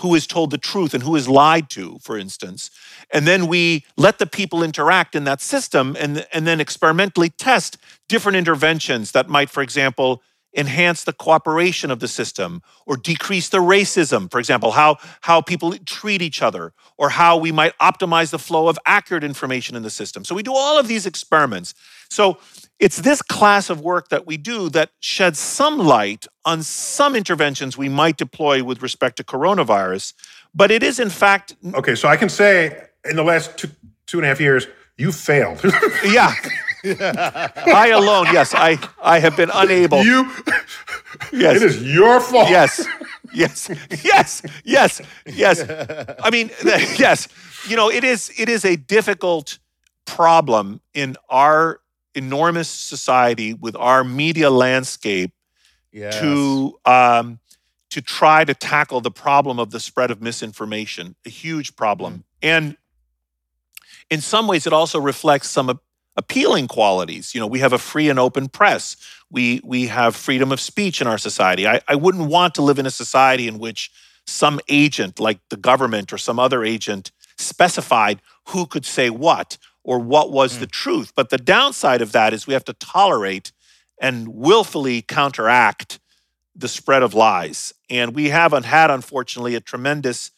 who 0.00 0.14
is 0.14 0.26
told 0.26 0.50
the 0.50 0.58
truth 0.58 0.92
and 0.94 1.02
who 1.02 1.16
is 1.16 1.28
lied 1.28 1.70
to, 1.70 1.98
for 2.02 2.18
instance. 2.18 2.70
And 3.10 3.26
then 3.26 3.46
we 3.46 3.84
let 3.96 4.18
the 4.18 4.26
people 4.26 4.62
interact 4.62 5.14
in 5.14 5.24
that 5.24 5.40
system 5.40 5.96
and, 5.98 6.26
and 6.32 6.46
then 6.46 6.60
experimentally 6.60 7.30
test 7.30 7.78
different 8.08 8.36
interventions 8.36 9.12
that 9.12 9.28
might, 9.28 9.50
for 9.50 9.62
example, 9.62 10.22
enhance 10.56 11.04
the 11.04 11.12
cooperation 11.12 11.90
of 11.90 12.00
the 12.00 12.08
system 12.08 12.62
or 12.86 12.96
decrease 12.96 13.48
the 13.48 13.58
racism 13.58 14.30
for 14.30 14.38
example 14.38 14.72
how 14.72 14.96
how 15.22 15.40
people 15.40 15.74
treat 15.84 16.22
each 16.22 16.42
other 16.42 16.72
or 16.96 17.10
how 17.10 17.36
we 17.36 17.52
might 17.52 17.76
optimize 17.78 18.30
the 18.30 18.38
flow 18.38 18.68
of 18.68 18.78
accurate 18.86 19.24
information 19.24 19.76
in 19.76 19.82
the 19.82 19.90
system 19.90 20.24
so 20.24 20.34
we 20.34 20.42
do 20.42 20.54
all 20.54 20.78
of 20.78 20.88
these 20.88 21.06
experiments 21.06 21.74
so 22.08 22.38
it's 22.78 22.98
this 22.98 23.22
class 23.22 23.70
of 23.70 23.80
work 23.80 24.08
that 24.10 24.26
we 24.26 24.36
do 24.36 24.68
that 24.70 24.90
sheds 25.00 25.38
some 25.38 25.78
light 25.78 26.26
on 26.44 26.62
some 26.62 27.16
interventions 27.16 27.78
we 27.78 27.88
might 27.88 28.16
deploy 28.16 28.62
with 28.62 28.82
respect 28.82 29.16
to 29.16 29.24
coronavirus. 29.24 30.12
But 30.54 30.70
it 30.70 30.82
is, 30.82 31.00
in 31.00 31.10
fact. 31.10 31.56
Okay, 31.74 31.94
so 31.94 32.08
I 32.08 32.16
can 32.16 32.28
say 32.28 32.88
in 33.08 33.16
the 33.16 33.24
last 33.24 33.56
two, 33.56 33.68
two 34.06 34.18
and 34.18 34.26
a 34.26 34.28
half 34.28 34.40
years, 34.40 34.66
you 34.98 35.12
failed. 35.12 35.60
yeah. 36.04 36.34
I 37.00 37.88
alone, 37.94 38.26
yes, 38.32 38.54
I, 38.54 38.78
I 39.02 39.18
have 39.18 39.36
been 39.36 39.50
unable. 39.52 40.02
You, 40.02 40.30
yes, 41.32 41.56
it 41.56 41.62
is 41.62 41.82
your 41.82 42.20
fault. 42.20 42.48
Yes, 42.50 42.86
yes, 43.32 43.70
yes, 44.04 44.42
yes, 44.64 45.00
yes. 45.26 46.16
I 46.22 46.30
mean, 46.30 46.50
yes. 46.64 47.28
You 47.68 47.76
know, 47.76 47.90
it 47.90 48.04
is. 48.04 48.30
It 48.38 48.48
is 48.48 48.64
a 48.64 48.76
difficult 48.76 49.58
problem 50.04 50.80
in 50.94 51.16
our 51.28 51.80
enormous 52.14 52.68
society 52.68 53.52
with 53.54 53.76
our 53.76 54.04
media 54.04 54.50
landscape 54.50 55.32
Yes. 55.92 56.18
to 56.20 56.78
um, 56.84 57.38
to 57.88 58.02
try 58.02 58.44
to 58.44 58.52
tackle 58.52 59.00
the 59.00 59.10
problem 59.10 59.58
of 59.58 59.70
the 59.70 59.80
spread 59.80 60.10
of 60.10 60.20
misinformation, 60.20 61.16
a 61.24 61.30
huge 61.30 61.74
problem. 61.74 62.24
And 62.42 62.76
in 64.10 64.20
some 64.20 64.46
ways, 64.46 64.66
it 64.66 64.74
also 64.74 65.00
reflects 65.00 65.48
some 65.48 65.80
appealing 66.16 66.68
qualities. 66.68 67.34
You 67.34 67.40
know, 67.40 67.46
we 67.46 67.60
have 67.60 67.72
a 67.72 67.78
free 67.78 68.08
and 68.08 68.18
open 68.18 68.48
press. 68.48 68.96
We 69.30 69.60
we 69.64 69.86
have 69.88 70.16
freedom 70.16 70.52
of 70.52 70.60
speech 70.60 71.00
in 71.00 71.06
our 71.06 71.18
society. 71.18 71.66
I, 71.66 71.80
I 71.88 71.94
wouldn't 71.94 72.28
want 72.28 72.54
to 72.56 72.62
live 72.62 72.78
in 72.78 72.86
a 72.86 72.90
society 72.90 73.48
in 73.48 73.58
which 73.58 73.90
some 74.26 74.60
agent, 74.68 75.20
like 75.20 75.38
the 75.50 75.56
government 75.56 76.12
or 76.12 76.18
some 76.18 76.38
other 76.38 76.64
agent, 76.64 77.12
specified 77.38 78.20
who 78.48 78.66
could 78.66 78.84
say 78.84 79.10
what 79.10 79.58
or 79.84 79.98
what 79.98 80.32
was 80.32 80.54
hmm. 80.54 80.60
the 80.60 80.66
truth. 80.66 81.12
But 81.14 81.30
the 81.30 81.38
downside 81.38 82.02
of 82.02 82.12
that 82.12 82.32
is 82.32 82.46
we 82.46 82.54
have 82.54 82.64
to 82.64 82.72
tolerate 82.74 83.52
and 84.00 84.28
willfully 84.28 85.02
counteract 85.02 85.98
the 86.54 86.68
spread 86.68 87.02
of 87.02 87.14
lies. 87.14 87.72
And 87.88 88.14
we 88.14 88.30
haven't 88.30 88.64
had, 88.64 88.90
unfortunately, 88.90 89.54
a 89.54 89.60
tremendous, 89.60 90.30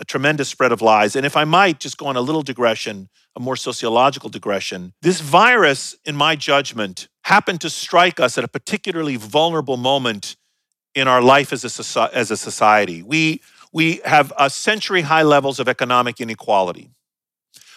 a 0.00 0.04
tremendous 0.04 0.48
spread 0.48 0.72
of 0.72 0.80
lies. 0.80 1.14
And 1.14 1.26
if 1.26 1.36
I 1.36 1.44
might 1.44 1.78
just 1.78 1.98
go 1.98 2.06
on 2.06 2.16
a 2.16 2.20
little 2.20 2.42
digression, 2.42 3.10
a 3.36 3.40
more 3.40 3.54
sociological 3.54 4.30
digression, 4.30 4.94
this 5.02 5.20
virus, 5.20 5.94
in 6.04 6.16
my 6.16 6.34
judgment, 6.34 7.08
happened 7.24 7.60
to 7.60 7.70
strike 7.70 8.18
us 8.18 8.38
at 8.38 8.42
a 8.42 8.48
particularly 8.48 9.16
vulnerable 9.16 9.76
moment 9.76 10.36
in 10.94 11.06
our 11.06 11.22
life 11.22 11.52
as 11.52 11.64
a, 11.64 11.68
soci- 11.68 12.12
as 12.12 12.30
a 12.30 12.36
society. 12.36 13.02
We, 13.02 13.42
we 13.72 14.00
have 14.04 14.32
a 14.38 14.48
century 14.50 15.02
high 15.02 15.22
levels 15.22 15.60
of 15.60 15.68
economic 15.68 16.20
inequality. 16.20 16.90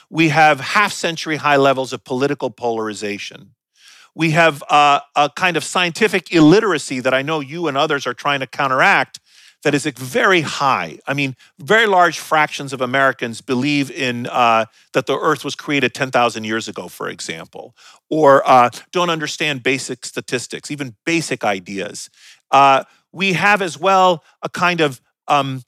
We 0.09 0.29
have 0.29 0.59
half 0.61 0.93
century 0.93 1.35
high 1.35 1.57
levels 1.57 1.91
of 1.91 2.03
political 2.03 2.49
polarization 2.49 3.53
we 4.15 4.31
have 4.31 4.63
uh, 4.69 4.99
a 5.15 5.29
kind 5.35 5.57
of 5.57 5.63
scientific 5.63 6.31
illiteracy 6.31 6.99
that 6.99 7.13
I 7.13 7.21
know 7.21 7.39
you 7.39 7.67
and 7.67 7.75
others 7.75 8.05
are 8.05 8.13
trying 8.13 8.41
to 8.41 8.47
counteract 8.47 9.19
that 9.63 9.73
is 9.73 9.85
very 9.85 10.41
high. 10.41 10.99
I 11.07 11.13
mean, 11.13 11.35
very 11.59 11.87
large 11.87 12.19
fractions 12.19 12.73
of 12.73 12.81
Americans 12.81 13.41
believe 13.41 13.89
in 13.89 14.27
uh, 14.27 14.65
that 14.93 15.05
the 15.05 15.17
Earth 15.17 15.43
was 15.43 15.55
created 15.55 15.93
10,000 15.93 16.43
years 16.43 16.67
ago, 16.67 16.87
for 16.87 17.09
example, 17.09 17.75
or 18.09 18.47
uh, 18.47 18.69
don't 18.91 19.09
understand 19.09 19.63
basic 19.63 20.05
statistics, 20.05 20.69
even 20.69 20.95
basic 21.05 21.43
ideas. 21.43 22.09
Uh, 22.51 22.83
we 23.11 23.33
have 23.33 23.61
as 23.61 23.79
well 23.79 24.23
a 24.41 24.49
kind 24.49 24.81
of 24.81 25.01
um, 25.27 25.63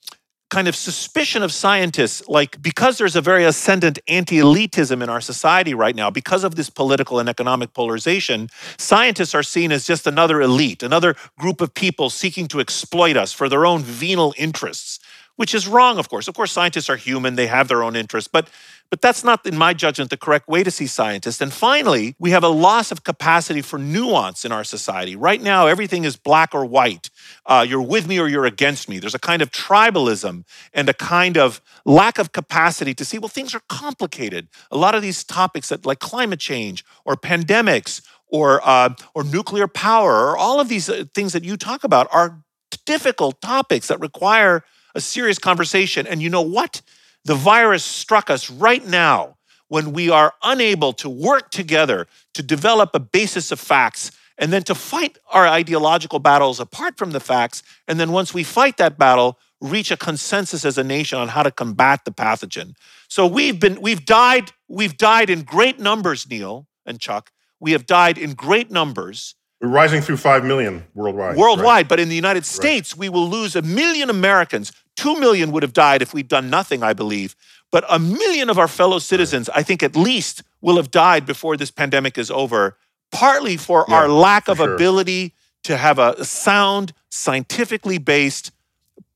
kind 0.49 0.67
of 0.67 0.75
suspicion 0.75 1.43
of 1.43 1.51
scientists, 1.51 2.27
like 2.27 2.61
because 2.61 2.97
there's 2.97 3.15
a 3.15 3.21
very 3.21 3.43
ascendant 3.45 3.99
anti 4.07 4.37
elitism 4.37 5.01
in 5.01 5.09
our 5.09 5.21
society 5.21 5.73
right 5.73 5.95
now, 5.95 6.09
because 6.09 6.43
of 6.43 6.55
this 6.55 6.69
political 6.69 7.19
and 7.19 7.27
economic 7.27 7.73
polarization, 7.73 8.49
scientists 8.77 9.33
are 9.33 9.43
seen 9.43 9.71
as 9.71 9.85
just 9.85 10.05
another 10.05 10.41
elite, 10.41 10.83
another 10.83 11.15
group 11.39 11.61
of 11.61 11.73
people 11.73 12.09
seeking 12.09 12.47
to 12.47 12.59
exploit 12.59 13.17
us 13.17 13.33
for 13.33 13.49
their 13.49 13.65
own 13.65 13.81
venal 13.81 14.33
interests, 14.37 14.99
which 15.35 15.55
is 15.55 15.67
wrong, 15.67 15.97
of 15.97 16.09
course. 16.09 16.27
Of 16.27 16.35
course, 16.35 16.51
scientists 16.51 16.89
are 16.89 16.95
human, 16.95 17.35
they 17.35 17.47
have 17.47 17.67
their 17.67 17.83
own 17.83 17.95
interests, 17.95 18.29
but 18.31 18.49
but 18.89 19.01
that's 19.01 19.23
not, 19.23 19.45
in 19.45 19.57
my 19.57 19.73
judgment, 19.73 20.09
the 20.09 20.17
correct 20.17 20.47
way 20.47 20.63
to 20.63 20.71
see 20.71 20.87
scientists. 20.87 21.41
And 21.41 21.51
finally, 21.51 22.15
we 22.19 22.31
have 22.31 22.43
a 22.43 22.49
loss 22.49 22.91
of 22.91 23.03
capacity 23.03 23.61
for 23.61 23.79
nuance 23.79 24.45
in 24.45 24.51
our 24.51 24.63
society. 24.63 25.15
Right 25.15 25.41
now, 25.41 25.67
everything 25.67 26.05
is 26.05 26.15
black 26.15 26.53
or 26.53 26.65
white. 26.65 27.09
Uh, 27.45 27.65
you're 27.67 27.81
with 27.81 28.07
me 28.07 28.19
or 28.19 28.27
you're 28.27 28.45
against 28.45 28.87
me. 28.87 28.99
There's 28.99 29.15
a 29.15 29.19
kind 29.19 29.41
of 29.41 29.51
tribalism 29.51 30.45
and 30.73 30.89
a 30.89 30.93
kind 30.93 31.37
of 31.37 31.61
lack 31.83 32.19
of 32.19 32.31
capacity 32.31 32.93
to 32.93 33.03
see, 33.03 33.17
well, 33.17 33.27
things 33.27 33.55
are 33.55 33.61
complicated. 33.67 34.47
A 34.71 34.77
lot 34.77 34.95
of 34.95 35.01
these 35.01 35.23
topics 35.23 35.69
that, 35.69 35.85
like 35.85 35.99
climate 35.99 36.39
change 36.39 36.85
or 37.03 37.15
pandemics 37.15 38.01
or, 38.27 38.61
uh, 38.63 38.93
or 39.13 39.23
nuclear 39.23 39.67
power 39.67 40.27
or 40.27 40.37
all 40.37 40.59
of 40.59 40.69
these 40.69 40.89
uh, 40.89 41.05
things 41.13 41.33
that 41.33 41.43
you 41.43 41.57
talk 41.57 41.83
about 41.83 42.07
are 42.11 42.43
difficult 42.85 43.41
topics 43.41 43.87
that 43.87 43.99
require 43.99 44.63
a 44.93 45.01
serious 45.01 45.39
conversation. 45.39 46.07
And 46.07 46.21
you 46.21 46.29
know 46.29 46.41
what? 46.41 46.81
The 47.25 47.35
virus 47.35 47.83
struck 47.83 48.29
us 48.29 48.49
right 48.49 48.85
now 48.85 49.37
when 49.67 49.93
we 49.93 50.09
are 50.09 50.33
unable 50.43 50.93
to 50.93 51.09
work 51.09 51.51
together 51.51 52.07
to 52.35 52.43
develop 52.43 52.91
a 52.93 52.99
basis 52.99 53.51
of 53.51 53.59
facts 53.59 54.11
and 54.37 54.53
then 54.53 54.63
to 54.63 54.75
fight 54.75 55.17
our 55.31 55.47
ideological 55.47 56.19
battles 56.19 56.59
apart 56.59 56.97
from 56.97 57.11
the 57.11 57.19
facts. 57.19 57.63
And 57.87 57.99
then 57.99 58.11
once 58.11 58.33
we 58.33 58.43
fight 58.43 58.77
that 58.77 58.97
battle, 58.97 59.39
reach 59.61 59.89
a 59.91 59.97
consensus 59.97 60.65
as 60.65 60.77
a 60.77 60.83
nation 60.83 61.17
on 61.17 61.29
how 61.29 61.41
to 61.41 61.51
combat 61.51 62.05
the 62.05 62.11
pathogen. 62.11 62.75
So 63.07 63.25
we've 63.25 63.59
been, 63.59 63.81
we've 63.81 64.05
died, 64.05 64.51
we've 64.67 64.97
died 64.97 65.29
in 65.29 65.43
great 65.43 65.79
numbers, 65.79 66.29
Neil 66.29 66.67
and 66.85 66.99
Chuck. 66.99 67.31
We 67.59 67.71
have 67.71 67.85
died 67.85 68.17
in 68.17 68.33
great 68.33 68.69
numbers. 68.69 69.35
We're 69.65 69.71
rising 69.71 70.01
through 70.01 70.17
5 70.17 70.45
million 70.45 70.85
worldwide. 70.93 71.37
Worldwide, 71.37 71.65
right? 71.65 71.87
but 71.87 71.99
in 71.99 72.07
the 72.07 72.15
United 72.15 72.45
States, 72.45 72.93
right. 72.93 72.99
we 72.99 73.09
will 73.09 73.27
lose 73.27 73.55
a 73.55 73.63
million 73.63 74.11
Americans. 74.11 74.71
Two 74.95 75.19
million 75.19 75.51
would 75.51 75.63
have 75.63 75.73
died 75.73 76.03
if 76.03 76.13
we'd 76.13 76.27
done 76.27 76.51
nothing, 76.51 76.83
I 76.83 76.93
believe. 76.93 77.35
But 77.71 77.83
a 77.89 77.97
million 77.97 78.51
of 78.51 78.59
our 78.59 78.67
fellow 78.67 78.99
citizens, 78.99 79.49
right. 79.49 79.57
I 79.57 79.63
think 79.63 79.81
at 79.81 79.95
least, 79.95 80.43
will 80.61 80.75
have 80.75 80.91
died 80.91 81.25
before 81.25 81.57
this 81.57 81.71
pandemic 81.71 82.15
is 82.19 82.29
over, 82.29 82.77
partly 83.11 83.57
for 83.57 83.85
yeah, 83.87 83.95
our 83.95 84.07
lack 84.07 84.47
of 84.47 84.57
sure. 84.57 84.75
ability 84.75 85.33
to 85.63 85.77
have 85.77 85.97
a 85.97 86.23
sound, 86.23 86.93
scientifically 87.09 87.97
based, 87.97 88.51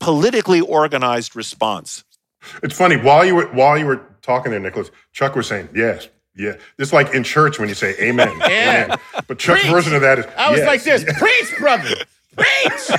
politically 0.00 0.60
organized 0.60 1.36
response. 1.36 2.02
It's 2.64 2.76
funny 2.76 2.96
while 2.96 3.24
you 3.24 3.36
were 3.36 3.46
while 3.52 3.78
you 3.78 3.86
were 3.86 4.04
talking 4.20 4.50
there, 4.50 4.58
Nicholas. 4.58 4.90
Chuck 5.12 5.36
was 5.36 5.46
saying, 5.46 5.68
"Yes, 5.72 6.08
yeah, 6.36 6.56
it's 6.78 6.92
like 6.92 7.14
in 7.14 7.24
church 7.24 7.58
when 7.58 7.68
you 7.68 7.74
say 7.74 7.94
amen. 8.00 8.28
yeah. 8.40 8.84
Amen. 8.84 8.98
But 9.26 9.38
Chuck's 9.38 9.62
Preach. 9.62 9.72
version 9.72 9.94
of 9.94 10.02
that 10.02 10.18
is 10.20 10.26
I 10.36 10.50
was 10.50 10.60
yes. 10.60 10.66
like 10.66 10.82
this, 10.82 11.04
preach, 11.18 11.58
brother. 11.58 11.94
Preach. 12.36 12.90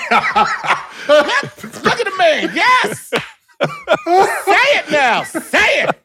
look, 1.07 1.23
look 1.83 1.99
at 1.99 2.05
the 2.05 2.15
man. 2.17 2.51
Yes. 2.53 3.09
say 3.09 3.19
it 3.67 4.91
now. 4.91 5.23
Say 5.23 5.83
it. 5.83 6.01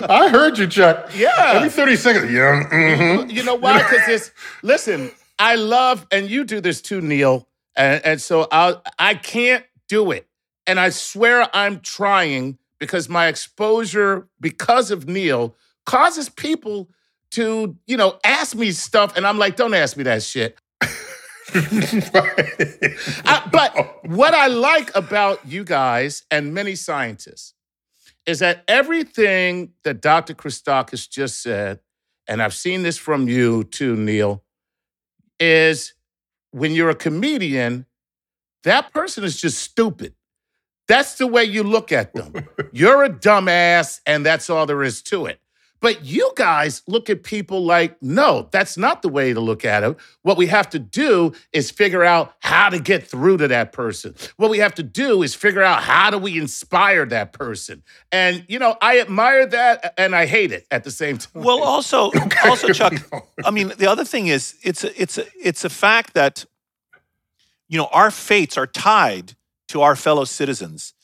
I 0.00 0.28
heard 0.30 0.58
you, 0.58 0.66
Chuck. 0.66 1.10
Yeah. 1.14 1.30
Every 1.54 1.70
30 1.70 1.96
seconds. 1.96 2.32
Yeah. 2.32 2.64
Mm-hmm. 2.70 3.30
You 3.30 3.44
know 3.44 3.54
why? 3.54 3.78
Because 3.78 4.08
it's 4.08 4.30
listen, 4.62 5.10
I 5.38 5.56
love, 5.56 6.06
and 6.10 6.28
you 6.28 6.44
do 6.44 6.60
this 6.60 6.80
too, 6.80 7.00
Neil. 7.00 7.46
And, 7.76 8.04
and 8.04 8.22
so 8.22 8.48
I 8.50 8.76
I 8.98 9.14
can't 9.14 9.64
do 9.88 10.10
it. 10.12 10.26
And 10.66 10.80
I 10.80 10.90
swear 10.90 11.48
I'm 11.52 11.80
trying 11.80 12.58
because 12.84 13.08
my 13.08 13.28
exposure 13.28 14.28
because 14.40 14.90
of 14.90 15.08
Neil 15.08 15.56
causes 15.86 16.28
people 16.28 16.90
to, 17.30 17.76
you 17.86 17.96
know, 17.96 18.18
ask 18.24 18.54
me 18.54 18.70
stuff 18.72 19.16
and 19.16 19.26
I'm 19.26 19.38
like, 19.38 19.56
don't 19.56 19.72
ask 19.74 19.96
me 19.96 20.02
that 20.04 20.22
shit. 20.22 20.58
I, 23.24 23.48
but 23.50 24.04
what 24.10 24.34
I 24.34 24.48
like 24.48 24.94
about 24.94 25.46
you 25.46 25.64
guys 25.64 26.24
and 26.30 26.52
many 26.52 26.74
scientists 26.74 27.54
is 28.26 28.40
that 28.40 28.64
everything 28.68 29.72
that 29.84 30.00
Dr. 30.00 30.34
Christakis 30.34 31.08
just 31.08 31.42
said, 31.42 31.80
and 32.28 32.42
I've 32.42 32.54
seen 32.54 32.82
this 32.82 32.98
from 32.98 33.28
you 33.28 33.64
too, 33.64 33.96
Neil, 33.96 34.42
is 35.40 35.94
when 36.50 36.72
you're 36.72 36.90
a 36.90 36.94
comedian, 36.94 37.86
that 38.64 38.92
person 38.92 39.24
is 39.24 39.40
just 39.40 39.58
stupid. 39.58 40.14
That's 40.86 41.14
the 41.14 41.26
way 41.26 41.44
you 41.44 41.62
look 41.62 41.92
at 41.92 42.12
them. 42.14 42.48
You're 42.72 43.04
a 43.04 43.10
dumbass, 43.10 44.00
and 44.06 44.24
that's 44.24 44.50
all 44.50 44.66
there 44.66 44.82
is 44.82 45.02
to 45.02 45.26
it. 45.26 45.40
But 45.84 46.02
you 46.02 46.32
guys 46.34 46.80
look 46.86 47.10
at 47.10 47.24
people 47.24 47.62
like, 47.62 48.00
no, 48.00 48.48
that's 48.50 48.78
not 48.78 49.02
the 49.02 49.10
way 49.10 49.34
to 49.34 49.40
look 49.40 49.66
at 49.66 49.82
it. 49.82 49.94
What 50.22 50.38
we 50.38 50.46
have 50.46 50.70
to 50.70 50.78
do 50.78 51.34
is 51.52 51.70
figure 51.70 52.02
out 52.02 52.32
how 52.40 52.70
to 52.70 52.78
get 52.78 53.06
through 53.06 53.36
to 53.36 53.48
that 53.48 53.72
person. 53.72 54.14
What 54.38 54.48
we 54.48 54.60
have 54.60 54.74
to 54.76 54.82
do 54.82 55.22
is 55.22 55.34
figure 55.34 55.62
out 55.62 55.82
how 55.82 56.10
do 56.10 56.16
we 56.16 56.38
inspire 56.38 57.04
that 57.06 57.34
person. 57.34 57.82
And 58.10 58.46
you 58.48 58.58
know, 58.58 58.78
I 58.80 58.98
admire 58.98 59.44
that 59.44 59.92
and 59.98 60.16
I 60.16 60.24
hate 60.24 60.52
it 60.52 60.66
at 60.70 60.84
the 60.84 60.90
same 60.90 61.18
time. 61.18 61.42
Well, 61.42 61.62
also, 61.62 62.10
also, 62.46 62.72
Chuck. 62.72 62.94
I 63.44 63.50
mean, 63.50 63.70
the 63.76 63.86
other 63.86 64.06
thing 64.06 64.28
is, 64.28 64.54
it's 64.62 64.84
a, 64.84 65.02
it's 65.02 65.18
a, 65.18 65.26
it's 65.38 65.66
a 65.66 65.70
fact 65.70 66.14
that 66.14 66.46
you 67.68 67.76
know 67.76 67.90
our 67.92 68.10
fates 68.10 68.56
are 68.56 68.66
tied 68.66 69.36
to 69.74 69.82
our 69.82 69.96
fellow 69.96 70.24
citizens. 70.24 70.94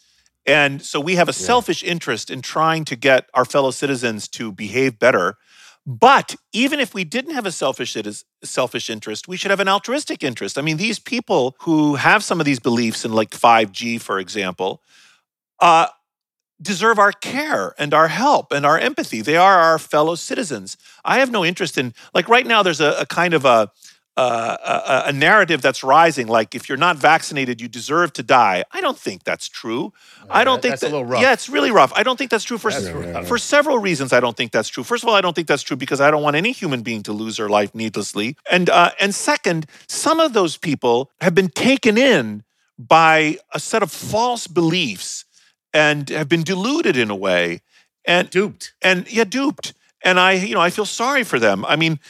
And 0.47 0.81
so 0.81 1.01
we 1.01 1.17
have 1.17 1.29
a 1.29 1.33
selfish 1.33 1.83
interest 1.83 2.31
in 2.31 2.41
trying 2.41 2.85
to 2.85 2.95
get 2.95 3.29
our 3.35 3.45
fellow 3.45 3.73
citizens 3.73 4.29
to 4.29 4.53
behave 4.53 4.97
better. 4.97 5.37
But 5.85 6.37
even 6.53 6.79
if 6.79 6.95
we 6.95 7.03
didn't 7.03 7.35
have 7.35 7.47
a 7.47 7.51
selfish 7.51 7.97
selfish 8.45 8.89
interest, 8.89 9.27
we 9.27 9.37
should 9.37 9.51
have 9.51 9.59
an 9.59 9.69
altruistic 9.69 10.23
interest. 10.23 10.57
I 10.57 10.63
mean, 10.63 10.77
these 10.77 11.01
people 11.01 11.57
who 11.63 11.97
have 11.97 12.23
some 12.23 12.39
of 12.39 12.47
these 12.47 12.61
beliefs 12.61 13.05
in 13.05 13.13
like 13.13 13.31
5G, 13.31 14.01
for 14.01 14.21
example, 14.21 14.83
uh, 15.59 15.89
deserve 16.63 17.01
our 17.01 17.11
care 17.11 17.75
and 17.77 17.93
our 17.93 18.07
help 18.07 18.53
and 18.53 18.65
our 18.65 18.79
empathy. 18.79 19.21
They 19.21 19.37
are 19.37 19.59
our 19.59 19.81
fellow 19.81 20.15
citizens. 20.15 20.77
I 21.05 21.19
have 21.19 21.33
no 21.33 21.45
interest 21.45 21.77
in 21.77 21.93
like 22.15 22.29
right 22.29 22.47
now. 22.47 22.63
There's 22.63 22.81
a, 22.81 22.93
a 23.01 23.07
kind 23.07 23.35
of 23.35 23.45
a 23.45 23.73
uh, 24.21 25.03
a, 25.07 25.09
a, 25.09 25.13
narrative 25.13 25.63
that's 25.63 25.83
rising, 25.83 26.27
like 26.27 26.55
if 26.55 26.69
you're 26.69 26.77
not 26.77 26.97
vaccinated, 26.99 27.59
you 27.59 27.69
deserve 27.69 28.13
to 28.13 28.23
die. 28.23 28.65
I 28.71 28.83
don't 28.83 28.99
think 28.99 29.25
that's 29.25 29.49
true. 29.49 29.95
I 30.29 30.45
don't 30.45 30.61
think 30.61 30.73
that's 30.73 30.83
that, 30.83 30.89
a 30.89 30.93
little 30.93 31.07
rough. 31.07 31.23
Yeah, 31.23 31.33
it's 31.33 31.49
really 31.49 31.71
rough. 31.71 31.91
I 31.97 32.03
don't 32.03 32.19
think 32.19 32.31
that's 32.31 32.45
true 32.45 32.59
for 32.59 32.71
That's 32.71 33.27
for 33.27 33.39
several 33.39 33.79
reasons. 33.79 34.13
I 34.13 34.21
don't 34.21 34.37
think 34.37 34.53
that's 34.53 34.69
true. 34.69 34.85
First 34.85 35.05
of 35.05 35.09
all, 35.09 35.15
I 35.15 35.23
don't 35.23 35.35
think 35.35 35.49
that's 35.49 35.63
true 35.63 35.77
because 35.77 36.03
I 36.03 36.11
don't 36.11 36.23
want 36.23 36.37
any 36.37 36.53
human 36.53 36.83
being 36.83 37.03
to 37.05 37.15
lose 37.15 37.39
their 37.39 37.49
life 37.49 37.75
needlessly. 37.75 38.37
And 38.51 38.69
uh, 38.69 38.91
and 39.01 39.15
second, 39.15 39.65
some 39.87 40.21
of 40.21 40.35
those 40.35 40.59
people 40.59 41.11
have 41.23 41.35
been 41.35 41.49
taken 41.49 41.97
in 41.97 42.45
by 42.79 43.39
a 43.55 43.59
set 43.59 43.83
of 43.83 43.91
false 43.91 44.47
beliefs 44.47 45.25
and 45.73 46.11
have 46.11 46.29
been 46.29 46.43
deluded 46.43 46.97
in 46.97 47.11
a 47.11 47.17
way. 47.17 47.63
And 48.05 48.29
Duped. 48.29 48.73
and 48.83 49.11
yeah, 49.11 49.25
duped. 49.25 49.73
And 50.03 50.19
I, 50.19 50.33
you 50.33 50.55
know, 50.55 50.61
I 50.61 50.71
feel 50.71 50.87
sorry 50.87 51.25
for 51.25 51.39
them. 51.39 51.65
I 51.67 51.77
mean, 51.77 52.01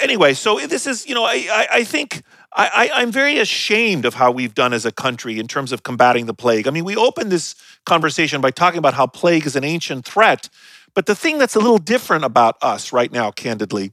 anyway, 0.00 0.34
so 0.34 0.58
this 0.66 0.86
is, 0.86 1.06
you 1.06 1.14
know, 1.14 1.24
I, 1.24 1.46
I, 1.50 1.66
I 1.72 1.84
think 1.84 2.22
I, 2.52 2.90
I, 2.92 3.00
I'm 3.00 3.10
very 3.10 3.38
ashamed 3.38 4.04
of 4.04 4.14
how 4.14 4.30
we've 4.30 4.54
done 4.54 4.72
as 4.72 4.86
a 4.86 4.92
country 4.92 5.38
in 5.38 5.48
terms 5.48 5.72
of 5.72 5.82
combating 5.82 6.26
the 6.26 6.34
plague. 6.34 6.66
I 6.66 6.70
mean, 6.70 6.84
we 6.84 6.96
opened 6.96 7.32
this 7.32 7.54
conversation 7.84 8.40
by 8.40 8.50
talking 8.50 8.78
about 8.78 8.94
how 8.94 9.06
plague 9.06 9.46
is 9.46 9.56
an 9.56 9.64
ancient 9.64 10.04
threat, 10.04 10.48
but 10.94 11.06
the 11.06 11.14
thing 11.14 11.38
that's 11.38 11.56
a 11.56 11.60
little 11.60 11.78
different 11.78 12.24
about 12.24 12.56
us 12.62 12.92
right 12.92 13.10
now, 13.10 13.30
candidly, 13.30 13.92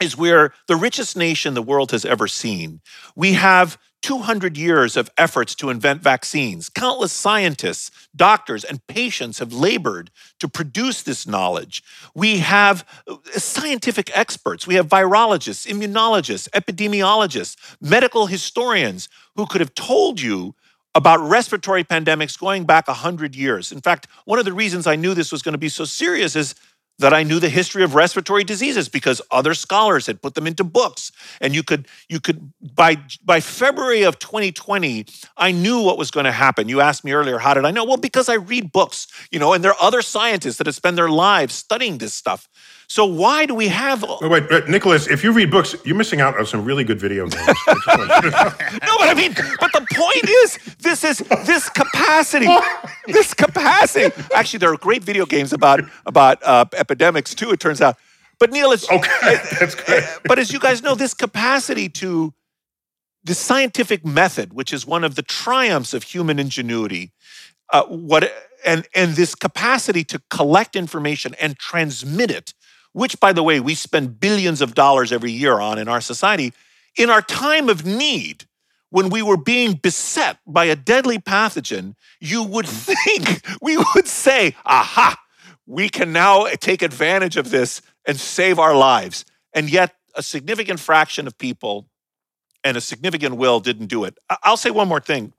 is 0.00 0.16
we're 0.16 0.52
the 0.66 0.76
richest 0.76 1.16
nation 1.16 1.54
the 1.54 1.62
world 1.62 1.92
has 1.92 2.04
ever 2.04 2.26
seen. 2.26 2.80
We 3.16 3.34
have 3.34 3.78
200 4.02 4.56
years 4.56 4.96
of 4.96 5.10
efforts 5.16 5.54
to 5.54 5.70
invent 5.70 6.02
vaccines. 6.02 6.68
Countless 6.68 7.12
scientists, 7.12 7.90
doctors, 8.14 8.64
and 8.64 8.86
patients 8.86 9.38
have 9.38 9.52
labored 9.52 10.10
to 10.40 10.48
produce 10.48 11.02
this 11.02 11.26
knowledge. 11.26 11.82
We 12.14 12.38
have 12.40 12.86
uh, 13.08 13.16
scientific 13.34 14.10
experts. 14.16 14.66
We 14.66 14.74
have 14.74 14.88
virologists, 14.88 15.66
immunologists, 15.66 16.48
epidemiologists, 16.50 17.56
medical 17.80 18.26
historians 18.26 19.08
who 19.36 19.46
could 19.46 19.60
have 19.60 19.74
told 19.74 20.20
you 20.20 20.54
about 20.94 21.20
respiratory 21.20 21.84
pandemics 21.84 22.38
going 22.38 22.64
back 22.64 22.86
100 22.86 23.34
years. 23.34 23.72
In 23.72 23.80
fact, 23.80 24.08
one 24.26 24.38
of 24.38 24.44
the 24.44 24.52
reasons 24.52 24.86
I 24.86 24.96
knew 24.96 25.14
this 25.14 25.32
was 25.32 25.42
going 25.42 25.54
to 25.54 25.58
be 25.58 25.70
so 25.70 25.84
serious 25.84 26.36
is 26.36 26.54
that 27.02 27.12
I 27.12 27.22
knew 27.22 27.38
the 27.38 27.48
history 27.48 27.84
of 27.84 27.94
respiratory 27.94 28.42
diseases 28.42 28.88
because 28.88 29.20
other 29.30 29.54
scholars 29.54 30.06
had 30.06 30.22
put 30.22 30.34
them 30.34 30.46
into 30.46 30.64
books. 30.64 31.12
And 31.40 31.54
you 31.54 31.62
could, 31.62 31.86
you 32.08 32.18
could 32.18 32.52
by, 32.74 32.98
by 33.24 33.40
February 33.40 34.02
of 34.02 34.18
2020, 34.18 35.06
I 35.36 35.52
knew 35.52 35.80
what 35.82 35.98
was 35.98 36.10
going 36.10 36.24
to 36.24 36.32
happen. 36.32 36.68
You 36.68 36.80
asked 36.80 37.04
me 37.04 37.12
earlier, 37.12 37.38
how 37.38 37.54
did 37.54 37.64
I 37.64 37.70
know? 37.70 37.84
Well, 37.84 37.98
because 37.98 38.28
I 38.28 38.34
read 38.34 38.72
books, 38.72 39.06
you 39.30 39.38
know, 39.38 39.52
and 39.52 39.62
there 39.62 39.72
are 39.72 39.82
other 39.82 40.02
scientists 40.02 40.56
that 40.56 40.66
have 40.66 40.74
spent 40.74 40.96
their 40.96 41.10
lives 41.10 41.54
studying 41.54 41.98
this 41.98 42.14
stuff. 42.14 42.48
So 42.92 43.06
why 43.06 43.46
do 43.46 43.54
we 43.54 43.68
have 43.68 44.04
Wait, 44.20 44.30
wait, 44.30 44.50
wait, 44.50 44.68
Nicholas, 44.68 45.06
if 45.08 45.24
you 45.24 45.32
read 45.32 45.50
books, 45.50 45.74
you're 45.82 45.96
missing 45.96 46.20
out 46.20 46.38
on 46.38 46.44
some 46.44 46.62
really 46.62 46.84
good 46.84 47.00
video 47.00 47.26
games. 47.26 47.42
I 47.66 47.74
just 47.74 47.86
want 47.86 48.24
you 48.24 48.30
to 48.30 48.36
know. 48.36 48.52
No, 48.86 48.98
but 48.98 49.08
I 49.08 49.14
mean, 49.16 49.32
but 49.32 49.72
the 49.72 49.86
point 49.94 50.28
is, 50.28 50.58
this 50.78 51.02
is 51.02 51.20
this 51.46 51.70
capacity, 51.70 52.54
this 53.06 53.32
capacity. 53.32 54.14
Actually, 54.34 54.58
there 54.58 54.70
are 54.70 54.76
great 54.76 55.02
video 55.02 55.24
games 55.24 55.54
about 55.54 55.80
about 56.04 56.42
uh, 56.42 56.66
epidemics 56.74 57.34
too. 57.34 57.50
It 57.50 57.60
turns 57.60 57.80
out, 57.80 57.96
but 58.38 58.50
Neil, 58.50 58.72
it's 58.72 58.86
Okay, 58.90 59.08
that's 59.58 59.74
good. 59.74 60.04
but 60.26 60.38
as 60.38 60.52
you 60.52 60.60
guys 60.60 60.82
know, 60.82 60.94
this 60.94 61.14
capacity 61.14 61.88
to 61.88 62.34
the 63.24 63.34
scientific 63.34 64.04
method, 64.04 64.52
which 64.52 64.70
is 64.70 64.86
one 64.86 65.02
of 65.02 65.14
the 65.14 65.22
triumphs 65.22 65.94
of 65.94 66.02
human 66.02 66.38
ingenuity, 66.38 67.10
uh, 67.72 67.84
what 67.84 68.30
and 68.66 68.86
and 68.94 69.12
this 69.12 69.34
capacity 69.34 70.04
to 70.04 70.20
collect 70.28 70.76
information 70.76 71.34
and 71.40 71.58
transmit 71.58 72.30
it, 72.30 72.52
which, 72.92 73.18
by 73.20 73.32
the 73.32 73.42
way, 73.42 73.60
we 73.60 73.74
spend 73.74 74.20
billions 74.20 74.60
of 74.60 74.74
dollars 74.74 75.12
every 75.12 75.32
year 75.32 75.60
on 75.60 75.78
in 75.78 75.88
our 75.88 76.00
society, 76.00 76.52
in 76.96 77.10
our 77.10 77.22
time 77.22 77.68
of 77.68 77.84
need. 77.84 78.44
When 78.90 79.08
we 79.08 79.22
were 79.22 79.38
being 79.38 79.74
beset 79.74 80.36
by 80.46 80.66
a 80.66 80.76
deadly 80.76 81.18
pathogen, 81.18 81.94
you 82.20 82.42
would 82.42 82.66
hmm. 82.66 82.72
think 82.72 83.40
we 83.62 83.78
would 83.94 84.06
say, 84.06 84.54
aha, 84.66 85.18
we 85.66 85.88
can 85.88 86.12
now 86.12 86.44
take 86.60 86.82
advantage 86.82 87.36
of 87.36 87.50
this 87.50 87.80
and 88.06 88.18
save 88.18 88.58
our 88.58 88.76
lives. 88.76 89.24
And 89.54 89.70
yet, 89.70 89.94
a 90.14 90.22
significant 90.22 90.78
fraction 90.78 91.26
of 91.26 91.38
people 91.38 91.88
and 92.64 92.76
a 92.76 92.80
significant 92.80 93.36
will 93.36 93.60
didn't 93.60 93.86
do 93.86 94.04
it. 94.04 94.18
I'll 94.42 94.56
say 94.56 94.70
one 94.70 94.88
more 94.88 95.00
thing. 95.00 95.32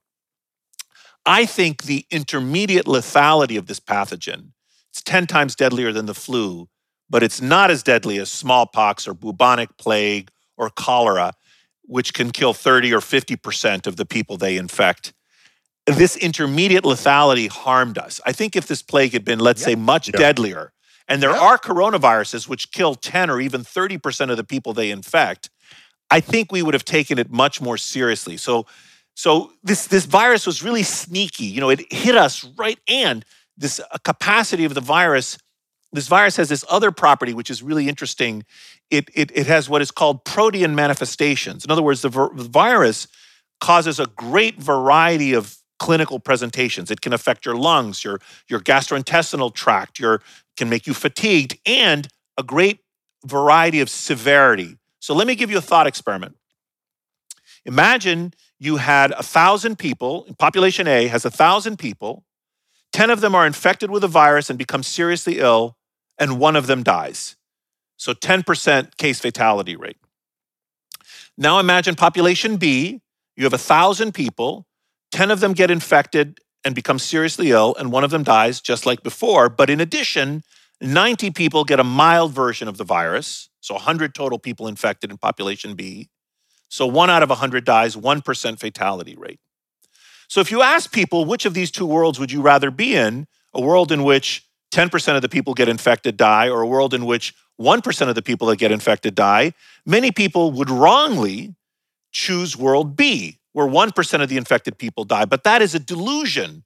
I 1.26 1.46
think 1.46 1.84
the 1.84 2.06
intermediate 2.12 2.86
lethality 2.86 3.58
of 3.58 3.68
this 3.68 3.80
pathogen, 3.80 4.52
it's 4.92 5.02
10 5.02 5.28
times 5.28 5.56
deadlier 5.56 5.92
than 5.92 6.06
the 6.06 6.14
flu, 6.14 6.68
but 7.10 7.24
it's 7.24 7.42
not 7.42 7.70
as 7.72 7.84
deadly 7.84 8.18
as 8.18 8.32
smallpox 8.32 9.08
or 9.08 9.14
bubonic 9.14 9.78
plague 9.78 10.30
or 10.58 10.70
cholera, 10.70 11.34
which 11.84 12.14
can 12.14 12.32
kill 12.32 12.54
30 12.54 12.94
or 12.94 13.00
50% 13.00 13.88
of 13.88 13.96
the 13.98 14.06
people 14.06 14.38
they 14.38 14.58
infect. 14.58 15.14
This 15.86 16.16
intermediate 16.16 16.84
lethality 16.84 17.50
harmed 17.50 17.98
us. 17.98 18.22
I 18.26 18.32
think 18.32 18.56
if 18.56 18.68
this 18.68 18.82
plague 18.82 19.14
had 19.14 19.26
been, 19.26 19.40
let's 19.40 19.62
say, 19.64 19.76
much 19.76 20.08
Yeah. 20.08 20.18
deadlier, 20.18 20.72
and 21.10 21.22
there 21.22 21.36
are 21.36 21.58
coronaviruses 21.58 22.48
which 22.48 22.72
kill 22.72 22.96
10 22.96 23.30
or 23.30 23.42
even 23.42 23.64
30% 23.64 24.32
of 24.32 24.38
the 24.38 24.44
people 24.46 24.74
they 24.74 24.90
infect, 24.92 25.50
I 26.10 26.22
think 26.22 26.52
we 26.52 26.62
would 26.62 26.74
have 26.74 26.86
taken 26.86 27.18
it 27.20 27.30
much 27.32 27.60
more 27.60 27.78
seriously. 27.78 28.38
So, 28.38 28.66
so 29.16 29.52
this 29.64 29.88
this 29.88 30.06
virus 30.06 30.46
was 30.48 30.64
really 30.64 30.84
sneaky. 30.84 31.46
You 31.46 31.60
know, 31.60 31.70
it 31.70 31.92
hit 31.92 32.16
us 32.16 32.44
right, 32.58 32.80
and 32.88 33.26
this 33.58 33.80
uh, 33.80 33.98
capacity 34.04 34.64
of 34.66 34.74
the 34.74 34.82
virus. 34.82 35.38
This 35.94 36.08
virus 36.08 36.38
has 36.38 36.50
this 36.50 36.66
other 36.70 36.92
property 36.92 37.34
which 37.34 37.52
is 37.52 37.62
really 37.62 37.88
interesting. 37.88 38.44
It 38.90 39.10
it, 39.14 39.32
it 39.34 39.48
has 39.48 39.70
what 39.70 39.82
is 39.82 39.92
called 39.92 40.26
protean 40.26 40.76
manifestations. 40.76 41.64
In 41.64 41.72
other 41.72 41.84
words, 41.84 42.02
the, 42.02 42.10
vir- 42.10 42.34
virus 42.34 43.08
causes 43.62 44.00
a 44.00 44.08
great 44.08 44.62
variety 44.62 45.34
of 45.34 45.58
clinical 45.80 46.20
presentations. 46.20 46.90
It 46.90 47.02
can 47.02 47.14
affect 47.14 47.46
your 47.46 47.56
lungs, 47.56 48.04
your 48.04 48.20
your 48.50 48.60
gastrointestinal 48.60 49.54
tract, 49.54 50.00
your 50.00 50.22
can 50.58 50.68
make 50.68 50.88
you 50.88 50.94
fatigued, 50.94 51.58
and 51.66 52.08
a 52.38 52.44
great 52.44 52.80
variety 53.26 53.80
of 53.80 53.90
severity. 53.90 54.78
So 55.00 55.14
let 55.14 55.28
me 55.28 55.36
give 55.36 55.52
you 55.52 55.58
a 55.58 55.62
thought 55.62 55.88
experiment. 55.88 56.36
Imagine 57.66 58.34
you 58.60 58.78
had 58.78 59.12
a 59.12 59.24
thousand 59.24 59.78
people, 59.78 60.26
population 60.40 60.88
A 60.88 61.08
has 61.08 61.24
a 61.24 61.32
thousand 61.32 61.78
people, 61.78 62.24
10 62.94 63.10
of 63.10 63.22
them 63.22 63.36
are 63.36 63.46
infected 63.46 63.90
with 63.90 64.04
a 64.04 64.08
virus 64.08 64.50
and 64.50 64.58
become 64.58 64.84
seriously 64.84 65.40
ill, 65.40 65.78
and 66.24 66.40
one 66.40 66.56
of 66.56 66.68
them 66.68 66.84
dies. 66.84 67.36
So 67.98 68.14
10% 68.14 68.96
case 68.96 69.20
fatality 69.20 69.76
rate. 69.76 69.98
Now 71.38 71.60
imagine 71.60 71.96
population 71.96 72.56
B, 72.56 73.02
you 73.36 73.44
have 73.44 73.54
a 73.54 73.58
thousand 73.58 74.14
people, 74.14 74.66
10 75.12 75.32
of 75.32 75.42
them 75.42 75.52
get 75.52 75.70
infected 75.70 76.40
and 76.64 76.74
become 76.74 76.98
seriously 76.98 77.52
ill, 77.52 77.76
and 77.78 77.92
one 77.92 78.06
of 78.06 78.12
them 78.12 78.24
dies 78.24 78.62
just 78.62 78.86
like 78.86 79.04
before. 79.04 79.50
But 79.50 79.70
in 79.70 79.82
addition, 79.82 80.44
90 80.80 81.32
people 81.32 81.66
get 81.66 81.82
a 81.82 81.84
mild 81.84 82.32
version 82.32 82.70
of 82.70 82.78
the 82.78 82.86
virus. 82.86 83.50
So 83.60 83.74
100 83.74 84.16
total 84.16 84.40
people 84.40 84.68
infected 84.68 85.12
in 85.12 85.18
population 85.18 85.76
B. 85.76 86.08
So 86.70 86.88
one 86.88 87.10
out 87.10 87.22
of 87.22 87.30
100 87.30 87.66
dies, 87.66 87.98
1% 87.98 88.60
fatality 88.60 89.16
rate. 89.18 89.42
So 90.30 90.40
if 90.40 90.52
you 90.52 90.62
ask 90.62 90.90
people 90.90 91.26
which 91.26 91.46
of 91.46 91.54
these 91.54 91.70
two 91.70 91.86
worlds 91.86 92.18
would 92.18 92.32
you 92.32 92.42
rather 92.42 92.72
be 92.72 92.96
in, 92.96 93.28
a 93.54 93.62
world 93.62 93.92
in 93.92 94.04
which 94.04 94.48
10% 94.74 95.16
of 95.16 95.22
the 95.22 95.30
people 95.30 95.54
get 95.54 95.70
infected 95.70 96.18
die, 96.18 96.50
or 96.50 96.62
a 96.62 96.68
world 96.68 96.94
in 96.94 97.06
which 97.06 97.34
1% 97.62 98.10
of 98.10 98.16
the 98.16 98.22
people 98.22 98.48
that 98.48 98.58
get 98.58 98.72
infected 98.72 99.16
die, 99.16 99.54
many 99.86 100.12
people 100.12 100.52
would 100.52 100.70
wrongly 100.70 101.56
choose 102.12 102.58
world 102.58 102.96
B, 102.96 103.40
where 103.54 103.68
1% 103.68 104.22
of 104.22 104.30
the 104.30 104.38
infected 104.38 104.78
people 104.78 105.04
die. 105.04 105.26
But 105.26 105.44
that 105.44 105.62
is 105.62 105.76
a 105.76 105.80
delusion. 105.80 106.64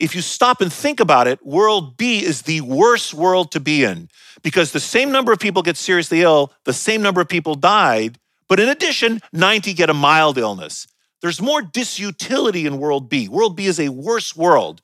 If 0.00 0.14
you 0.14 0.22
stop 0.22 0.60
and 0.60 0.72
think 0.72 0.98
about 0.98 1.28
it, 1.28 1.44
world 1.44 1.96
B 1.96 2.24
is 2.24 2.42
the 2.42 2.62
worst 2.62 3.14
world 3.14 3.52
to 3.52 3.60
be 3.60 3.84
in 3.84 4.08
because 4.42 4.72
the 4.72 4.80
same 4.80 5.12
number 5.12 5.32
of 5.32 5.38
people 5.38 5.62
get 5.62 5.76
seriously 5.76 6.22
ill, 6.22 6.52
the 6.64 6.72
same 6.72 7.02
number 7.02 7.20
of 7.20 7.28
people 7.28 7.54
died, 7.54 8.18
but 8.48 8.58
in 8.58 8.68
addition, 8.68 9.20
90 9.32 9.74
get 9.74 9.90
a 9.90 9.94
mild 9.94 10.38
illness. 10.38 10.86
There's 11.20 11.40
more 11.40 11.62
disutility 11.62 12.66
in 12.66 12.78
world 12.78 13.08
B. 13.08 13.28
World 13.28 13.56
B 13.56 13.66
is 13.66 13.78
a 13.78 13.90
worse 13.90 14.34
world. 14.34 14.82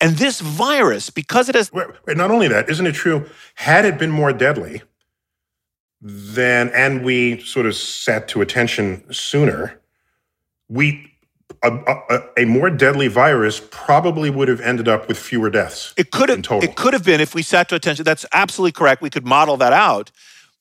And 0.00 0.16
this 0.16 0.40
virus, 0.40 1.10
because 1.10 1.48
it 1.48 1.54
has 1.54 1.70
not 1.72 2.30
only 2.30 2.48
that, 2.48 2.70
isn't 2.70 2.86
it 2.86 2.94
true? 2.94 3.28
Had 3.54 3.84
it 3.84 3.98
been 3.98 4.10
more 4.10 4.32
deadly, 4.32 4.82
then 6.00 6.70
and 6.70 7.04
we 7.04 7.40
sort 7.40 7.66
of 7.66 7.74
sat 7.76 8.26
to 8.28 8.40
attention 8.40 9.04
sooner, 9.12 9.78
we 10.68 11.10
a, 11.62 11.70
a, 11.70 12.42
a 12.42 12.44
more 12.46 12.70
deadly 12.70 13.08
virus 13.08 13.60
probably 13.70 14.30
would 14.30 14.48
have 14.48 14.60
ended 14.60 14.88
up 14.88 15.08
with 15.08 15.18
fewer 15.18 15.50
deaths. 15.50 15.92
It 15.96 16.10
could 16.10 16.30
have 16.30 16.42
it 16.62 16.76
could 16.76 16.94
have 16.94 17.04
been 17.04 17.20
if 17.20 17.34
we 17.34 17.42
sat 17.42 17.68
to 17.68 17.74
attention. 17.74 18.04
That's 18.04 18.24
absolutely 18.32 18.72
correct. 18.72 19.02
We 19.02 19.10
could 19.10 19.26
model 19.26 19.56
that 19.58 19.72
out. 19.72 20.10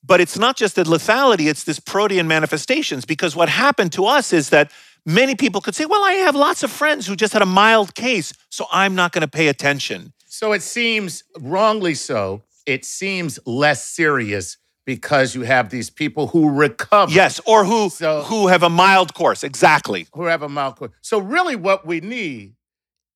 But 0.04 0.22
it's 0.22 0.38
not 0.38 0.56
just 0.56 0.76
the 0.76 0.84
lethality, 0.84 1.50
it's 1.50 1.64
this 1.66 1.80
protean 1.80 2.28
manifestations. 2.28 3.06
Because 3.06 3.36
what 3.36 3.50
happened 3.50 3.92
to 3.94 4.06
us 4.06 4.34
is 4.34 4.50
that 4.50 4.72
many 5.10 5.36
people 5.36 5.62
could 5.62 5.76
say, 5.76 5.86
Well, 5.86 6.04
I 6.04 6.14
have 6.14 6.36
lots 6.36 6.64
of 6.64 6.72
friends 6.72 7.08
who 7.08 7.16
just 7.16 7.34
had 7.34 7.42
a 7.42 7.46
mild 7.48 7.96
case, 7.96 8.34
so 8.50 8.66
I'm 8.72 8.96
not 8.96 9.12
going 9.12 9.22
to 9.22 9.28
pay 9.28 9.48
attention. 9.48 10.14
So 10.28 10.54
it 10.54 10.62
seems 10.62 11.24
wrongly 11.40 11.96
so. 11.96 12.44
It 12.66 12.86
seems 12.86 13.40
less 13.46 13.84
serious 13.86 14.58
because 14.86 15.36
you 15.36 15.42
have 15.42 15.70
these 15.70 15.90
people 15.90 16.28
who 16.28 16.50
recover. 16.50 17.12
Yes, 17.12 17.40
or 17.46 17.66
who 17.66 17.90
So- 17.90 18.22
who 18.24 18.48
have 18.48 18.64
a 18.64 18.70
mild 18.70 19.14
course. 19.14 19.44
Exactly. 19.44 20.08
Who 20.14 20.26
have 20.26 20.42
a 20.44 20.50
mild 20.50 20.76
course. 20.78 20.92
So 21.02 21.20
really 21.20 21.56
what 21.56 21.86
we 21.86 22.00
need 22.02 22.54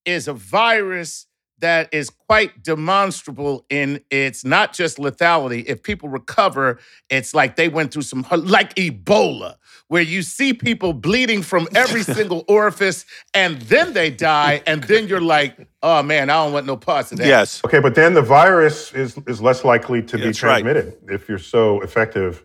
is 0.04 0.28
a 0.28 0.32
virus 0.34 1.26
that 1.58 1.88
is 1.92 2.10
quite 2.10 2.62
demonstrable 2.62 3.64
in 3.70 4.00
its 4.10 4.44
not 4.44 4.72
just 4.72 4.98
lethality. 4.98 5.64
If 5.66 5.82
people 5.82 6.08
recover, 6.08 6.78
it's 7.08 7.32
like 7.32 7.56
they 7.56 7.68
went 7.68 7.92
through 7.92 8.02
some 8.02 8.26
like 8.32 8.74
Ebola, 8.74 9.54
where 9.88 10.02
you 10.02 10.22
see 10.22 10.52
people 10.52 10.92
bleeding 10.92 11.42
from 11.42 11.68
every 11.74 12.02
single 12.18 12.44
orifice 12.48 13.04
and 13.34 13.60
then 13.62 13.92
they 13.92 14.10
die, 14.10 14.62
and 14.66 14.82
then 14.84 15.06
you're 15.08 15.20
like, 15.20 15.56
oh 15.82 16.02
man, 16.02 16.30
I 16.30 16.44
don't 16.44 16.52
want 16.52 16.66
no 16.66 16.76
parts 16.76 17.12
of 17.12 17.18
that. 17.18 17.26
Yes. 17.26 17.60
Okay, 17.64 17.80
but 17.80 17.94
then 17.94 18.14
the 18.14 18.22
virus 18.22 18.92
is 18.94 19.18
is 19.26 19.40
less 19.40 19.64
likely 19.64 20.02
to 20.02 20.16
be 20.16 20.24
That's 20.24 20.42
right. 20.42 20.62
transmitted 20.62 20.96
if 21.08 21.28
you're 21.28 21.38
so 21.38 21.80
effective 21.82 22.44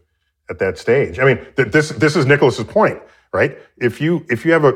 at 0.49 0.59
that 0.59 0.77
stage. 0.77 1.19
I 1.19 1.25
mean, 1.25 1.37
th- 1.55 1.71
this 1.71 1.89
this 1.89 2.15
is 2.15 2.25
Nicholas's 2.25 2.65
point, 2.65 2.99
right? 3.33 3.57
If 3.77 4.01
you 4.01 4.25
if 4.29 4.45
you 4.45 4.51
have 4.51 4.65
a 4.65 4.73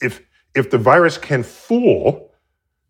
if 0.00 0.20
if 0.54 0.70
the 0.70 0.78
virus 0.78 1.16
can 1.18 1.42
fool 1.42 2.30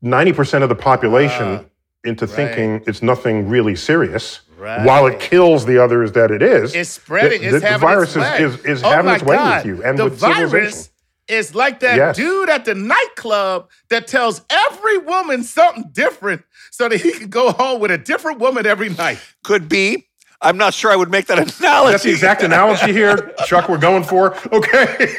ninety 0.00 0.32
percent 0.32 0.62
of 0.64 0.68
the 0.68 0.74
population 0.74 1.60
Ah, 1.60 1.64
into 2.04 2.26
thinking 2.26 2.82
it's 2.86 3.02
nothing 3.02 3.48
really 3.48 3.76
serious, 3.76 4.40
Right. 4.62 4.86
while 4.86 5.06
it 5.08 5.18
kills 5.18 5.66
the 5.66 5.78
others 5.82 6.12
that 6.12 6.30
it 6.30 6.40
is, 6.40 6.74
It's 6.74 6.90
spreading. 6.90 7.40
the, 7.40 7.46
It's 7.46 7.54
the, 7.54 7.60
the 7.60 7.66
having 7.66 7.88
virus 7.88 8.14
its 8.16 8.24
way. 8.24 8.42
is, 8.44 8.54
is, 8.60 8.64
is 8.64 8.84
oh 8.84 8.90
having 8.90 9.12
its 9.12 9.24
way 9.24 9.36
God. 9.36 9.66
with 9.66 9.76
you 9.76 9.84
and 9.84 9.98
the 9.98 10.04
with 10.04 10.20
civilization. 10.20 10.50
virus 10.50 10.90
is 11.28 11.54
like 11.54 11.80
that 11.80 11.96
Yes. 11.96 12.16
dude 12.16 12.48
at 12.48 12.64
the 12.64 12.74
nightclub 12.74 13.68
that 13.90 14.06
tells 14.06 14.42
every 14.50 14.98
woman 14.98 15.42
something 15.42 15.90
different 15.92 16.44
so 16.70 16.88
that 16.88 17.00
he 17.00 17.12
can 17.12 17.28
go 17.28 17.50
home 17.52 17.80
with 17.80 17.90
a 17.90 17.98
different 17.98 18.38
woman 18.38 18.64
every 18.66 18.88
night. 18.90 19.18
Could 19.42 19.68
be. 19.68 20.06
I'm 20.40 20.56
not 20.58 20.74
sure 20.74 20.90
I 20.92 20.96
would 20.96 21.10
make 21.10 21.26
that 21.26 21.38
analogy. 21.60 21.92
That's 21.92 22.02
the 22.04 22.10
exact 22.10 22.42
analogy 22.42 22.92
here, 22.92 23.32
Chuck. 23.46 23.68
We're 23.68 23.78
going 23.78 24.04
for 24.04 24.36
okay. 24.52 25.16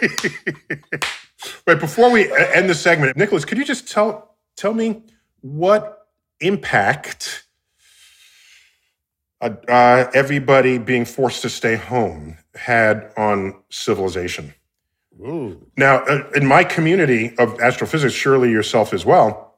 Wait, 1.68 1.80
before 1.80 2.12
we 2.12 2.32
end 2.54 2.70
the 2.70 2.76
segment, 2.76 3.18
Nicholas, 3.18 3.44
could 3.46 3.58
you 3.58 3.66
just 3.66 3.90
tell 3.92 4.36
tell 4.56 4.74
me 4.74 5.04
what 5.42 6.08
impact 6.40 7.43
uh, 9.44 9.50
uh, 9.68 10.12
everybody 10.14 10.78
being 10.78 11.06
forced 11.06 11.42
to 11.42 11.50
stay 11.50 11.76
home 11.76 12.38
had 12.56 13.12
on 13.18 13.56
civilization? 13.70 14.54
Ooh. 15.20 15.62
Now, 15.78 15.98
uh, 16.06 16.30
in 16.34 16.46
my 16.46 16.64
community 16.64 17.38
of 17.38 17.60
astrophysics, 17.60 18.14
surely 18.14 18.50
yourself 18.50 18.94
as 18.94 19.06
well, 19.06 19.56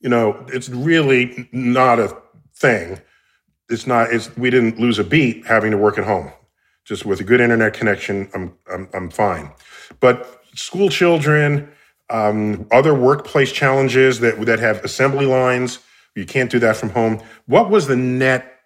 you 0.00 0.08
know, 0.08 0.46
it's 0.48 0.68
really 0.68 1.48
not 1.52 1.98
a 1.98 2.16
thing. 2.54 3.00
It's 3.68 3.86
not, 3.86 4.12
it's, 4.12 4.34
we 4.36 4.50
didn't 4.50 4.78
lose 4.78 4.98
a 4.98 5.04
beat 5.04 5.46
having 5.46 5.72
to 5.72 5.76
work 5.76 5.98
at 5.98 6.04
home. 6.04 6.30
Just 6.84 7.04
with 7.04 7.20
a 7.20 7.24
good 7.24 7.40
internet 7.40 7.74
connection, 7.74 8.30
I'm, 8.34 8.54
I'm, 8.72 8.88
I'm 8.94 9.10
fine. 9.10 9.50
But 10.00 10.42
school 10.54 10.88
children, 10.88 11.70
um, 12.08 12.66
other 12.70 12.94
workplace 12.94 13.52
challenges 13.52 14.20
that, 14.20 14.40
that 14.46 14.60
have 14.60 14.84
assembly 14.84 15.26
lines, 15.26 15.80
you 16.14 16.24
can't 16.24 16.50
do 16.50 16.58
that 16.60 16.76
from 16.76 16.90
home. 16.90 17.20
What 17.46 17.68
was 17.68 17.88
the 17.88 17.96
net 17.96 18.57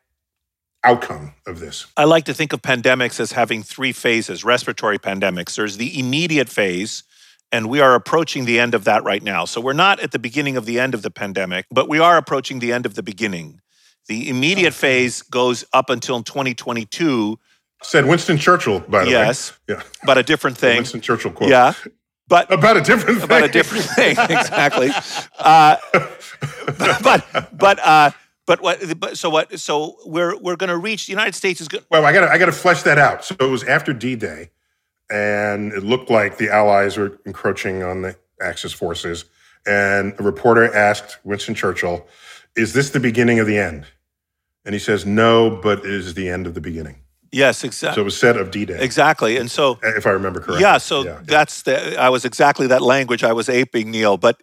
outcome 0.85 1.35
of 1.47 1.61
this? 1.61 1.87
I 1.97 2.05
like 2.05 2.25
to 2.25 2.35
think 2.35 2.53
of 2.53 2.63
pandemics 2.63 3.21
as 3.21 3.33
having 3.33 3.63
three 3.63 3.93
phases 3.93 4.45
respiratory 4.45 4.99
pandemics. 4.99 5.55
There's 5.57 5.77
the 5.77 5.99
immediate 5.99 6.49
phase, 6.49 7.05
and 7.51 7.69
we 7.69 7.81
are 7.81 7.95
approaching 7.95 8.45
the 8.45 8.59
end 8.61 8.75
of 8.75 8.85
that 8.85 9.05
right 9.05 9.23
now. 9.23 9.45
So 9.45 9.61
we're 9.61 9.73
not 9.73 10.01
at 10.01 10.13
the 10.13 10.19
beginning 10.19 10.57
of 10.57 10.65
the 10.67 10.81
end 10.81 10.95
of 10.95 11.03
the 11.03 11.11
pandemic, 11.11 11.67
but 11.71 11.89
we 11.89 11.99
are 11.99 12.17
approaching 12.17 12.59
the 12.59 12.73
end 12.73 12.87
of 12.87 12.95
the 12.95 13.03
beginning. 13.03 13.61
The 14.09 14.29
immediate 14.29 14.75
phase 14.75 15.23
goes 15.23 15.65
up 15.73 15.89
until 15.91 16.23
2022, 16.23 17.39
Said 17.85 18.07
Winston 18.07 18.39
Churchill, 18.39 18.81
by 18.81 19.05
the 19.05 19.11
Yes. 19.11 19.53
way. 19.69 19.75
Yes. 19.75 19.83
Yeah. 19.87 20.07
but 20.07 20.17
a 20.19 20.23
different 20.23 20.57
thing. 20.59 20.77
Winston 20.77 21.01
Churchill 21.01 21.33
quote. 21.33 21.51
Yeah. 21.51 21.73
But 22.29 22.51
About 22.53 22.77
a 22.77 22.81
different 22.81 23.17
thing. 23.19 23.25
about 23.25 23.43
a 23.45 23.49
different 23.49 23.85
thing 23.85 24.17
exactly 24.31 24.91
uh, 25.39 25.77
but 27.03 27.49
but 27.53 27.79
uh 27.81 28.11
but 28.47 28.61
what 28.61 28.99
but 28.99 29.17
so 29.17 29.31
what 29.31 29.59
so 29.59 29.97
we're 30.05 30.37
we're 30.39 30.57
going 30.57 30.71
to 30.71 30.77
reach 30.77 31.07
the 31.07 31.13
united 31.13 31.35
states 31.35 31.61
is 31.61 31.69
going 31.69 31.85
Well, 31.91 32.05
I 32.05 32.13
got 32.13 32.21
to 32.21 32.31
I 32.31 32.39
got 32.39 32.47
to 32.47 32.53
flesh 32.53 32.83
that 32.83 32.99
out. 32.99 33.25
So 33.25 33.35
it 33.39 33.45
was 33.45 33.65
after 33.65 33.93
D-Day, 33.93 34.51
and 35.11 35.73
it 35.73 35.85
looked 35.85 36.11
like 36.11 36.39
the 36.39 36.51
Allies 36.51 36.97
were 36.97 37.19
encroaching 37.25 37.83
on 37.83 38.03
the 38.03 38.17
Axis 38.41 38.73
forces. 38.73 39.25
And 39.65 40.15
a 40.19 40.23
reporter 40.25 40.75
asked 40.75 41.19
Winston 41.25 41.55
Churchill, 41.55 42.07
"Is 42.57 42.73
this 42.73 42.91
the 42.91 43.01
beginning 43.01 43.39
of 43.39 43.47
the 43.47 43.59
end?" 43.59 43.87
And 44.65 44.75
he 44.75 44.81
says, 44.81 45.07
"No, 45.07 45.61
but 45.63 45.81
it 45.81 45.87
is 45.87 46.15
the 46.15 46.29
end 46.29 46.47
of 46.47 46.55
the 46.55 46.61
beginning." 46.61 46.97
yes 47.33 47.65
exactly. 47.65 47.95
So 47.95 48.01
it 48.03 48.05
was 48.05 48.17
said 48.17 48.37
of 48.37 48.51
D-Day, 48.51 48.79
exactly 48.81 49.39
and 49.39 49.51
so 49.51 49.79
if 49.83 50.07
I 50.07 50.11
remember 50.11 50.39
correctly. 50.41 50.61
yeah 50.61 50.77
so 50.77 51.03
yeah. 51.03 51.21
that's 51.25 51.63
the 51.63 51.99
i 51.99 52.11
was 52.11 52.27
exactly 52.27 52.67
that 52.67 52.83
language 52.83 53.25
i 53.25 53.33
was 53.33 53.49
aping 53.49 53.91
neil 53.91 54.19
but 54.19 54.41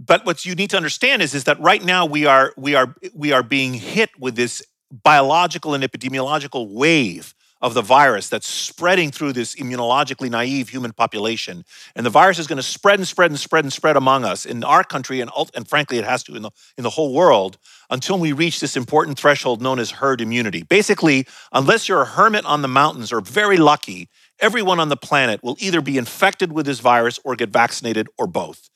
but 0.00 0.24
what 0.24 0.46
you 0.46 0.54
need 0.54 0.70
to 0.70 0.78
understand 0.78 1.20
is 1.20 1.34
is 1.34 1.44
that 1.44 1.60
right 1.60 1.84
now 1.84 2.06
we 2.06 2.24
are 2.24 2.54
we 2.56 2.74
are 2.74 2.94
we 3.14 3.32
are 3.32 3.42
being 3.42 3.74
hit 3.74 4.10
with 4.18 4.34
this 4.34 4.62
biological 4.90 5.74
and 5.74 5.84
epidemiological 5.84 6.72
wave 6.72 7.34
of 7.60 7.74
the 7.74 7.82
virus 7.82 8.30
that's 8.30 8.46
spreading 8.46 9.10
through 9.10 9.34
this 9.34 9.54
immunologically 9.56 10.30
naive 10.30 10.70
human 10.70 10.94
population. 10.94 11.62
And 11.94 12.06
the 12.06 12.10
virus 12.10 12.38
is 12.38 12.46
going 12.46 12.56
to 12.56 12.62
spread 12.62 12.98
and 12.98 13.06
spread 13.06 13.30
and 13.30 13.38
spread 13.38 13.64
and 13.64 13.72
spread 13.72 13.98
among 13.98 14.24
us 14.24 14.46
in 14.46 14.64
our 14.64 14.82
country 14.82 15.20
and 15.20 15.30
and 15.54 15.68
frankly 15.68 15.98
it 15.98 16.04
has 16.04 16.22
to 16.24 16.34
in 16.34 16.42
the 16.42 16.50
in 16.78 16.84
the 16.84 16.90
whole 16.90 17.12
world 17.12 17.58
until 17.90 18.18
we 18.18 18.32
reach 18.32 18.60
this 18.60 18.78
important 18.78 19.18
threshold 19.18 19.60
known 19.60 19.78
as 19.78 19.90
herd 19.90 20.22
immunity. 20.22 20.62
Basically 20.62 21.26
unless 21.52 21.88
you're 21.88 22.02
a 22.02 22.06
hermit 22.06 22.46
on 22.46 22.62
the 22.62 22.68
mountains 22.68 23.12
or 23.12 23.20
very 23.20 23.58
lucky 23.58 24.08
everyone 24.40 24.80
on 24.80 24.88
the 24.88 24.96
planet 24.96 25.44
will 25.44 25.56
either 25.60 25.82
be 25.82 25.98
infected 25.98 26.50
with 26.50 26.64
this 26.64 26.80
virus 26.80 27.20
or 27.22 27.36
get 27.36 27.50
vaccinated 27.50 28.08
or 28.16 28.26
both 28.26 28.70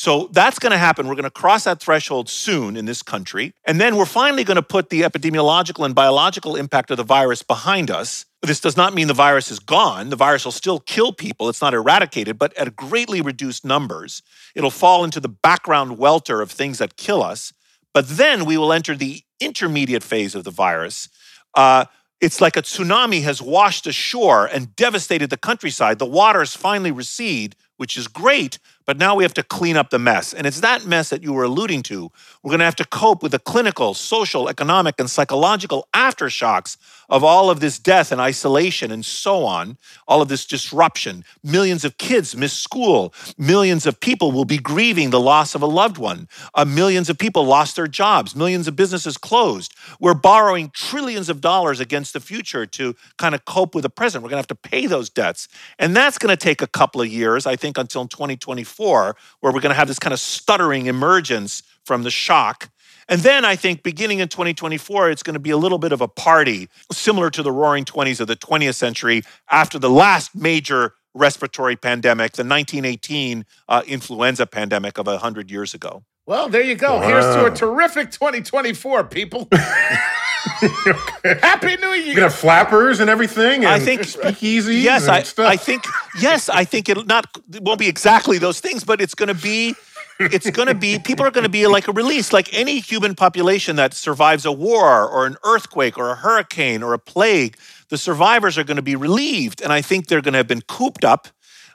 so 0.00 0.30
that's 0.32 0.58
going 0.58 0.72
to 0.72 0.78
happen. 0.78 1.08
We're 1.08 1.14
going 1.14 1.24
to 1.24 1.30
cross 1.30 1.64
that 1.64 1.78
threshold 1.78 2.30
soon 2.30 2.74
in 2.74 2.86
this 2.86 3.02
country. 3.02 3.52
And 3.66 3.78
then 3.78 3.96
we're 3.96 4.06
finally 4.06 4.44
going 4.44 4.56
to 4.56 4.62
put 4.62 4.88
the 4.88 5.02
epidemiological 5.02 5.84
and 5.84 5.94
biological 5.94 6.56
impact 6.56 6.90
of 6.90 6.96
the 6.96 7.02
virus 7.02 7.42
behind 7.42 7.90
us. 7.90 8.24
This 8.40 8.60
does 8.60 8.78
not 8.78 8.94
mean 8.94 9.08
the 9.08 9.12
virus 9.12 9.50
is 9.50 9.58
gone. 9.58 10.08
The 10.08 10.16
virus 10.16 10.46
will 10.46 10.52
still 10.52 10.80
kill 10.80 11.12
people. 11.12 11.50
It's 11.50 11.60
not 11.60 11.74
eradicated, 11.74 12.38
but 12.38 12.56
at 12.56 12.74
greatly 12.76 13.20
reduced 13.20 13.62
numbers. 13.62 14.22
It'll 14.54 14.70
fall 14.70 15.04
into 15.04 15.20
the 15.20 15.28
background 15.28 15.98
welter 15.98 16.40
of 16.40 16.50
things 16.50 16.78
that 16.78 16.96
kill 16.96 17.22
us. 17.22 17.52
But 17.92 18.08
then 18.08 18.46
we 18.46 18.56
will 18.56 18.72
enter 18.72 18.96
the 18.96 19.20
intermediate 19.38 20.02
phase 20.02 20.34
of 20.34 20.44
the 20.44 20.50
virus. 20.50 21.10
Uh, 21.54 21.84
it's 22.22 22.40
like 22.40 22.56
a 22.56 22.62
tsunami 22.62 23.22
has 23.24 23.42
washed 23.42 23.86
ashore 23.86 24.46
and 24.46 24.74
devastated 24.76 25.28
the 25.28 25.36
countryside. 25.36 25.98
The 25.98 26.06
waters 26.06 26.56
finally 26.56 26.90
recede, 26.90 27.54
which 27.76 27.98
is 27.98 28.08
great, 28.08 28.58
but 28.86 28.98
now 28.98 29.14
we 29.14 29.24
have 29.24 29.34
to 29.34 29.42
clean 29.42 29.76
up 29.76 29.90
the 29.90 29.98
mess. 29.98 30.32
And 30.34 30.46
it's 30.46 30.60
that 30.60 30.84
mess 30.84 31.10
that 31.10 31.22
you 31.22 31.32
were 31.32 31.44
alluding 31.44 31.82
to. 31.84 32.10
We're 32.42 32.50
going 32.50 32.60
to 32.60 32.64
have 32.64 32.76
to 32.76 32.84
cope 32.84 33.22
with 33.22 33.32
the 33.32 33.38
clinical, 33.38 33.94
social, 33.94 34.48
economic, 34.48 34.98
and 34.98 35.08
psychological 35.08 35.88
aftershocks 35.94 36.76
of 37.10 37.24
all 37.24 37.50
of 37.50 37.60
this 37.60 37.78
death 37.78 38.12
and 38.12 38.20
isolation 38.20 38.90
and 38.92 39.04
so 39.04 39.44
on, 39.44 39.76
all 40.06 40.22
of 40.22 40.28
this 40.28 40.46
disruption. 40.46 41.24
Millions 41.42 41.84
of 41.84 41.98
kids 41.98 42.36
miss 42.36 42.52
school. 42.52 43.12
Millions 43.36 43.84
of 43.84 43.98
people 44.00 44.30
will 44.32 44.44
be 44.44 44.58
grieving 44.58 45.10
the 45.10 45.20
loss 45.20 45.54
of 45.54 45.62
a 45.62 45.66
loved 45.66 45.98
one. 45.98 46.28
Uh, 46.54 46.64
millions 46.64 47.10
of 47.10 47.18
people 47.18 47.44
lost 47.44 47.76
their 47.76 47.88
jobs. 47.88 48.36
Millions 48.36 48.68
of 48.68 48.76
businesses 48.76 49.18
closed. 49.18 49.74
We're 49.98 50.14
borrowing 50.14 50.70
trillions 50.70 51.28
of 51.28 51.40
dollars 51.40 51.80
against 51.80 52.12
the 52.12 52.20
future 52.20 52.64
to 52.66 52.94
kind 53.18 53.34
of 53.34 53.44
cope 53.44 53.74
with 53.74 53.82
the 53.82 53.90
present. 53.90 54.22
We're 54.22 54.30
going 54.30 54.42
to 54.42 54.48
have 54.48 54.58
to 54.62 54.68
pay 54.70 54.86
those 54.86 55.10
debts. 55.10 55.48
And 55.78 55.96
that's 55.96 56.16
going 56.16 56.30
to 56.30 56.42
take 56.42 56.62
a 56.62 56.66
couple 56.66 57.00
of 57.00 57.08
years, 57.08 57.44
I 57.44 57.56
think, 57.56 57.76
until 57.76 58.06
2024, 58.06 58.79
where 58.80 59.52
we're 59.52 59.60
going 59.60 59.70
to 59.70 59.74
have 59.74 59.88
this 59.88 59.98
kind 59.98 60.12
of 60.12 60.20
stuttering 60.20 60.86
emergence 60.86 61.62
from 61.84 62.02
the 62.02 62.10
shock. 62.10 62.70
And 63.08 63.20
then 63.22 63.44
I 63.44 63.56
think 63.56 63.82
beginning 63.82 64.20
in 64.20 64.28
2024, 64.28 65.10
it's 65.10 65.22
going 65.22 65.34
to 65.34 65.40
be 65.40 65.50
a 65.50 65.56
little 65.56 65.78
bit 65.78 65.92
of 65.92 66.00
a 66.00 66.08
party, 66.08 66.68
similar 66.92 67.28
to 67.30 67.42
the 67.42 67.50
roaring 67.50 67.84
20s 67.84 68.20
of 68.20 68.28
the 68.28 68.36
20th 68.36 68.76
century 68.76 69.22
after 69.50 69.78
the 69.78 69.90
last 69.90 70.34
major 70.34 70.94
respiratory 71.12 71.76
pandemic, 71.76 72.32
the 72.32 72.44
1918 72.44 73.44
uh, 73.68 73.82
influenza 73.86 74.46
pandemic 74.46 74.96
of 74.96 75.06
100 75.06 75.50
years 75.50 75.74
ago. 75.74 76.04
Well, 76.26 76.48
there 76.48 76.62
you 76.62 76.74
go. 76.76 77.00
Here's 77.00 77.24
to 77.24 77.46
a 77.46 77.50
terrific 77.50 78.10
2024, 78.12 79.04
people. 79.04 79.48
Happy 81.42 81.76
New 81.76 81.88
You're 81.88 81.96
Year. 81.96 82.14
gonna 82.16 82.30
flappers 82.30 83.00
and 83.00 83.10
everything. 83.10 83.64
And 83.64 83.74
I 83.74 83.78
think- 83.78 84.02
speakeasies. 84.02 84.82
Yes, 84.82 85.02
and 85.02 85.10
I, 85.12 85.22
stuff. 85.22 85.46
I 85.46 85.56
think 85.56 85.84
yes, 86.20 86.48
I 86.48 86.64
think 86.64 86.88
it'll 86.88 87.04
not 87.04 87.26
it 87.52 87.62
won't 87.62 87.78
be 87.78 87.88
exactly 87.88 88.38
those 88.38 88.60
things, 88.60 88.84
but 88.84 89.00
it's 89.00 89.14
going 89.14 89.28
to 89.28 89.34
be 89.34 89.74
it's 90.18 90.50
going 90.50 90.68
to 90.68 90.74
be 90.74 90.98
people 90.98 91.24
are 91.26 91.30
going 91.30 91.44
to 91.44 91.50
be 91.50 91.66
like 91.66 91.88
a 91.88 91.92
release 91.92 92.32
like 92.32 92.52
any 92.52 92.78
human 92.80 93.14
population 93.14 93.76
that 93.76 93.94
survives 93.94 94.44
a 94.44 94.52
war 94.52 95.08
or 95.08 95.26
an 95.26 95.36
earthquake 95.44 95.98
or 95.98 96.10
a 96.10 96.14
hurricane 96.14 96.82
or 96.82 96.92
a 96.92 96.98
plague 96.98 97.56
the 97.88 97.96
survivors 97.96 98.58
are 98.58 98.64
going 98.64 98.76
to 98.76 98.82
be 98.82 98.94
relieved 98.96 99.62
and 99.62 99.72
i 99.72 99.80
think 99.80 100.08
they're 100.08 100.20
going 100.20 100.34
to 100.34 100.36
have 100.36 100.46
been 100.46 100.60
cooped 100.68 101.06
up 101.06 101.28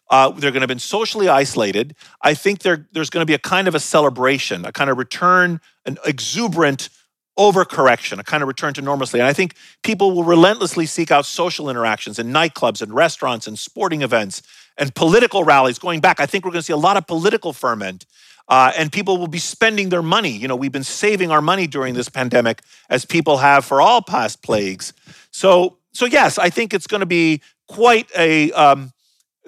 uh, 0.09 0.29
they're 0.29 0.51
going 0.51 0.53
to 0.53 0.61
have 0.61 0.67
been 0.67 0.79
socially 0.79 1.27
isolated 1.27 1.95
i 2.21 2.33
think 2.33 2.59
there, 2.59 2.87
there's 2.91 3.09
going 3.09 3.21
to 3.21 3.25
be 3.25 3.33
a 3.33 3.39
kind 3.39 3.67
of 3.67 3.75
a 3.75 3.79
celebration 3.79 4.65
a 4.65 4.71
kind 4.71 4.89
of 4.89 4.97
return 4.97 5.59
an 5.85 5.97
exuberant 6.05 6.89
overcorrection, 7.37 8.19
a 8.19 8.23
kind 8.23 8.41
of 8.41 8.47
return 8.47 8.73
to 8.73 8.81
normalcy. 8.81 9.19
And 9.19 9.27
I 9.27 9.33
think 9.33 9.55
people 9.83 10.11
will 10.11 10.23
relentlessly 10.23 10.85
seek 10.85 11.11
out 11.11 11.25
social 11.25 11.69
interactions 11.69 12.17
in 12.17 12.27
nightclubs 12.27 12.81
and 12.81 12.93
restaurants 12.93 13.47
and 13.47 13.59
sporting 13.59 14.01
events 14.01 14.41
and 14.77 14.93
political 14.95 15.43
rallies 15.43 15.79
going 15.79 15.99
back. 15.99 16.19
I 16.19 16.25
think 16.25 16.45
we're 16.45 16.51
going 16.51 16.61
to 16.61 16.65
see 16.65 16.73
a 16.73 16.77
lot 16.77 16.97
of 16.97 17.07
political 17.07 17.53
ferment. 17.53 18.05
Uh, 18.47 18.71
and 18.77 18.91
people 18.91 19.17
will 19.17 19.27
be 19.27 19.39
spending 19.39 19.89
their 19.89 20.03
money. 20.03 20.29
You 20.29 20.47
know, 20.47 20.55
we've 20.55 20.71
been 20.71 20.83
saving 20.83 21.31
our 21.31 21.41
money 21.41 21.65
during 21.65 21.95
this 21.95 22.09
pandemic, 22.09 22.61
as 22.91 23.03
people 23.03 23.37
have 23.37 23.65
for 23.65 23.81
all 23.81 24.03
past 24.03 24.43
plagues. 24.43 24.93
So, 25.31 25.79
so 25.93 26.05
yes, 26.05 26.37
I 26.37 26.51
think 26.51 26.71
it's 26.71 26.85
going 26.85 26.99
to 26.99 27.07
be 27.07 27.41
quite 27.67 28.07
a 28.15 28.51
um, 28.51 28.93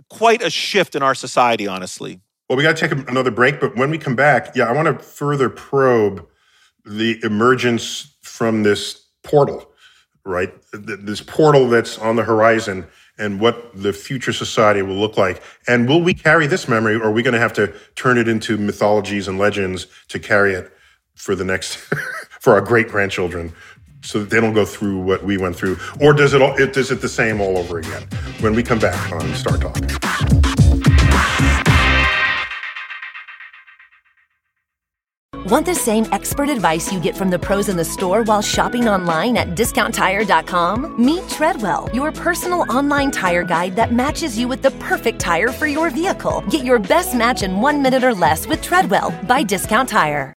quite 0.10 0.42
a 0.42 0.50
shift 0.50 0.96
in 0.96 1.04
our 1.04 1.16
society. 1.16 1.68
Honestly. 1.68 2.22
Well, 2.50 2.56
we 2.56 2.64
got 2.64 2.78
to 2.78 2.88
take 2.88 3.10
another 3.10 3.32
break, 3.32 3.60
but 3.60 3.76
when 3.76 3.90
we 3.90 3.98
come 3.98 4.16
back, 4.16 4.56
yeah, 4.56 4.70
I 4.70 4.72
want 4.72 4.88
to 4.88 5.04
further 5.04 5.50
probe 5.50 6.26
the 6.86 7.20
emergence 7.24 8.16
from 8.22 8.64
this 8.64 9.06
portal, 9.24 9.70
right? 10.24 10.54
This 10.72 11.20
portal 11.22 11.68
that's 11.68 11.98
on 11.98 12.16
the 12.16 12.24
horizon 12.24 12.88
and 13.18 13.42
what 13.42 13.72
the 13.74 13.92
future 13.92 14.32
society 14.32 14.82
will 14.82 14.96
look 14.96 15.18
like. 15.18 15.42
And 15.68 15.90
will 15.90 16.02
we 16.02 16.14
carry 16.14 16.48
this 16.48 16.68
memory 16.68 16.96
or 16.96 17.06
are 17.06 17.12
we 17.12 17.24
going 17.24 17.34
to 17.34 17.40
have 17.40 17.54
to 17.54 17.74
turn 17.96 18.18
it 18.18 18.28
into 18.28 18.58
mythologies 18.58 19.28
and 19.28 19.38
legends 19.38 19.88
to 20.10 20.20
carry 20.20 20.54
it 20.54 20.72
for 21.16 21.36
the 21.36 21.44
next, 21.44 21.76
for 22.40 22.54
our 22.54 22.62
great 22.62 22.88
grandchildren? 22.88 23.54
So 24.02 24.20
that 24.20 24.30
they 24.30 24.40
don't 24.40 24.54
go 24.54 24.66
through 24.66 25.00
what 25.00 25.24
we 25.24 25.38
went 25.38 25.56
through, 25.56 25.78
or 26.00 26.14
does 26.14 26.34
it 26.34 26.42
all? 26.42 26.56
It, 26.58 26.74
does 26.74 26.92
it 26.92 27.02
the 27.02 27.10
same 27.10 27.42
all 27.42 27.58
over 27.58 27.80
again? 27.80 28.04
When 28.40 28.54
we 28.54 28.64
come 28.64 28.80
back 28.80 29.12
on 29.12 29.34
Star 29.36 29.58
Talk. 29.58 29.78
Want 35.48 35.66
the 35.66 35.76
same 35.76 36.06
expert 36.12 36.50
advice 36.50 36.92
you 36.92 37.00
get 37.00 37.16
from 37.16 37.30
the 37.30 37.40
pros 37.40 37.70
in 37.70 37.78
the 37.78 37.86
store 37.86 38.24
while 38.24 38.42
shopping 38.42 38.90
online 38.90 39.38
at 39.38 39.56
discounttire.com? 39.56 41.02
Meet 41.04 41.30
Treadwell, 41.30 41.90
your 41.94 42.12
personal 42.12 42.70
online 42.70 43.12
tire 43.12 43.46
guide 43.46 43.74
that 43.78 43.94
matches 43.94 44.38
you 44.38 44.50
with 44.50 44.62
the 44.62 44.72
perfect 44.72 45.22
tire 45.22 45.54
for 45.54 45.66
your 45.66 45.90
vehicle. 45.90 46.44
Get 46.50 46.66
your 46.66 46.80
best 46.80 47.16
match 47.16 47.44
in 47.44 47.62
one 47.62 47.82
minute 47.82 48.04
or 48.04 48.14
less 48.14 48.46
with 48.46 48.62
Treadwell 48.62 49.12
by 49.24 49.42
Discount 49.42 49.88
Tire. 49.88 50.37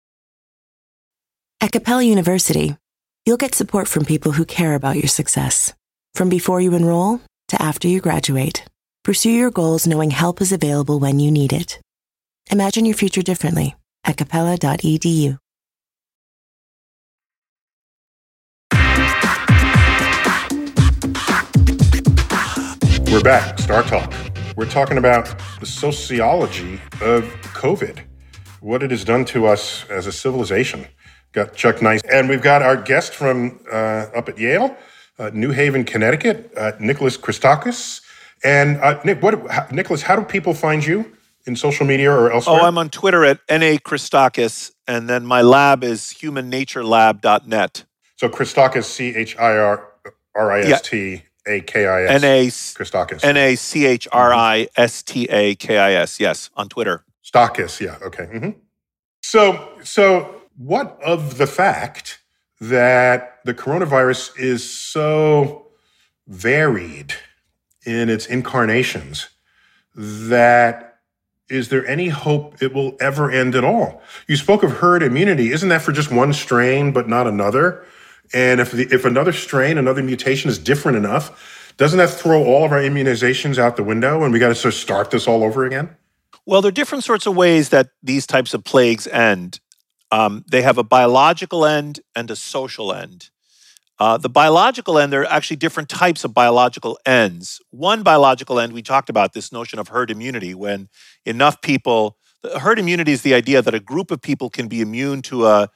At 1.63 1.71
Capella 1.71 2.01
University, 2.01 2.75
you'll 3.23 3.37
get 3.37 3.53
support 3.53 3.87
from 3.87 4.03
people 4.03 4.31
who 4.31 4.45
care 4.45 4.73
about 4.73 4.95
your 4.95 5.07
success. 5.07 5.75
From 6.15 6.27
before 6.27 6.59
you 6.59 6.73
enroll 6.73 7.21
to 7.49 7.61
after 7.61 7.87
you 7.87 8.01
graduate. 8.01 8.65
Pursue 9.03 9.29
your 9.29 9.51
goals 9.51 9.85
knowing 9.85 10.09
help 10.09 10.41
is 10.41 10.51
available 10.51 10.99
when 10.99 11.19
you 11.19 11.29
need 11.29 11.53
it. 11.53 11.79
Imagine 12.49 12.85
your 12.85 12.95
future 12.95 13.21
differently 13.21 13.75
at 14.03 14.17
capella.edu. 14.17 15.37
We're 23.11 23.21
back, 23.21 23.59
Star 23.59 23.83
Talk. 23.83 24.11
We're 24.55 24.65
talking 24.65 24.97
about 24.97 25.31
the 25.59 25.67
sociology 25.67 26.81
of 27.01 27.23
COVID, 27.53 27.99
what 28.61 28.81
it 28.81 28.89
has 28.89 29.03
done 29.03 29.25
to 29.25 29.45
us 29.45 29.85
as 29.91 30.07
a 30.07 30.11
civilization. 30.11 30.87
Got 31.33 31.55
Chuck 31.55 31.81
Nice, 31.81 32.01
and 32.11 32.27
we've 32.27 32.41
got 32.41 32.61
our 32.61 32.75
guest 32.75 33.13
from 33.13 33.61
uh, 33.71 34.07
up 34.15 34.27
at 34.27 34.37
Yale, 34.37 34.75
uh, 35.17 35.31
New 35.33 35.51
Haven, 35.51 35.85
Connecticut, 35.85 36.51
uh, 36.57 36.73
Nicholas 36.79 37.17
Christakis. 37.17 38.01
And 38.43 38.77
uh, 38.77 38.99
Nick, 39.05 39.21
what, 39.21 39.49
how, 39.49 39.67
Nicholas, 39.71 40.01
how 40.01 40.15
do 40.15 40.23
people 40.23 40.53
find 40.53 40.85
you 40.85 41.11
in 41.45 41.55
social 41.55 41.85
media 41.85 42.11
or 42.11 42.31
elsewhere? 42.31 42.59
Oh, 42.61 42.65
I'm 42.65 42.77
on 42.77 42.89
Twitter 42.89 43.23
at 43.23 43.39
na 43.49 43.77
Christakis, 43.77 44.71
and 44.87 45.09
then 45.09 45.25
my 45.25 45.41
lab 45.41 45.83
is 45.83 46.15
humannaturelab.net. 46.19 47.85
So 48.17 48.27
Christakis, 48.29 48.83
C 48.83 49.15
H 49.15 49.37
I 49.37 49.57
R 49.57 49.87
R 50.35 50.51
I 50.51 50.59
S 50.61 50.81
T 50.81 51.23
A 51.47 51.61
K 51.61 51.87
I 51.87 52.03
S. 52.03 52.23
N 52.23 52.23
A 52.23 52.47
Christakis. 52.47 53.23
N 53.23 53.37
A 53.37 53.55
C 53.55 53.85
H 53.85 54.07
R 54.11 54.33
I 54.33 54.67
S 54.75 55.01
T 55.01 55.29
A 55.29 55.55
K 55.55 55.77
I 55.77 55.93
S. 55.93 56.19
Yes, 56.19 56.49
on 56.55 56.67
Twitter. 56.67 57.05
Stakis, 57.23 57.79
yeah, 57.79 57.97
okay. 58.01 58.25
Mm-hmm. 58.25 58.49
So, 59.23 59.77
so 59.83 60.40
what 60.65 61.01
of 61.03 61.37
the 61.37 61.47
fact 61.47 62.19
that 62.59 63.39
the 63.45 63.53
coronavirus 63.53 64.37
is 64.39 64.69
so 64.69 65.67
varied? 66.27 67.15
in 67.85 68.09
its 68.09 68.25
incarnations 68.25 69.29
that 69.95 70.99
is 71.49 71.67
there 71.67 71.85
any 71.85 72.07
hope 72.07 72.61
it 72.61 72.73
will 72.73 72.95
ever 73.01 73.29
end 73.29 73.55
at 73.55 73.63
all? 73.63 74.01
You 74.27 74.37
spoke 74.37 74.63
of 74.63 74.71
herd 74.71 75.03
immunity. 75.03 75.51
Isn't 75.51 75.69
that 75.69 75.81
for 75.81 75.91
just 75.91 76.11
one 76.11 76.31
strain 76.31 76.93
but 76.93 77.09
not 77.09 77.27
another? 77.27 77.85
And 78.33 78.61
if 78.61 78.71
the, 78.71 78.83
if 78.83 79.03
another 79.03 79.33
strain, 79.33 79.77
another 79.77 80.01
mutation 80.01 80.49
is 80.49 80.57
different 80.57 80.97
enough, 80.97 81.73
doesn't 81.75 81.97
that 81.97 82.09
throw 82.09 82.45
all 82.45 82.65
of 82.65 82.71
our 82.71 82.79
immunizations 82.79 83.57
out 83.57 83.75
the 83.75 83.83
window 83.83 84.23
and 84.23 84.31
we 84.31 84.39
got 84.39 84.49
to 84.49 84.55
sort 84.55 84.73
of 84.73 84.79
start 84.79 85.11
this 85.11 85.27
all 85.27 85.43
over 85.43 85.65
again? 85.65 85.89
Well, 86.45 86.61
there 86.61 86.69
are 86.69 86.71
different 86.71 87.03
sorts 87.03 87.25
of 87.25 87.35
ways 87.35 87.69
that 87.69 87.89
these 88.01 88.25
types 88.25 88.53
of 88.53 88.63
plagues 88.63 89.07
end. 89.07 89.59
Um, 90.11 90.43
they 90.47 90.61
have 90.61 90.77
a 90.77 90.83
biological 90.83 91.65
end 91.65 92.01
and 92.15 92.29
a 92.29 92.35
social 92.35 92.93
end. 92.93 93.29
Uh, 93.99 94.17
the 94.17 94.29
biological 94.29 94.97
end, 94.97 95.13
there 95.13 95.21
are 95.21 95.31
actually 95.31 95.57
different 95.57 95.87
types 95.87 96.23
of 96.23 96.33
biological 96.33 96.97
ends. 97.05 97.61
One 97.69 98.01
biological 98.03 98.59
end, 98.59 98.73
we 98.73 98.81
talked 98.81 99.09
about 99.09 99.33
this 99.33 99.51
notion 99.51 99.77
of 99.77 99.89
herd 99.89 100.09
immunity, 100.09 100.55
when 100.55 100.89
enough 101.23 101.61
people, 101.61 102.17
herd 102.59 102.79
immunity 102.79 103.11
is 103.11 103.21
the 103.21 103.35
idea 103.35 103.61
that 103.61 103.75
a 103.75 103.79
group 103.79 104.09
of 104.09 104.21
people 104.21 104.49
can 104.49 104.67
be 104.67 104.81
immune 104.81 105.21
to 105.23 105.45
a 105.45 105.69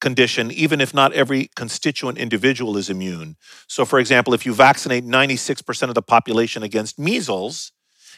condition, 0.00 0.50
even 0.50 0.80
if 0.80 0.92
not 0.92 1.12
every 1.12 1.50
constituent 1.54 2.18
individual 2.18 2.76
is 2.76 2.90
immune. 2.90 3.36
So, 3.68 3.84
for 3.84 3.98
example, 3.98 4.34
if 4.34 4.44
you 4.44 4.54
vaccinate 4.54 5.04
96% 5.04 5.88
of 5.88 5.94
the 5.94 6.02
population 6.02 6.62
against 6.62 6.98
measles, 6.98 7.72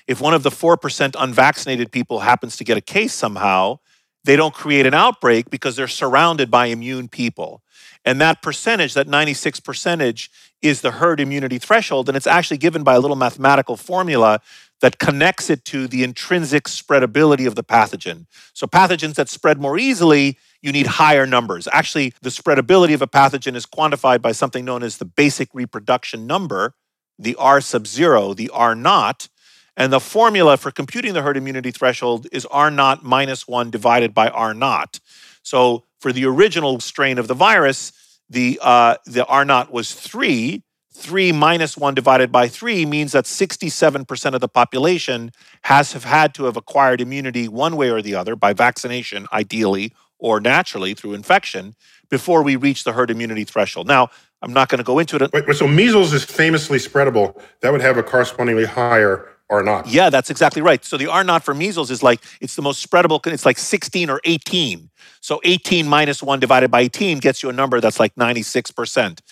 if 0.07 0.21
one 0.21 0.35
of 0.35 0.43
the 0.43 0.51
4% 0.51 1.15
unvaccinated 1.19 1.93
people 1.93 2.21
happens 2.21 2.57
to 2.57 2.65
get 2.65 2.77
a 2.77 2.81
case 2.81 3.13
somehow, 3.13 3.79
they 4.25 4.37
don't 4.37 4.55
create 4.55 4.87
an 4.87 4.95
outbreak 4.95 5.51
because 5.51 5.77
they're 5.77 5.89
surrounded 5.89 6.51
by 6.51 6.67
immune 6.67 7.09
people. 7.09 7.63
And 8.05 8.21
that 8.21 8.43
percentage, 8.43 8.95
that 8.95 9.09
96 9.09 9.61
percentage, 9.61 10.31
is 10.63 10.81
the 10.81 10.93
herd 10.93 11.21
immunity 11.21 11.59
threshold. 11.59 12.09
And 12.09 12.17
it's 12.17 12.27
actually 12.27 12.59
given 12.59 12.83
by 12.83 12.95
a 12.95 13.01
little 13.01 13.17
mathematical 13.17 13.77
formula 13.77 14.41
that 14.81 14.99
connects 14.99 15.51
it 15.51 15.65
to 15.67 15.87
the 15.87 16.03
intrinsic 16.03 16.65
spreadability 16.65 17.47
of 17.47 17.55
the 17.55 17.65
pathogen. 17.65 18.27
So, 18.55 18.67
pathogens 18.67 19.15
that 19.15 19.29
spread 19.29 19.61
more 19.61 19.79
easily, 19.79 20.39
you 20.63 20.73
need 20.73 20.87
higher 20.87 21.27
numbers. 21.27 21.69
Actually, 21.73 22.15
the 22.23 22.31
spreadability 22.31 22.95
of 22.95 23.03
a 23.03 23.07
pathogen 23.07 23.55
is 23.55 23.67
quantified 23.67 24.23
by 24.23 24.33
something 24.33 24.65
known 24.65 24.83
as 24.83 24.99
the 24.99 25.05
basic 25.05 25.49
reproduction 25.55 26.27
number, 26.27 26.75
the 27.19 27.37
R 27.37 27.61
sub 27.61 27.87
zero, 27.87 28.35
the 28.35 28.51
R 28.51 28.75
naught. 28.75 29.29
And 29.77 29.93
the 29.93 30.01
formula 30.01 30.57
for 30.57 30.71
computing 30.71 31.15
the 31.15 31.23
herd 31.23 31.37
immunity 31.37 31.71
threshold 31.71 32.27
is 32.33 32.47
R 32.47 32.71
naught 32.71 33.05
minus 33.05 33.49
one 33.49 33.71
divided 33.71 34.15
by 34.15 34.29
R 34.29 34.55
naught. 34.55 35.01
So 35.43 35.85
for 36.01 36.13
the 36.13 36.25
original 36.27 36.81
strain 36.81 37.19
of 37.19 37.29
the 37.29 37.35
virus, 37.35 37.93
the 38.29 38.59
uh, 38.63 38.97
the 39.07 39.25
R 39.27 39.45
naught 39.45 39.73
was 39.73 39.93
three. 39.93 40.63
Three 40.93 41.33
minus 41.33 41.79
one 41.79 41.95
divided 41.95 42.31
by 42.31 42.49
three 42.49 42.85
means 42.85 43.13
that 43.13 43.25
67% 43.25 44.35
of 44.35 44.41
the 44.43 44.49
population 44.49 45.31
has 45.63 45.93
have 45.93 46.05
had 46.05 46.35
to 46.35 46.45
have 46.45 46.59
acquired 46.59 47.01
immunity 47.01 47.49
one 47.49 47.77
way 47.77 47.89
or 47.89 48.03
the 48.03 48.15
other 48.15 48.37
by 48.37 48.53
vaccination, 48.53 49.27
ideally, 49.33 49.95
or 50.19 50.41
naturally 50.41 50.93
through 50.93 51.15
infection, 51.15 51.75
before 52.11 52.43
we 52.43 52.55
reach 52.57 52.85
the 52.85 52.93
herd 52.93 53.11
immunity 53.11 53.45
threshold. 53.45 53.87
Now, 53.87 54.11
I'm 54.43 54.53
not 54.53 54.69
going 54.69 54.79
to 54.79 54.85
go 54.85 54.99
into 54.99 55.17
it. 55.17 55.33
Wait, 55.33 55.57
so 55.57 55.67
measles 55.67 56.13
is 56.13 56.25
famously 56.25 56.79
spreadable. 56.79 57.41
That 57.61 57.73
would 57.73 57.81
have 57.81 57.97
a 57.97 58.03
correspondingly 58.03 58.65
higher 58.67 59.30
R 59.51 59.63
naught. 59.63 59.89
Yeah, 59.89 60.11
that's 60.11 60.31
exactly 60.31 60.63
right. 60.63 60.85
So 60.85 60.97
the 60.97 61.09
R 61.09 61.25
naught 61.25 61.43
for 61.43 61.55
measles 61.55 61.91
is 61.91 62.03
like 62.03 62.21
it's 62.41 62.55
the 62.55 62.63
most 62.63 62.89
spreadable. 62.89 63.25
It's 63.27 63.45
like 63.45 63.59
16 63.59 64.09
or 64.09 64.21
18. 64.25 64.91
So 65.21 65.41
18 65.45 65.87
minus 65.87 66.23
one 66.23 66.41
divided 66.41 66.71
by 66.71 66.83
18 66.83 67.19
gets 67.19 67.43
you 67.43 67.51
a 67.51 67.53
number 67.53 67.81
that's 67.81 68.01
like 68.01 68.17
96 68.17 68.71
percent. 68.71 69.23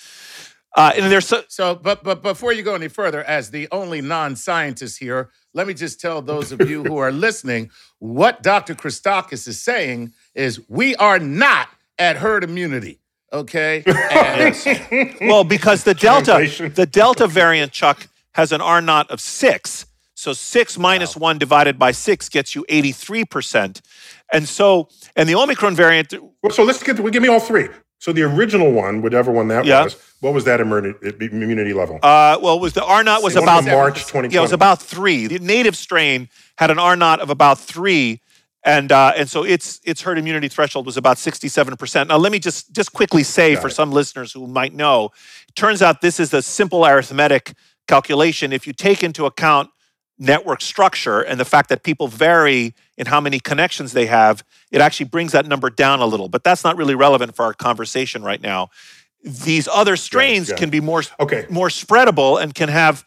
Uh, 0.77 0.93
and 0.97 1.11
there's 1.11 1.27
so, 1.27 1.43
so, 1.49 1.75
but 1.75 2.05
but 2.05 2.23
before 2.23 2.53
you 2.53 2.63
go 2.63 2.75
any 2.75 2.89
further, 2.89 3.25
as 3.25 3.51
the 3.51 3.69
only 3.73 4.01
non-scientist 4.01 4.99
here, 4.99 5.31
let 5.55 5.67
me 5.67 5.75
just 5.75 6.01
tell 6.01 6.21
those 6.21 6.53
of 6.53 6.69
you 6.69 6.85
who 6.85 6.99
are 6.99 7.11
listening 7.27 7.71
what 7.99 8.43
Dr. 8.43 8.75
Christakis 8.75 9.49
is 9.49 9.61
saying 9.61 10.13
is 10.35 10.61
we 10.69 10.95
are 10.97 11.19
not 11.19 11.69
at 11.99 12.17
herd 12.17 12.45
immunity. 12.45 13.01
Okay. 13.33 13.83
well, 15.21 15.45
because 15.45 15.85
the 15.85 15.95
delta, 15.95 16.71
the 16.75 16.87
delta 16.87 17.27
variant, 17.27 17.73
Chuck, 17.73 18.09
has 18.33 18.53
an 18.53 18.61
R 18.61 18.81
naught 18.81 19.11
of 19.11 19.21
six. 19.21 19.85
So 20.19 20.33
six 20.33 20.77
minus 20.77 21.15
wow. 21.15 21.29
one 21.29 21.39
divided 21.39 21.79
by 21.79 21.93
six 21.93 22.29
gets 22.29 22.53
you 22.53 22.67
83%. 22.69 23.81
And 24.33 24.49
so, 24.49 24.89
and 25.15 25.29
the 25.29 25.37
Omicron 25.37 25.77
variant. 25.77 26.13
Well, 26.43 26.51
so 26.51 26.65
let's 26.65 26.83
get, 26.83 26.97
give 26.97 27.23
me 27.23 27.29
all 27.29 27.39
three. 27.39 27.69
So 28.01 28.13
the 28.13 28.23
original 28.23 28.73
one, 28.73 29.01
whatever 29.01 29.31
one 29.31 29.47
that 29.47 29.65
yeah. 29.65 29.85
was, 29.85 29.97
what 30.19 30.35
was 30.35 30.43
that 30.47 30.61
immunity 30.61 31.73
level? 31.73 32.01
Uh, 32.03 32.37
well, 32.43 32.57
it 32.57 32.61
was 32.61 32.73
the 32.73 32.85
R 32.85 33.05
naught 33.05 33.23
was 33.23 33.37
about 33.37 33.65
March 33.65 34.07
2020. 34.07 34.35
Yeah, 34.35 34.41
it 34.41 34.43
was 34.43 34.53
about 34.53 34.83
three. 34.83 35.29
The 35.29 35.39
native 35.39 35.77
strain 35.77 36.29
had 36.57 36.73
an 36.73 36.81
R 36.81 36.97
naught 36.97 37.21
of 37.21 37.31
about 37.31 37.61
three, 37.61 38.21
and 38.65 38.91
uh, 38.91 39.13
and 39.17 39.29
so 39.29 39.45
its 39.45 39.81
its 39.85 40.03
herd 40.03 40.19
immunity 40.19 40.49
threshold 40.49 40.87
was 40.87 40.97
about 40.97 41.19
sixty 41.19 41.47
seven 41.49 41.77
percent. 41.77 42.09
Now, 42.09 42.19
let 42.19 42.31
me 42.33 42.41
just 42.41 42.73
just 42.73 42.93
quickly 42.93 43.23
say 43.23 43.55
Got 43.55 43.63
for 43.63 43.69
it. 43.69 43.73
some 43.73 43.93
listeners 43.93 44.33
who 44.33 44.47
might 44.49 44.75
know, 44.75 45.11
it 45.49 45.55
turns 45.55 45.81
out 45.81 46.01
this 46.01 46.19
is 46.21 46.35
a 46.35 46.43
simple 46.43 46.87
arithmetic 46.87 47.55
calculation. 47.87 48.53
If 48.53 48.67
you 48.67 48.73
take 48.73 49.03
into 49.03 49.25
account 49.25 49.71
network 50.19 50.61
structure 50.61 51.21
and 51.21 51.39
the 51.39 51.45
fact 51.45 51.69
that 51.69 51.83
people 51.83 52.09
vary 52.09 52.75
in 52.97 53.07
how 53.07 53.21
many 53.21 53.39
connections 53.39 53.93
they 53.93 54.07
have, 54.07 54.45
it 54.71 54.81
actually 54.81 55.07
brings 55.07 55.33
that 55.33 55.47
number 55.47 55.71
down 55.71 56.01
a 56.01 56.07
little. 56.07 56.29
But 56.29 56.45
that's 56.45 56.65
not 56.65 56.77
really 56.77 56.95
relevant 56.95 57.37
for 57.37 57.45
our 57.45 57.55
conversation 57.55 58.23
right 58.23 58.41
now. 58.41 58.71
These 59.23 59.69
other 59.69 59.97
strains 59.97 60.49
yeah, 60.49 60.55
yeah. 60.55 60.59
can 60.59 60.71
be 60.71 60.81
more 60.81 61.03
okay. 61.21 61.47
more 61.51 61.69
spreadable 61.69 62.41
and 62.41 62.55
can 62.55 62.69
have 62.69 63.05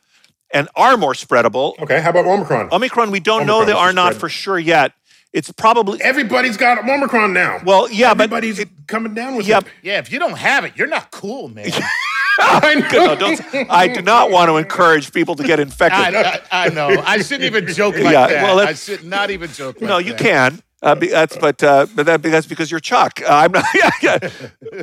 and 0.53 0.67
are 0.75 0.97
more 0.97 1.13
spreadable. 1.13 1.79
Okay, 1.79 2.01
how 2.01 2.09
about 2.09 2.25
Omicron? 2.25 2.69
Omicron, 2.71 3.11
we 3.11 3.19
don't 3.19 3.41
Omicron 3.41 3.59
know 3.59 3.65
they 3.65 3.77
are 3.77 3.93
not 3.93 4.13
for 4.15 4.29
sure 4.29 4.59
yet. 4.59 4.93
It's 5.33 5.49
probably 5.51 6.01
everybody's 6.01 6.57
got 6.57 6.77
Omicron 6.77 7.31
now. 7.31 7.61
Well, 7.65 7.89
yeah, 7.89 8.11
everybody's 8.11 8.57
but 8.57 8.63
everybody's 8.63 8.87
coming 8.87 9.13
down 9.13 9.35
with 9.35 9.47
it. 9.47 9.65
Yeah, 9.81 9.99
if 9.99 10.11
you 10.11 10.19
don't 10.19 10.37
have 10.37 10.65
it, 10.65 10.73
you're 10.75 10.87
not 10.87 11.11
cool, 11.11 11.47
man. 11.47 11.71
I 12.39 12.75
know. 12.91 13.15
Don't, 13.15 13.41
I 13.69 13.87
do 13.87 14.01
not 14.01 14.31
want 14.31 14.49
to 14.49 14.57
encourage 14.57 15.11
people 15.11 15.35
to 15.35 15.43
get 15.43 15.59
infected. 15.59 16.15
I, 16.15 16.41
I, 16.51 16.65
I 16.65 16.69
know. 16.69 16.89
I 17.05 17.21
shouldn't 17.21 17.43
even 17.43 17.67
joke 17.67 17.95
like 17.95 18.13
yeah, 18.13 18.27
that. 18.27 18.43
Well, 18.43 18.59
I 18.59 18.73
should 18.73 19.03
not 19.03 19.29
even 19.29 19.51
joke. 19.51 19.81
Like 19.81 19.89
no, 19.89 19.97
you 19.97 20.13
that. 20.13 20.19
can. 20.19 20.63
Uh, 20.83 20.95
be, 20.95 21.07
that's 21.09 21.37
but 21.37 21.61
uh, 21.61 21.85
but 21.95 22.07
that, 22.07 22.23
that's 22.23 22.47
because 22.47 22.71
you're 22.71 22.79
Chuck. 22.79 23.21
Uh, 23.21 23.27
I'm 23.29 23.51
not. 23.51 23.65
Yeah, 23.75 23.89
yeah. 24.01 24.17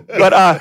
But 0.06 0.32
uh, 0.32 0.58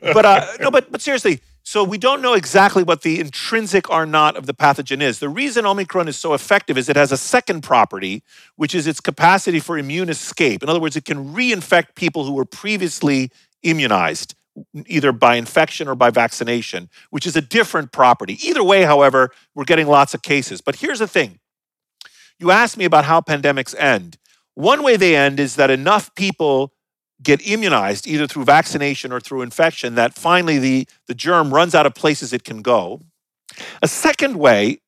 but 0.00 0.24
uh, 0.24 0.46
no, 0.60 0.70
but 0.70 0.90
but 0.90 1.02
seriously. 1.02 1.40
So 1.64 1.84
we 1.84 1.98
don't 1.98 2.22
know 2.22 2.34
exactly 2.34 2.82
what 2.82 3.02
the 3.02 3.20
intrinsic 3.20 3.88
R 3.88 4.04
naught 4.04 4.36
of 4.36 4.46
the 4.46 4.54
pathogen 4.54 5.00
is. 5.00 5.20
The 5.20 5.28
reason 5.28 5.64
Omicron 5.64 6.08
is 6.08 6.18
so 6.18 6.34
effective 6.34 6.76
is 6.76 6.88
it 6.88 6.96
has 6.96 7.12
a 7.12 7.16
second 7.16 7.62
property, 7.62 8.24
which 8.56 8.74
is 8.74 8.86
its 8.86 9.00
capacity 9.00 9.60
for 9.60 9.78
immune 9.78 10.08
escape. 10.08 10.62
In 10.62 10.68
other 10.68 10.80
words, 10.80 10.96
it 10.96 11.04
can 11.04 11.32
reinfect 11.32 11.94
people 11.94 12.24
who 12.24 12.32
were 12.32 12.44
previously 12.44 13.30
immunized 13.62 14.34
either 14.86 15.12
by 15.12 15.36
infection 15.36 15.88
or 15.88 15.94
by 15.94 16.10
vaccination, 16.10 16.90
which 17.10 17.26
is 17.26 17.36
a 17.36 17.40
different 17.40 17.92
property. 17.92 18.38
Either 18.46 18.62
way, 18.62 18.82
however, 18.82 19.30
we're 19.54 19.64
getting 19.64 19.86
lots 19.86 20.14
of 20.14 20.22
cases. 20.22 20.60
But 20.60 20.76
here's 20.76 20.98
the 20.98 21.06
thing 21.06 21.38
you 22.38 22.50
asked 22.50 22.76
me 22.76 22.84
about 22.84 23.04
how 23.04 23.20
pandemics 23.20 23.74
end. 23.78 24.18
One 24.54 24.82
way 24.82 24.96
they 24.96 25.16
end 25.16 25.40
is 25.40 25.56
that 25.56 25.70
enough 25.70 26.14
people 26.14 26.72
get 27.22 27.46
immunized, 27.46 28.06
either 28.06 28.26
through 28.26 28.44
vaccination 28.44 29.12
or 29.12 29.20
through 29.20 29.42
infection, 29.42 29.94
that 29.94 30.14
finally 30.14 30.58
the, 30.58 30.88
the 31.06 31.14
germ 31.14 31.54
runs 31.54 31.74
out 31.74 31.86
of 31.86 31.94
places 31.94 32.32
it 32.32 32.42
can 32.42 32.62
go. 32.62 33.00
A 33.80 33.88
second 33.88 34.36
way 34.36 34.78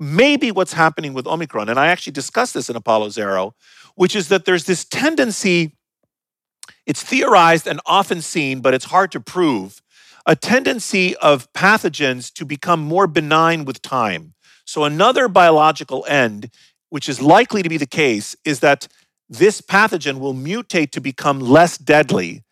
maybe 0.00 0.50
what's 0.52 0.72
happening 0.72 1.12
with 1.12 1.26
Omicron, 1.26 1.68
and 1.68 1.78
I 1.78 1.88
actually 1.88 2.12
discussed 2.12 2.54
this 2.54 2.70
in 2.70 2.76
Apollo's 2.76 3.18
Arrow, 3.18 3.54
which 3.94 4.14
is 4.14 4.28
that 4.28 4.44
there's 4.44 4.64
this 4.64 4.84
tendency 4.84 5.76
it's 6.88 7.02
theorized 7.02 7.66
and 7.68 7.80
often 7.84 8.22
seen, 8.22 8.60
but 8.60 8.72
it's 8.72 8.86
hard 8.86 9.12
to 9.12 9.20
prove, 9.20 9.82
a 10.24 10.34
tendency 10.34 11.14
of 11.16 11.52
pathogens 11.52 12.32
to 12.32 12.46
become 12.46 12.80
more 12.80 13.06
benign 13.06 13.66
with 13.66 13.82
time. 13.82 14.32
So, 14.64 14.84
another 14.84 15.28
biological 15.28 16.06
end, 16.08 16.50
which 16.88 17.08
is 17.08 17.20
likely 17.20 17.62
to 17.62 17.68
be 17.68 17.76
the 17.76 17.86
case, 17.86 18.34
is 18.44 18.60
that 18.60 18.88
this 19.28 19.60
pathogen 19.60 20.18
will 20.18 20.32
mutate 20.32 20.90
to 20.92 21.00
become 21.02 21.40
less 21.40 21.76
deadly, 21.76 22.42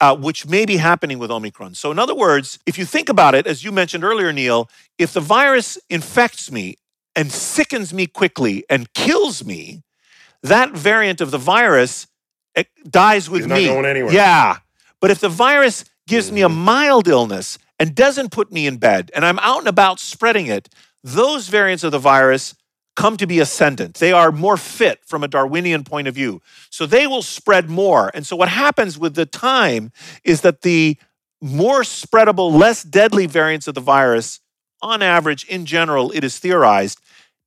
uh, 0.00 0.16
which 0.16 0.46
may 0.46 0.64
be 0.64 0.76
happening 0.76 1.18
with 1.18 1.32
Omicron. 1.32 1.74
So, 1.74 1.90
in 1.90 1.98
other 1.98 2.14
words, 2.14 2.60
if 2.66 2.78
you 2.78 2.84
think 2.84 3.08
about 3.08 3.34
it, 3.34 3.48
as 3.48 3.64
you 3.64 3.72
mentioned 3.72 4.04
earlier, 4.04 4.32
Neil, 4.32 4.70
if 4.96 5.12
the 5.12 5.20
virus 5.20 5.76
infects 5.90 6.52
me 6.52 6.76
and 7.16 7.32
sickens 7.32 7.92
me 7.92 8.06
quickly 8.06 8.64
and 8.70 8.92
kills 8.94 9.44
me, 9.44 9.82
that 10.40 10.70
variant 10.70 11.20
of 11.20 11.32
the 11.32 11.38
virus 11.38 12.06
it 12.54 12.68
dies 12.88 13.28
with 13.28 13.42
He's 13.42 13.50
me. 13.50 13.66
Not 13.66 13.72
going 13.72 13.86
anywhere. 13.86 14.12
Yeah. 14.12 14.58
But 15.00 15.10
if 15.10 15.20
the 15.20 15.28
virus 15.28 15.84
gives 16.06 16.30
me 16.30 16.42
a 16.42 16.48
mm-hmm. 16.48 16.58
mild 16.58 17.08
illness 17.08 17.58
and 17.78 17.94
doesn't 17.94 18.32
put 18.32 18.52
me 18.52 18.66
in 18.66 18.76
bed 18.76 19.10
and 19.14 19.24
I'm 19.24 19.38
out 19.40 19.58
and 19.60 19.68
about 19.68 20.00
spreading 20.00 20.46
it, 20.46 20.68
those 21.02 21.48
variants 21.48 21.84
of 21.84 21.92
the 21.92 21.98
virus 21.98 22.54
come 22.94 23.16
to 23.16 23.26
be 23.26 23.40
ascendant. 23.40 23.94
They 23.94 24.12
are 24.12 24.30
more 24.30 24.56
fit 24.56 25.00
from 25.04 25.24
a 25.24 25.28
Darwinian 25.28 25.82
point 25.84 26.08
of 26.08 26.14
view. 26.14 26.42
So 26.70 26.86
they 26.86 27.06
will 27.06 27.22
spread 27.22 27.70
more. 27.70 28.10
And 28.14 28.26
so 28.26 28.36
what 28.36 28.48
happens 28.48 28.98
with 28.98 29.14
the 29.14 29.26
time 29.26 29.92
is 30.24 30.42
that 30.42 30.60
the 30.62 30.98
more 31.40 31.80
spreadable, 31.80 32.52
less 32.52 32.82
deadly 32.82 33.26
variants 33.26 33.66
of 33.66 33.74
the 33.74 33.80
virus, 33.80 34.40
on 34.82 35.00
average, 35.00 35.44
in 35.44 35.64
general, 35.64 36.10
it 36.12 36.24
is 36.24 36.38
theorized, 36.38 37.00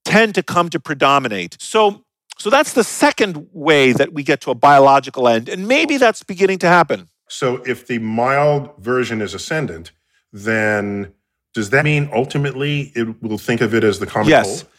tend 0.04 0.36
to 0.36 0.44
come 0.44 0.70
to 0.70 0.80
predominate. 0.80 1.58
So 1.60 2.05
so 2.38 2.50
that's 2.50 2.74
the 2.74 2.84
second 2.84 3.48
way 3.54 3.94
that 3.94 4.14
we 4.14 4.24
get 4.24 4.42
to 4.42 4.52
a 4.52 4.56
biological 4.56 5.28
end. 5.28 5.50
And 5.50 5.68
maybe 5.68 5.98
that's 5.98 6.24
beginning 6.24 6.60
to 6.60 6.68
happen. 6.68 7.10
So 7.30 7.64
if 7.66 7.88
the 7.88 8.00
mild 8.00 8.78
version 8.78 9.22
is 9.22 9.34
ascendant, 9.34 9.92
then 10.32 11.14
does 11.54 11.70
that 11.70 11.86
mean 11.86 12.10
ultimately 12.14 12.92
it 12.96 13.22
will 13.24 13.38
think 13.38 13.62
of 13.62 13.74
it 13.74 13.84
as 13.84 14.00
the 14.00 14.06
common 14.06 14.30
yes. 14.30 14.64
cold? 14.64 14.72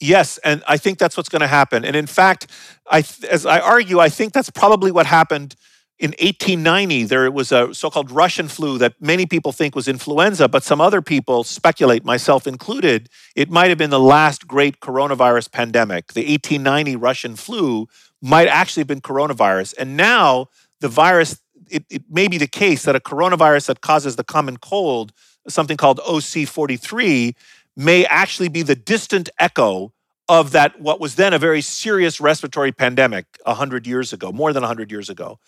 Yes, 0.00 0.38
and 0.38 0.62
I 0.68 0.76
think 0.76 0.98
that's 0.98 1.16
what's 1.16 1.28
going 1.28 1.40
to 1.40 1.46
happen. 1.46 1.84
And 1.84 1.96
in 1.96 2.06
fact, 2.06 2.48
I, 2.90 3.04
as 3.30 3.46
I 3.46 3.60
argue, 3.60 4.00
I 4.00 4.10
think 4.10 4.32
that's 4.34 4.50
probably 4.50 4.92
what 4.92 5.06
happened 5.06 5.56
in 6.04 6.10
1890, 6.10 7.04
there 7.04 7.30
was 7.30 7.50
a 7.50 7.72
so 7.72 7.88
called 7.88 8.10
Russian 8.10 8.46
flu 8.46 8.76
that 8.76 8.92
many 9.00 9.24
people 9.24 9.52
think 9.52 9.74
was 9.74 9.88
influenza, 9.88 10.48
but 10.48 10.62
some 10.62 10.78
other 10.78 11.00
people 11.00 11.44
speculate, 11.44 12.04
myself 12.04 12.46
included, 12.46 13.08
it 13.34 13.48
might 13.50 13.68
have 13.70 13.78
been 13.78 13.88
the 13.88 13.98
last 13.98 14.46
great 14.46 14.80
coronavirus 14.80 15.50
pandemic. 15.50 16.12
The 16.12 16.20
1890 16.20 16.96
Russian 16.96 17.36
flu 17.36 17.88
might 18.20 18.48
actually 18.48 18.82
have 18.82 18.88
been 18.88 19.00
coronavirus. 19.00 19.72
And 19.78 19.96
now 19.96 20.48
the 20.80 20.88
virus, 20.88 21.40
it, 21.70 21.86
it 21.88 22.02
may 22.10 22.28
be 22.28 22.36
the 22.36 22.46
case 22.46 22.82
that 22.82 22.94
a 22.94 23.00
coronavirus 23.00 23.68
that 23.68 23.80
causes 23.80 24.16
the 24.16 24.24
common 24.24 24.58
cold, 24.58 25.10
something 25.48 25.78
called 25.78 26.00
OC43, 26.00 27.34
may 27.78 28.04
actually 28.04 28.48
be 28.48 28.60
the 28.60 28.76
distant 28.76 29.30
echo 29.38 29.94
of 30.28 30.52
that, 30.52 30.78
what 30.78 31.00
was 31.00 31.14
then 31.14 31.32
a 31.32 31.38
very 31.38 31.62
serious 31.62 32.20
respiratory 32.20 32.72
pandemic 32.72 33.24
100 33.44 33.86
years 33.86 34.12
ago, 34.12 34.32
more 34.32 34.52
than 34.52 34.62
100 34.62 34.90
years 34.90 35.08
ago. 35.08 35.38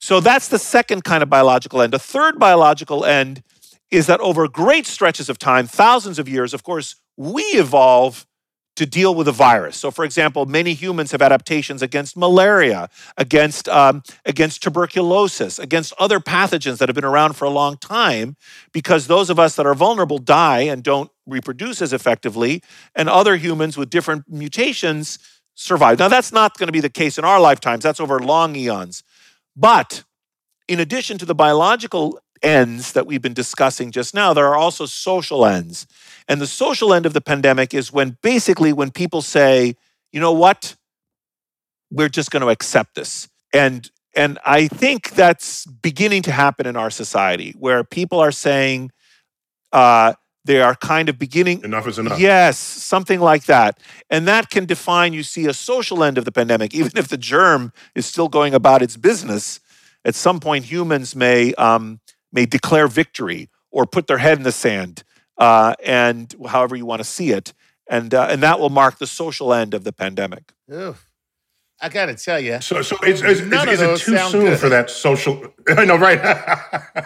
So 0.00 0.18
that's 0.20 0.48
the 0.48 0.58
second 0.58 1.04
kind 1.04 1.22
of 1.22 1.28
biological 1.28 1.82
end. 1.82 1.94
A 1.94 1.98
third 1.98 2.38
biological 2.38 3.04
end 3.04 3.42
is 3.90 4.06
that 4.06 4.20
over 4.20 4.48
great 4.48 4.86
stretches 4.86 5.28
of 5.28 5.38
time, 5.38 5.66
thousands 5.66 6.18
of 6.18 6.28
years, 6.28 6.54
of 6.54 6.62
course, 6.62 6.96
we 7.16 7.42
evolve 7.42 8.26
to 8.76 8.86
deal 8.86 9.14
with 9.14 9.28
a 9.28 9.32
virus. 9.32 9.76
So, 9.76 9.90
for 9.90 10.06
example, 10.06 10.46
many 10.46 10.72
humans 10.72 11.12
have 11.12 11.20
adaptations 11.20 11.82
against 11.82 12.16
malaria, 12.16 12.88
against, 13.18 13.68
um, 13.68 14.02
against 14.24 14.62
tuberculosis, 14.62 15.58
against 15.58 15.92
other 15.98 16.18
pathogens 16.18 16.78
that 16.78 16.88
have 16.88 16.94
been 16.94 17.04
around 17.04 17.34
for 17.34 17.44
a 17.44 17.50
long 17.50 17.76
time, 17.76 18.36
because 18.72 19.06
those 19.06 19.28
of 19.28 19.38
us 19.38 19.54
that 19.56 19.66
are 19.66 19.74
vulnerable 19.74 20.16
die 20.16 20.60
and 20.60 20.82
don't 20.82 21.10
reproduce 21.26 21.82
as 21.82 21.92
effectively, 21.92 22.62
and 22.94 23.10
other 23.10 23.36
humans 23.36 23.76
with 23.76 23.90
different 23.90 24.24
mutations 24.28 25.18
survive. 25.54 25.98
Now, 25.98 26.08
that's 26.08 26.32
not 26.32 26.56
going 26.56 26.68
to 26.68 26.72
be 26.72 26.80
the 26.80 26.88
case 26.88 27.18
in 27.18 27.24
our 27.24 27.38
lifetimes, 27.38 27.82
that's 27.82 28.00
over 28.00 28.18
long 28.18 28.56
eons. 28.56 29.02
But 29.56 30.04
in 30.68 30.80
addition 30.80 31.18
to 31.18 31.26
the 31.26 31.34
biological 31.34 32.20
ends 32.42 32.92
that 32.92 33.06
we've 33.06 33.22
been 33.22 33.34
discussing 33.34 33.90
just 33.90 34.14
now, 34.14 34.32
there 34.32 34.46
are 34.46 34.56
also 34.56 34.86
social 34.86 35.44
ends. 35.44 35.86
And 36.28 36.40
the 36.40 36.46
social 36.46 36.94
end 36.94 37.06
of 37.06 37.12
the 37.12 37.20
pandemic 37.20 37.74
is 37.74 37.92
when 37.92 38.16
basically 38.22 38.72
when 38.72 38.90
people 38.90 39.22
say, 39.22 39.74
you 40.12 40.20
know 40.20 40.32
what, 40.32 40.76
we're 41.90 42.08
just 42.08 42.30
going 42.30 42.42
to 42.42 42.48
accept 42.48 42.94
this. 42.94 43.28
And 43.52 43.90
and 44.16 44.38
I 44.44 44.66
think 44.66 45.10
that's 45.10 45.66
beginning 45.66 46.22
to 46.22 46.32
happen 46.32 46.66
in 46.66 46.76
our 46.76 46.90
society 46.90 47.54
where 47.58 47.84
people 47.84 48.18
are 48.18 48.32
saying 48.32 48.90
uh, 49.72 50.14
they 50.44 50.60
are 50.60 50.74
kind 50.74 51.08
of 51.08 51.18
beginning. 51.18 51.62
Enough 51.64 51.86
is 51.88 51.98
enough. 51.98 52.18
Yes, 52.18 52.58
something 52.58 53.20
like 53.20 53.44
that. 53.44 53.78
And 54.08 54.26
that 54.26 54.50
can 54.50 54.64
define, 54.64 55.12
you 55.12 55.22
see, 55.22 55.46
a 55.46 55.54
social 55.54 56.02
end 56.02 56.18
of 56.18 56.24
the 56.24 56.32
pandemic. 56.32 56.74
Even 56.74 56.92
if 56.96 57.08
the 57.08 57.18
germ 57.18 57.72
is 57.94 58.06
still 58.06 58.28
going 58.28 58.54
about 58.54 58.82
its 58.82 58.96
business, 58.96 59.60
at 60.04 60.14
some 60.14 60.40
point 60.40 60.64
humans 60.64 61.14
may, 61.14 61.52
um, 61.54 62.00
may 62.32 62.46
declare 62.46 62.88
victory 62.88 63.48
or 63.70 63.86
put 63.86 64.06
their 64.06 64.18
head 64.18 64.38
in 64.38 64.44
the 64.44 64.52
sand, 64.52 65.04
uh, 65.38 65.74
and 65.84 66.34
however 66.48 66.74
you 66.74 66.86
want 66.86 67.00
to 67.00 67.04
see 67.08 67.30
it. 67.32 67.52
And, 67.88 68.14
uh, 68.14 68.28
and 68.30 68.42
that 68.42 68.58
will 68.60 68.70
mark 68.70 68.98
the 68.98 69.06
social 69.06 69.52
end 69.52 69.74
of 69.74 69.84
the 69.84 69.92
pandemic. 69.92 70.52
Ew. 70.68 70.96
I 71.82 71.88
got 71.88 72.06
to 72.06 72.14
tell 72.14 72.38
you. 72.38 72.60
So, 72.60 72.82
so 72.82 72.96
is, 73.06 73.22
is, 73.22 73.40
None 73.42 73.68
is, 73.68 73.80
of 73.80 73.90
is 73.90 74.02
it 74.02 74.04
too 74.04 74.18
soon 74.18 74.44
good. 74.46 74.58
for 74.58 74.68
that 74.68 74.90
social? 74.90 75.52
I 75.68 75.84
know, 75.84 75.96
right? 75.96 76.20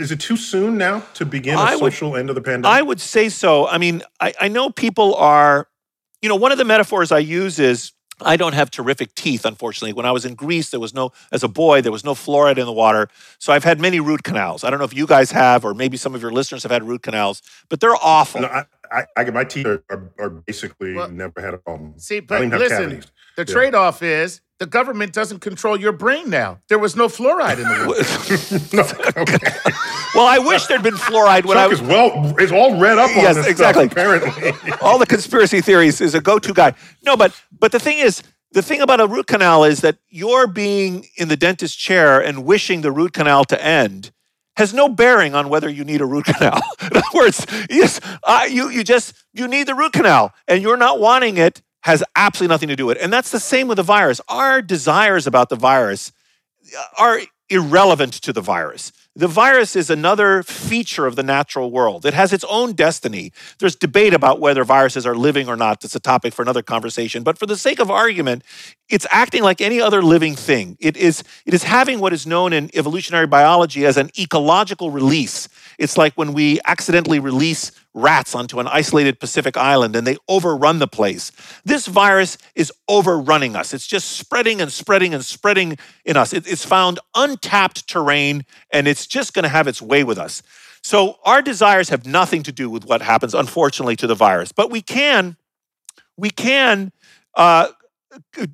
is 0.00 0.12
it 0.12 0.20
too 0.20 0.36
soon 0.36 0.78
now 0.78 1.00
to 1.14 1.26
begin 1.26 1.54
a 1.54 1.60
I 1.60 1.74
would- 1.74 1.92
social 1.92 2.16
end 2.16 2.28
of 2.28 2.34
the 2.36 2.40
pandemic? 2.42 2.66
I 2.66 2.82
would 2.82 3.00
say 3.00 3.28
so. 3.28 3.66
I 3.66 3.78
mean, 3.78 4.02
I, 4.20 4.32
I 4.40 4.48
know 4.48 4.70
people 4.70 5.14
are, 5.16 5.68
you 6.20 6.28
know, 6.28 6.36
one 6.36 6.52
of 6.52 6.58
the 6.58 6.64
metaphors 6.64 7.10
I 7.10 7.18
use 7.18 7.58
is 7.58 7.92
I 8.24 8.36
don't 8.36 8.52
have 8.52 8.70
terrific 8.70 9.14
teeth, 9.16 9.44
unfortunately. 9.44 9.92
When 9.92 10.06
I 10.06 10.12
was 10.12 10.24
in 10.24 10.34
Greece, 10.34 10.70
there 10.70 10.78
was 10.78 10.94
no, 10.94 11.10
as 11.32 11.42
a 11.42 11.48
boy, 11.48 11.80
there 11.82 11.90
was 11.90 12.04
no 12.04 12.14
fluoride 12.14 12.58
in 12.58 12.66
the 12.66 12.72
water. 12.72 13.08
So 13.38 13.52
I've 13.52 13.64
had 13.64 13.80
many 13.80 13.98
root 13.98 14.22
canals. 14.22 14.62
I 14.62 14.70
don't 14.70 14.78
know 14.78 14.84
if 14.84 14.94
you 14.94 15.06
guys 15.06 15.32
have, 15.32 15.64
or 15.64 15.74
maybe 15.74 15.96
some 15.96 16.14
of 16.14 16.22
your 16.22 16.30
listeners 16.30 16.62
have 16.62 16.70
had 16.70 16.84
root 16.84 17.02
canals, 17.02 17.42
but 17.68 17.80
they're 17.80 17.96
awful. 17.96 18.42
No, 18.42 18.46
I, 18.48 18.64
I, 18.92 19.06
I, 19.16 19.24
my 19.30 19.44
teeth 19.44 19.66
are, 19.66 19.82
are, 19.90 20.10
are 20.18 20.30
basically 20.30 20.94
Well, 20.94 21.08
never 21.10 21.40
had 21.40 21.54
a 21.54 21.58
problem. 21.58 21.98
See, 21.98 22.18
I 22.18 22.20
but 22.20 22.38
don't 22.38 22.46
even 22.48 22.52
have 22.52 22.60
listen, 22.60 22.82
cavities. 22.90 23.12
the 23.36 23.42
Yeah. 23.46 23.54
trade 23.54 23.74
off 23.74 24.02
is 24.02 24.40
the 24.58 24.66
government 24.66 25.12
doesn't 25.12 25.40
control 25.40 25.76
your 25.80 25.92
brain 25.92 26.30
now. 26.30 26.60
There 26.68 26.78
was 26.78 26.94
no 26.94 27.08
fluoride 27.08 27.56
in 27.58 27.64
the 27.64 27.86
water. 27.88 29.16
no, 29.16 29.22
okay. 29.22 29.38
well, 30.14 30.26
I 30.26 30.38
wish 30.38 30.66
there'd 30.66 30.82
been 30.82 30.94
fluoride 30.94 31.44
when 31.46 31.58
I 31.58 31.62
Chuck 31.62 31.70
was. 31.70 31.80
is 31.80 31.86
well 31.88 32.38
is 32.38 32.52
all 32.52 32.78
read 32.78 32.98
up 32.98 33.10
on 33.10 33.16
Yes, 33.16 33.36
this 33.36 33.46
exactly. 33.48 33.86
stuff, 33.88 33.92
apparently. 33.98 34.72
all 34.80 34.98
the 34.98 35.06
conspiracy 35.06 35.60
theories 35.60 36.00
is 36.00 36.14
a 36.14 36.20
go-to 36.20 36.52
guy. 36.52 36.74
No, 37.04 37.16
but 37.16 37.32
but 37.58 37.72
the 37.72 37.80
thing 37.80 37.98
is, 37.98 38.22
the 38.52 38.62
thing 38.62 38.80
about 38.82 39.00
a 39.00 39.06
root 39.06 39.26
canal 39.26 39.64
is 39.64 39.80
that 39.80 39.96
you're 40.10 40.46
being 40.46 41.06
in 41.16 41.28
the 41.28 41.36
dentist 41.36 41.78
chair 41.78 42.20
and 42.22 42.44
wishing 42.44 42.82
the 42.82 42.92
root 42.92 43.14
canal 43.14 43.44
to 43.46 43.64
end 43.64 44.12
has 44.56 44.74
no 44.74 44.88
bearing 44.88 45.34
on 45.34 45.48
whether 45.48 45.68
you 45.68 45.84
need 45.84 46.00
a 46.00 46.06
root 46.06 46.24
canal. 46.26 46.60
in 46.80 46.96
other 46.96 47.02
words, 47.14 47.46
yes, 47.70 48.00
uh, 48.24 48.46
you 48.48 48.68
you 48.68 48.84
just 48.84 49.14
you 49.32 49.48
need 49.48 49.66
the 49.66 49.74
root 49.74 49.92
canal, 49.92 50.32
and 50.48 50.62
you're 50.62 50.76
not 50.76 51.00
wanting 51.00 51.36
it 51.36 51.62
has 51.82 52.04
absolutely 52.14 52.52
nothing 52.52 52.68
to 52.68 52.76
do 52.76 52.86
with 52.86 52.96
it. 52.96 53.02
And 53.02 53.12
that's 53.12 53.30
the 53.30 53.40
same 53.40 53.68
with 53.68 53.76
the 53.76 53.82
virus. 53.82 54.20
Our 54.28 54.62
desires 54.62 55.26
about 55.26 55.48
the 55.48 55.56
virus 55.56 56.12
are 56.98 57.20
irrelevant 57.48 58.14
to 58.14 58.32
the 58.32 58.40
virus. 58.40 58.92
The 59.14 59.28
virus 59.28 59.76
is 59.76 59.90
another 59.90 60.42
feature 60.42 61.06
of 61.06 61.16
the 61.16 61.22
natural 61.22 61.70
world. 61.70 62.06
It 62.06 62.14
has 62.14 62.32
its 62.32 62.44
own 62.48 62.72
destiny. 62.72 63.30
There's 63.58 63.76
debate 63.76 64.14
about 64.14 64.40
whether 64.40 64.64
viruses 64.64 65.06
are 65.06 65.14
living 65.14 65.48
or 65.48 65.56
not. 65.56 65.82
That's 65.82 65.94
a 65.94 66.00
topic 66.00 66.32
for 66.32 66.40
another 66.40 66.62
conversation. 66.62 67.22
But 67.22 67.36
for 67.36 67.44
the 67.44 67.58
sake 67.58 67.78
of 67.78 67.90
argument, 67.90 68.42
it's 68.88 69.06
acting 69.10 69.42
like 69.42 69.60
any 69.60 69.82
other 69.82 70.00
living 70.00 70.34
thing. 70.34 70.78
It 70.80 70.96
is, 70.96 71.24
it 71.44 71.52
is 71.52 71.64
having 71.64 72.00
what 72.00 72.14
is 72.14 72.26
known 72.26 72.54
in 72.54 72.70
evolutionary 72.72 73.26
biology 73.26 73.84
as 73.84 73.98
an 73.98 74.10
ecological 74.18 74.90
release. 74.90 75.46
It's 75.78 75.98
like 75.98 76.14
when 76.14 76.32
we 76.32 76.60
accidentally 76.64 77.20
release 77.20 77.70
rats 77.94 78.34
onto 78.34 78.58
an 78.58 78.66
isolated 78.66 79.20
Pacific 79.20 79.56
island 79.56 79.94
and 79.94 80.06
they 80.06 80.16
overrun 80.28 80.78
the 80.78 80.86
place. 80.86 81.30
This 81.64 81.86
virus 81.86 82.38
is 82.54 82.72
overrunning 82.88 83.54
us. 83.54 83.74
It's 83.74 83.86
just 83.86 84.12
spreading 84.12 84.60
and 84.60 84.72
spreading 84.72 85.12
and 85.12 85.24
spreading 85.24 85.76
in 86.04 86.16
us. 86.16 86.32
It- 86.32 86.46
it's 86.46 86.64
found 86.64 86.98
untapped 87.14 87.86
terrain 87.88 88.44
and 88.72 88.88
it's 88.88 89.06
just 89.06 89.34
going 89.34 89.42
to 89.42 89.48
have 89.50 89.68
its 89.68 89.82
way 89.82 90.04
with 90.04 90.18
us. 90.18 90.42
So 90.82 91.18
our 91.24 91.42
desires 91.42 91.90
have 91.90 92.06
nothing 92.06 92.42
to 92.44 92.52
do 92.52 92.68
with 92.70 92.86
what 92.86 93.02
happens, 93.02 93.34
unfortunately, 93.34 93.96
to 93.96 94.06
the 94.06 94.14
virus. 94.16 94.52
But 94.52 94.70
we 94.70 94.80
can, 94.82 95.36
we 96.16 96.30
can 96.30 96.92
uh, 97.36 97.68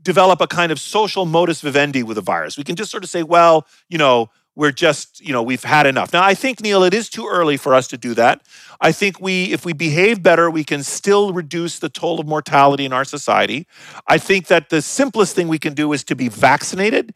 develop 0.03 0.41
a 0.41 0.47
kind 0.47 0.71
of 0.73 0.79
social 0.79 1.25
modus 1.25 1.61
vivendi 1.61 2.03
with 2.03 2.17
the 2.17 2.21
virus. 2.23 2.59
We 2.59 2.65
can 2.65 2.77
just 2.77 2.91
sort 2.91 3.05
of 3.05 3.11
say, 3.11 3.23
well, 3.23 3.67
you 3.89 3.99
know, 3.99 4.31
we're 4.55 4.73
just, 4.73 5.21
you 5.21 5.33
know, 5.33 5.43
we've 5.43 5.63
had 5.63 5.87
enough. 5.87 6.13
Now, 6.13 6.25
I 6.25 6.35
think, 6.35 6.61
Neil, 6.61 6.83
it 6.83 6.93
is 6.93 7.09
too 7.09 7.29
early 7.31 7.57
for 7.57 7.75
us 7.75 7.87
to 7.89 7.97
do 7.97 8.13
that. 8.15 8.43
I 8.81 8.93
think 8.93 9.21
we, 9.21 9.53
if 9.53 9.65
we 9.65 9.73
behave 9.73 10.23
better, 10.23 10.51
we 10.51 10.63
can 10.63 10.83
still 10.83 11.33
reduce 11.33 11.79
the 11.79 11.89
toll 11.89 12.21
of 12.21 12.27
mortality 12.27 12.85
in 12.85 12.93
our 12.93 13.05
society. 13.05 13.67
I 14.07 14.19
think 14.19 14.47
that 14.47 14.71
the 14.71 14.81
simplest 14.83 15.35
thing 15.35 15.49
we 15.49 15.59
can 15.59 15.75
do 15.75 15.93
is 15.93 16.05
to 16.05 16.15
be 16.15 16.29
vaccinated. 16.29 17.15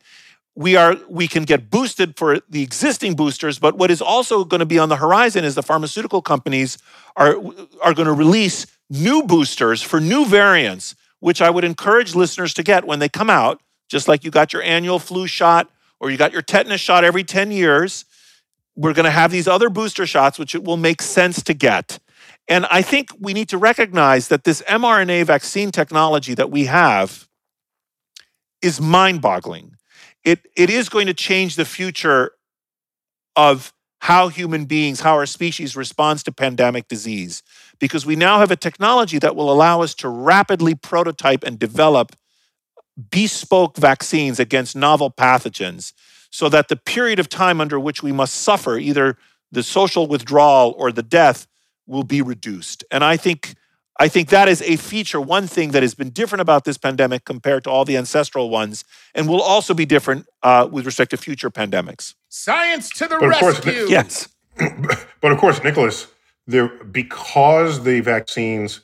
We 0.54 0.76
are 0.76 0.96
we 1.08 1.28
can 1.28 1.44
get 1.44 1.70
boosted 1.70 2.18
for 2.18 2.40
the 2.48 2.62
existing 2.62 3.14
boosters, 3.14 3.58
but 3.58 3.78
what 3.78 3.90
is 3.90 4.02
also 4.02 4.44
going 4.44 4.60
to 4.60 4.66
be 4.66 4.78
on 4.78 4.90
the 4.90 4.96
horizon 4.96 5.44
is 5.44 5.54
the 5.54 5.62
pharmaceutical 5.62 6.20
companies 6.20 6.76
are 7.16 7.36
are 7.82 7.94
going 7.94 8.06
to 8.06 8.12
release 8.12 8.66
new 8.90 9.22
boosters 9.22 9.80
for 9.80 9.98
new 9.98 10.26
variants, 10.26 10.94
which 11.20 11.40
I 11.40 11.48
would 11.48 11.64
encourage 11.64 12.14
listeners 12.14 12.52
to 12.54 12.62
get 12.62 12.86
when 12.86 12.98
they 12.98 13.08
come 13.08 13.30
out, 13.30 13.62
just 13.88 14.08
like 14.08 14.24
you 14.24 14.30
got 14.30 14.52
your 14.52 14.62
annual 14.62 14.98
flu 14.98 15.26
shot 15.26 15.70
or 16.00 16.10
you 16.10 16.18
got 16.18 16.32
your 16.32 16.42
tetanus 16.42 16.80
shot 16.80 17.04
every 17.04 17.24
10 17.24 17.50
years. 17.50 18.04
We're 18.74 18.94
going 18.94 19.04
to 19.04 19.10
have 19.10 19.30
these 19.30 19.48
other 19.48 19.68
booster 19.68 20.06
shots, 20.06 20.38
which 20.38 20.54
it 20.54 20.64
will 20.64 20.76
make 20.76 21.02
sense 21.02 21.42
to 21.42 21.54
get. 21.54 21.98
And 22.48 22.66
I 22.66 22.82
think 22.82 23.10
we 23.20 23.34
need 23.34 23.48
to 23.50 23.58
recognize 23.58 24.28
that 24.28 24.44
this 24.44 24.62
mRNA 24.62 25.26
vaccine 25.26 25.70
technology 25.70 26.34
that 26.34 26.50
we 26.50 26.64
have 26.64 27.28
is 28.60 28.80
mind 28.80 29.20
boggling. 29.20 29.76
It, 30.24 30.40
it 30.56 30.70
is 30.70 30.88
going 30.88 31.06
to 31.06 31.14
change 31.14 31.56
the 31.56 31.64
future 31.64 32.32
of 33.36 33.72
how 34.00 34.28
human 34.28 34.64
beings, 34.64 35.00
how 35.00 35.14
our 35.14 35.26
species 35.26 35.76
responds 35.76 36.22
to 36.24 36.32
pandemic 36.32 36.88
disease, 36.88 37.42
because 37.78 38.04
we 38.04 38.16
now 38.16 38.38
have 38.38 38.50
a 38.50 38.56
technology 38.56 39.18
that 39.18 39.36
will 39.36 39.52
allow 39.52 39.82
us 39.82 39.94
to 39.94 40.08
rapidly 40.08 40.74
prototype 40.74 41.44
and 41.44 41.58
develop 41.58 42.12
bespoke 43.10 43.76
vaccines 43.76 44.38
against 44.40 44.76
novel 44.76 45.10
pathogens 45.10 45.92
so 46.32 46.48
that 46.48 46.68
the 46.68 46.76
period 46.76 47.20
of 47.20 47.28
time 47.28 47.60
under 47.60 47.78
which 47.78 48.02
we 48.02 48.10
must 48.10 48.34
suffer 48.34 48.76
either 48.76 49.16
the 49.52 49.62
social 49.62 50.08
withdrawal 50.08 50.74
or 50.76 50.90
the 50.90 51.02
death 51.02 51.46
will 51.86 52.02
be 52.02 52.22
reduced. 52.22 52.82
And 52.90 53.04
I 53.04 53.16
think 53.16 53.54
I 54.00 54.08
think 54.08 54.30
that 54.30 54.48
is 54.48 54.62
a 54.62 54.76
feature, 54.76 55.20
one 55.20 55.46
thing 55.46 55.72
that 55.72 55.82
has 55.82 55.94
been 55.94 56.10
different 56.10 56.40
about 56.40 56.64
this 56.64 56.78
pandemic 56.78 57.26
compared 57.26 57.64
to 57.64 57.70
all 57.70 57.84
the 57.84 57.98
ancestral 57.98 58.48
ones, 58.48 58.84
and 59.14 59.28
will 59.28 59.42
also 59.42 59.74
be 59.74 59.84
different 59.84 60.26
uh, 60.42 60.66
with 60.72 60.86
respect 60.86 61.10
to 61.10 61.18
future 61.18 61.50
pandemics. 61.50 62.14
Science 62.30 62.88
to 62.90 63.06
the 63.06 63.18
But 63.20 63.28
of 63.28 63.34
course, 63.34 63.64
rescue. 63.64 63.86
Yes. 63.88 64.28
but 65.20 65.30
of 65.30 65.38
course, 65.38 65.62
Nicholas, 65.62 66.06
there 66.46 66.68
because 66.68 67.84
the 67.84 68.00
vaccines 68.00 68.80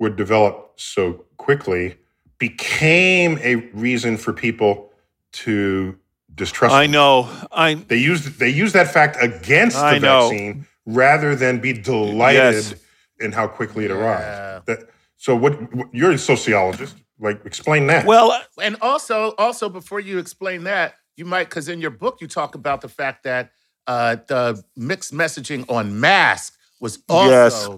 were 0.00 0.10
developed 0.10 0.80
so 0.80 1.24
quickly, 1.36 1.96
became 2.38 3.38
a 3.42 3.56
reason 3.72 4.16
for 4.16 4.32
people 4.32 4.90
to 5.30 5.96
distrust. 6.38 6.74
I 6.74 6.86
know. 6.86 7.28
I 7.52 7.74
They 7.74 7.96
used 7.98 8.38
they 8.38 8.48
used 8.48 8.74
that 8.74 8.88
fact 8.92 9.16
against 9.20 9.76
the 9.76 9.84
I 9.84 9.98
know. 9.98 10.28
vaccine 10.30 10.66
rather 10.86 11.34
than 11.36 11.58
be 11.60 11.72
delighted 11.74 12.54
Yes. 12.54 12.74
in 13.20 13.32
how 13.32 13.46
quickly 13.48 13.84
it 13.84 13.90
Yeah. 13.90 13.96
arrived. 13.96 14.66
That, 14.66 14.78
so, 15.16 15.34
what, 15.36 15.52
what? 15.74 15.88
You're 15.92 16.12
a 16.12 16.18
sociologist. 16.18 16.94
Like, 17.20 17.44
explain 17.44 17.88
that. 17.88 18.06
well, 18.06 18.40
And 18.62 18.76
also, 18.80 19.34
also 19.38 19.68
before 19.68 19.98
you 20.00 20.18
explain 20.18 20.62
that, 20.64 20.94
you 21.16 21.24
might 21.24 21.48
because 21.48 21.68
in 21.68 21.80
your 21.80 21.90
book 21.90 22.18
you 22.20 22.28
talk 22.28 22.54
about 22.54 22.80
the 22.80 22.88
fact 22.88 23.24
that 23.24 23.50
uh, 23.88 24.16
the 24.28 24.62
mixed 24.76 25.12
messaging 25.12 25.64
on 25.68 25.98
mask 26.00 26.54
was 26.80 27.00
also 27.08 27.30
Yes. 27.30 27.68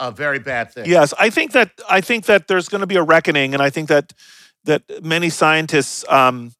a 0.00 0.10
very 0.10 0.40
bad 0.40 0.72
thing. 0.72 0.86
Yes, 0.86 1.14
I 1.18 1.30
think 1.30 1.52
that 1.52 1.70
I 1.88 2.00
think 2.00 2.24
that 2.26 2.48
there's 2.48 2.68
going 2.68 2.80
to 2.80 2.86
be 2.88 2.96
a 2.96 3.02
reckoning, 3.02 3.54
and 3.54 3.62
I 3.62 3.70
think 3.70 3.88
that 3.88 4.12
that 4.64 4.82
many 5.04 5.30
scientists, 5.30 6.04
um, 6.08 6.52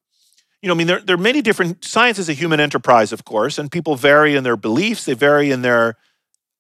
you 0.62 0.68
know, 0.68 0.74
I 0.74 0.76
mean, 0.76 0.86
there 0.86 1.00
there 1.00 1.14
are 1.14 1.18
many 1.18 1.40
different. 1.40 1.84
Science 1.84 2.18
is 2.18 2.28
a 2.28 2.34
human 2.34 2.60
enterprise, 2.60 3.12
of 3.12 3.24
course, 3.24 3.58
and 3.58 3.70
people 3.70 3.96
vary 3.96 4.36
in 4.36 4.44
their 4.44 4.56
beliefs. 4.56 5.04
They 5.04 5.14
vary 5.14 5.50
in 5.50 5.62
their 5.62 5.96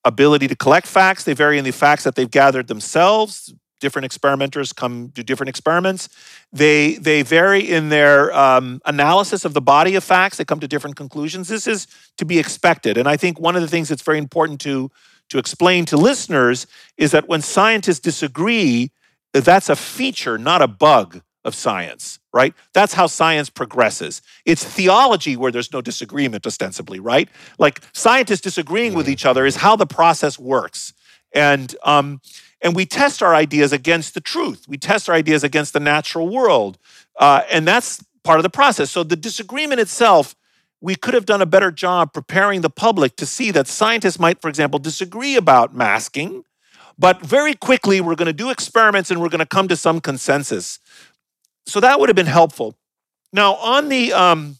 ability 0.04 0.48
to 0.48 0.56
collect 0.56 0.86
facts. 0.86 1.24
They 1.24 1.34
vary 1.34 1.58
in 1.58 1.64
the 1.64 1.70
facts 1.70 2.04
that 2.04 2.14
they've 2.14 2.30
gathered 2.30 2.68
themselves. 2.68 3.52
Different 3.78 4.06
experimenters 4.06 4.72
come 4.72 5.08
do 5.08 5.22
different 5.22 5.50
experiments. 5.50 6.08
They 6.52 6.94
they 6.94 7.22
vary 7.22 7.60
in 7.60 7.90
their 7.90 8.34
um, 8.34 8.80
analysis 8.86 9.44
of 9.44 9.52
the 9.52 9.60
body 9.60 9.94
of 9.94 10.04
facts. 10.04 10.38
They 10.38 10.44
come 10.44 10.60
to 10.60 10.68
different 10.68 10.96
conclusions. 10.96 11.48
This 11.48 11.66
is 11.66 11.86
to 12.16 12.24
be 12.24 12.38
expected, 12.38 12.96
and 12.96 13.08
I 13.08 13.16
think 13.16 13.38
one 13.38 13.54
of 13.54 13.62
the 13.62 13.68
things 13.68 13.90
that's 13.90 14.02
very 14.02 14.18
important 14.18 14.60
to 14.62 14.90
to 15.28 15.38
explain 15.38 15.84
to 15.86 15.96
listeners 15.96 16.66
is 16.96 17.12
that 17.12 17.28
when 17.28 17.40
scientists 17.40 18.00
disagree, 18.00 18.90
that's 19.32 19.68
a 19.68 19.76
feature, 19.76 20.38
not 20.38 20.60
a 20.60 20.66
bug 20.66 21.22
of 21.44 21.54
science, 21.54 22.18
right? 22.32 22.54
That's 22.74 22.94
how 22.94 23.06
science 23.06 23.48
progresses. 23.50 24.22
It's 24.44 24.64
theology 24.64 25.36
where 25.36 25.50
there's 25.50 25.72
no 25.72 25.80
disagreement, 25.80 26.46
ostensibly, 26.46 27.00
right? 27.00 27.28
Like 27.58 27.80
scientists 27.92 28.42
disagreeing 28.42 28.94
with 28.94 29.08
each 29.08 29.24
other 29.24 29.46
is 29.46 29.56
how 29.56 29.76
the 29.76 29.86
process 29.86 30.38
works. 30.38 30.92
And, 31.32 31.74
um, 31.82 32.20
and 32.60 32.76
we 32.76 32.84
test 32.84 33.22
our 33.22 33.34
ideas 33.34 33.72
against 33.72 34.14
the 34.14 34.20
truth. 34.20 34.66
We 34.68 34.76
test 34.76 35.08
our 35.08 35.14
ideas 35.14 35.42
against 35.42 35.72
the 35.72 35.80
natural 35.80 36.28
world. 36.28 36.78
Uh, 37.18 37.42
and 37.50 37.66
that's 37.66 38.04
part 38.22 38.38
of 38.38 38.42
the 38.42 38.50
process. 38.50 38.90
So 38.90 39.02
the 39.02 39.16
disagreement 39.16 39.80
itself 39.80 40.34
we 40.80 40.94
could 40.94 41.14
have 41.14 41.26
done 41.26 41.42
a 41.42 41.46
better 41.46 41.70
job 41.70 42.12
preparing 42.12 42.62
the 42.62 42.70
public 42.70 43.16
to 43.16 43.26
see 43.26 43.50
that 43.50 43.66
scientists 43.66 44.18
might, 44.18 44.40
for 44.40 44.48
example, 44.48 44.78
disagree 44.78 45.36
about 45.36 45.74
masking, 45.74 46.44
but 46.98 47.20
very 47.20 47.54
quickly 47.54 48.00
we're 48.00 48.14
going 48.14 48.26
to 48.26 48.32
do 48.32 48.50
experiments 48.50 49.10
and 49.10 49.20
we're 49.20 49.28
going 49.28 49.40
to 49.40 49.46
come 49.46 49.68
to 49.68 49.76
some 49.76 50.00
consensus. 50.00 50.78
So 51.70 51.78
that 51.80 52.00
would 52.00 52.08
have 52.08 52.16
been 52.16 52.26
helpful. 52.26 52.76
Now, 53.32 53.54
on 53.54 53.88
the 53.88 54.12
um, 54.12 54.56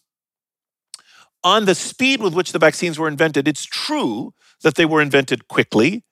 on 1.42 1.64
the 1.64 1.74
speed 1.74 2.22
with 2.22 2.34
which 2.34 2.52
the 2.52 2.58
vaccines 2.58 2.98
were 2.98 3.08
invented, 3.08 3.48
it's 3.48 3.64
true 3.64 4.32
that 4.62 4.76
they 4.76 4.86
were 4.86 5.02
invented 5.02 5.48
quickly, 5.48 6.04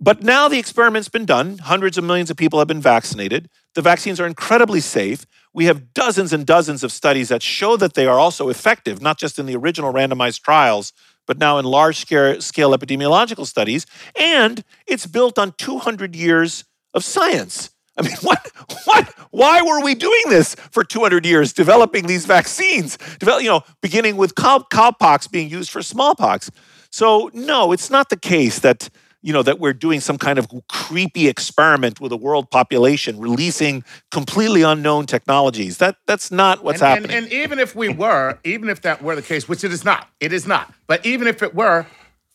But 0.00 0.22
now 0.22 0.48
the 0.48 0.58
experiment's 0.58 1.10
been 1.10 1.26
done. 1.26 1.58
Hundreds 1.58 1.98
of 1.98 2.04
millions 2.04 2.30
of 2.30 2.36
people 2.36 2.58
have 2.58 2.66
been 2.66 2.80
vaccinated. 2.80 3.50
The 3.74 3.82
vaccines 3.82 4.18
are 4.18 4.26
incredibly 4.26 4.80
safe. 4.80 5.26
We 5.52 5.66
have 5.66 5.92
dozens 5.92 6.32
and 6.32 6.46
dozens 6.46 6.82
of 6.82 6.90
studies 6.90 7.28
that 7.28 7.42
show 7.42 7.76
that 7.76 7.92
they 7.94 8.06
are 8.06 8.18
also 8.18 8.48
effective, 8.48 9.02
not 9.02 9.18
just 9.18 9.38
in 9.38 9.44
the 9.44 9.56
original 9.56 9.92
randomized 9.92 10.40
trials, 10.40 10.94
but 11.26 11.38
now 11.38 11.58
in 11.58 11.66
large 11.66 11.98
scale 11.98 12.70
epidemiological 12.76 13.46
studies. 13.46 13.84
And 14.18 14.64
it's 14.86 15.06
built 15.06 15.38
on 15.38 15.52
200 15.58 16.16
years 16.16 16.64
of 16.94 17.04
science. 17.04 17.70
I 18.00 18.02
mean, 18.02 18.16
what, 18.22 18.50
what, 18.84 19.14
why 19.30 19.60
were 19.60 19.82
we 19.82 19.94
doing 19.94 20.22
this 20.28 20.54
for 20.54 20.82
200 20.82 21.26
years, 21.26 21.52
developing 21.52 22.06
these 22.06 22.24
vaccines? 22.24 22.96
Develop, 23.18 23.42
you 23.42 23.50
know, 23.50 23.62
beginning 23.82 24.16
with 24.16 24.34
cow, 24.34 24.64
cowpox 24.72 25.30
being 25.30 25.50
used 25.50 25.70
for 25.70 25.82
smallpox. 25.82 26.50
So, 26.90 27.30
no, 27.34 27.72
it's 27.72 27.90
not 27.90 28.08
the 28.08 28.16
case 28.16 28.60
that 28.60 28.88
you 29.22 29.34
know 29.34 29.42
that 29.42 29.60
we're 29.60 29.74
doing 29.74 30.00
some 30.00 30.16
kind 30.16 30.38
of 30.38 30.48
creepy 30.68 31.28
experiment 31.28 32.00
with 32.00 32.10
a 32.10 32.16
world 32.16 32.50
population 32.50 33.20
releasing 33.20 33.84
completely 34.10 34.62
unknown 34.62 35.04
technologies 35.04 35.76
that 35.76 35.96
that's 36.06 36.30
not 36.30 36.64
what's 36.64 36.80
and, 36.80 36.88
happening 36.88 37.10
and, 37.10 37.24
and, 37.26 37.32
even 37.34 37.58
if 37.58 37.76
we 37.76 37.90
were 37.90 38.38
even 38.44 38.70
if 38.70 38.80
that 38.80 39.02
were 39.02 39.14
the 39.14 39.20
case 39.20 39.46
which 39.46 39.62
it 39.62 39.72
is 39.72 39.84
not 39.84 40.08
it 40.20 40.32
is 40.32 40.46
not 40.46 40.72
but 40.86 41.04
even 41.04 41.28
if 41.28 41.42
it 41.42 41.54
were 41.54 41.86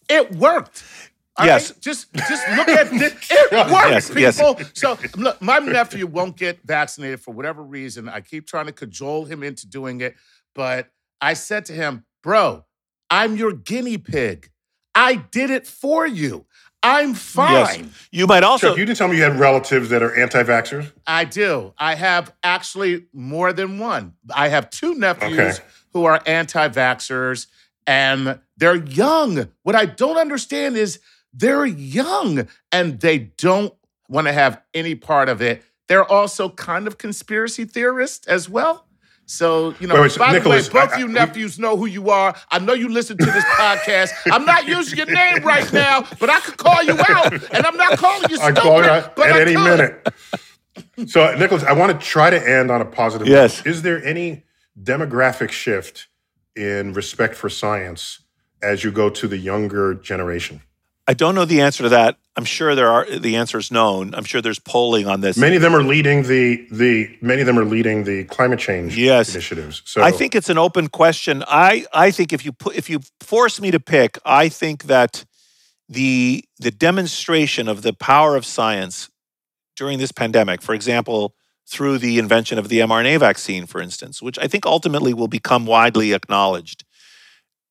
it 0.09 0.35
worked 0.35 0.83
yes. 1.39 1.71
Right? 1.71 1.81
Just 1.81 2.13
just 2.13 2.47
look 2.49 2.69
at 2.69 2.87
it. 2.93 3.13
It 3.29 3.71
works, 3.71 4.11
yes, 4.13 4.37
people. 4.39 4.55
Yes. 4.59 4.71
So 4.73 4.97
look, 5.17 5.41
my 5.41 5.59
nephew 5.59 6.07
won't 6.07 6.37
get 6.37 6.59
vaccinated 6.63 7.19
for 7.19 7.33
whatever 7.33 7.63
reason. 7.63 8.07
I 8.07 8.21
keep 8.21 8.47
trying 8.47 8.67
to 8.67 8.71
cajole 8.71 9.25
him 9.25 9.43
into 9.43 9.67
doing 9.67 10.01
it, 10.01 10.15
but 10.53 10.89
I 11.21 11.33
said 11.33 11.65
to 11.65 11.73
him, 11.73 12.05
"Bro, 12.23 12.65
I'm 13.09 13.35
your 13.35 13.53
guinea 13.53 13.97
pig. 13.97 14.51
I 14.93 15.15
did 15.15 15.49
it 15.49 15.67
for 15.67 16.07
you. 16.07 16.45
I'm 16.81 17.15
fine. 17.15 17.85
Yes. 17.85 18.07
You 18.11 18.27
might 18.27 18.43
also. 18.43 18.69
Chuck, 18.69 18.77
you 18.77 18.85
didn't 18.85 18.99
tell 18.99 19.07
me 19.07 19.17
you 19.17 19.23
had 19.23 19.39
relatives 19.39 19.89
that 19.89 20.03
are 20.03 20.15
anti-vaxxers. 20.15 20.91
I 21.07 21.25
do. 21.25 21.73
I 21.79 21.95
have 21.95 22.31
actually 22.43 23.07
more 23.11 23.53
than 23.53 23.79
one. 23.79 24.13
I 24.33 24.49
have 24.49 24.69
two 24.69 24.93
nephews 24.93 25.59
okay. 25.59 25.67
who 25.93 26.05
are 26.05 26.21
anti-vaxxers, 26.27 27.47
and 27.87 28.39
they're 28.55 28.75
young. 28.75 29.49
What 29.63 29.75
I 29.75 29.85
don't 29.85 30.17
understand 30.17 30.77
is 30.77 30.99
they're 31.35 31.65
young 31.65 32.47
and 32.71 32.99
they 32.99 33.17
don't 33.17 33.73
want 34.07 34.27
to 34.27 34.33
have 34.33 34.61
any 34.73 34.95
part 34.95 35.29
of 35.29 35.41
it. 35.41 35.63
They're 35.87 36.09
also 36.09 36.49
kind 36.49 36.87
of 36.87 36.97
conspiracy 36.97 37.65
theorists 37.65 38.27
as 38.27 38.49
well. 38.49 38.87
So, 39.27 39.73
you 39.79 39.87
know, 39.87 39.95
wait, 39.95 40.01
wait, 40.01 40.17
by 40.19 40.31
Nicholas, 40.33 40.67
the 40.67 40.75
way, 40.75 40.85
both 40.85 40.93
I, 40.93 40.97
I, 40.97 40.99
you 40.99 41.07
nephews 41.07 41.57
know 41.57 41.75
who 41.77 41.87
you 41.87 42.11
are. 42.11 42.35
I 42.51 42.59
know 42.59 42.73
you 42.73 42.89
listen 42.89 43.17
to 43.17 43.25
this 43.25 43.43
podcast. 43.43 44.11
I'm 44.31 44.45
not 44.45 44.67
using 44.67 44.97
your 44.97 45.07
name 45.07 45.43
right 45.43 45.71
now, 45.73 46.05
but 46.19 46.29
I 46.29 46.39
could 46.41 46.57
call 46.57 46.83
you 46.83 46.95
out, 47.09 47.33
and 47.33 47.65
I'm 47.65 47.75
not 47.75 47.97
calling 47.97 48.29
you 48.29 48.37
stupid. 48.37 48.59
I 48.59 48.61
call 48.61 48.83
you 48.83 48.89
out 48.89 49.17
at 49.19 49.31
I 49.31 49.41
any 49.41 49.55
could. 49.55 49.63
minute. 49.63 50.13
So, 51.07 51.35
Nicholas, 51.35 51.63
I 51.63 51.73
want 51.73 51.99
to 51.99 52.05
try 52.05 52.29
to 52.29 52.49
end 52.49 52.69
on 52.69 52.81
a 52.81 52.85
positive. 52.85 53.27
Yes. 53.27 53.65
Note. 53.65 53.71
Is 53.71 53.81
there 53.81 54.03
any 54.05 54.43
demographic 54.79 55.49
shift 55.49 56.07
in 56.55 56.93
respect 56.93 57.33
for 57.33 57.49
science 57.49 58.19
as 58.61 58.83
you 58.83 58.91
go 58.91 59.09
to 59.09 59.27
the 59.27 59.37
younger 59.37 59.95
generation? 59.95 60.61
I 61.07 61.13
don't 61.13 61.35
know 61.35 61.45
the 61.45 61.61
answer 61.61 61.83
to 61.83 61.89
that. 61.89 62.17
I'm 62.35 62.45
sure 62.45 62.75
there 62.75 62.89
are 62.89 63.05
the 63.05 63.35
answer 63.37 63.57
is 63.57 63.71
known. 63.71 64.13
I'm 64.13 64.23
sure 64.23 64.41
there's 64.41 64.59
polling 64.59 65.07
on 65.07 65.21
this. 65.21 65.37
Many 65.37 65.55
of 65.55 65.61
them 65.61 65.75
are 65.75 65.83
leading 65.83 66.23
the 66.23 66.67
the 66.71 67.17
many 67.21 67.41
of 67.41 67.47
them 67.47 67.57
are 67.57 67.65
leading 67.65 68.03
the 68.03 68.25
climate 68.25 68.59
change 68.59 68.97
yes. 68.97 69.33
initiatives. 69.33 69.81
So 69.85 70.01
I 70.01 70.11
think 70.11 70.35
it's 70.35 70.49
an 70.49 70.57
open 70.57 70.89
question. 70.89 71.43
I 71.47 71.85
I 71.93 72.11
think 72.11 72.33
if 72.33 72.43
you 72.43 72.51
put 72.51 72.75
if 72.75 72.89
you 72.89 72.99
force 73.21 73.61
me 73.61 73.71
to 73.71 73.79
pick, 73.79 74.17
I 74.25 74.49
think 74.49 74.85
that 74.85 75.23
the 75.87 76.43
the 76.59 76.71
demonstration 76.71 77.67
of 77.67 77.83
the 77.83 77.93
power 77.93 78.35
of 78.35 78.45
science 78.45 79.09
during 79.77 79.99
this 79.99 80.11
pandemic, 80.11 80.61
for 80.61 80.73
example, 80.73 81.35
through 81.67 81.99
the 81.99 82.19
invention 82.19 82.57
of 82.57 82.67
the 82.67 82.79
mRNA 82.79 83.19
vaccine, 83.19 83.65
for 83.65 83.79
instance, 83.79 84.21
which 84.21 84.39
I 84.39 84.47
think 84.47 84.65
ultimately 84.65 85.13
will 85.13 85.27
become 85.27 85.65
widely 85.65 86.13
acknowledged, 86.13 86.83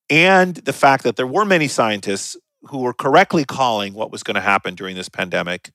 and 0.09 0.55
the 0.55 0.73
fact 0.73 1.03
that 1.05 1.17
there 1.17 1.27
were 1.27 1.45
many 1.45 1.69
scientists 1.69 2.37
who 2.69 2.79
were 2.79 2.95
correctly 2.95 3.45
calling 3.45 3.95
what 3.95 4.11
was 4.11 4.23
going 4.23 4.35
to 4.35 4.41
happen 4.41 4.75
during 4.75 4.97
this 4.97 5.09
pandemic 5.09 5.71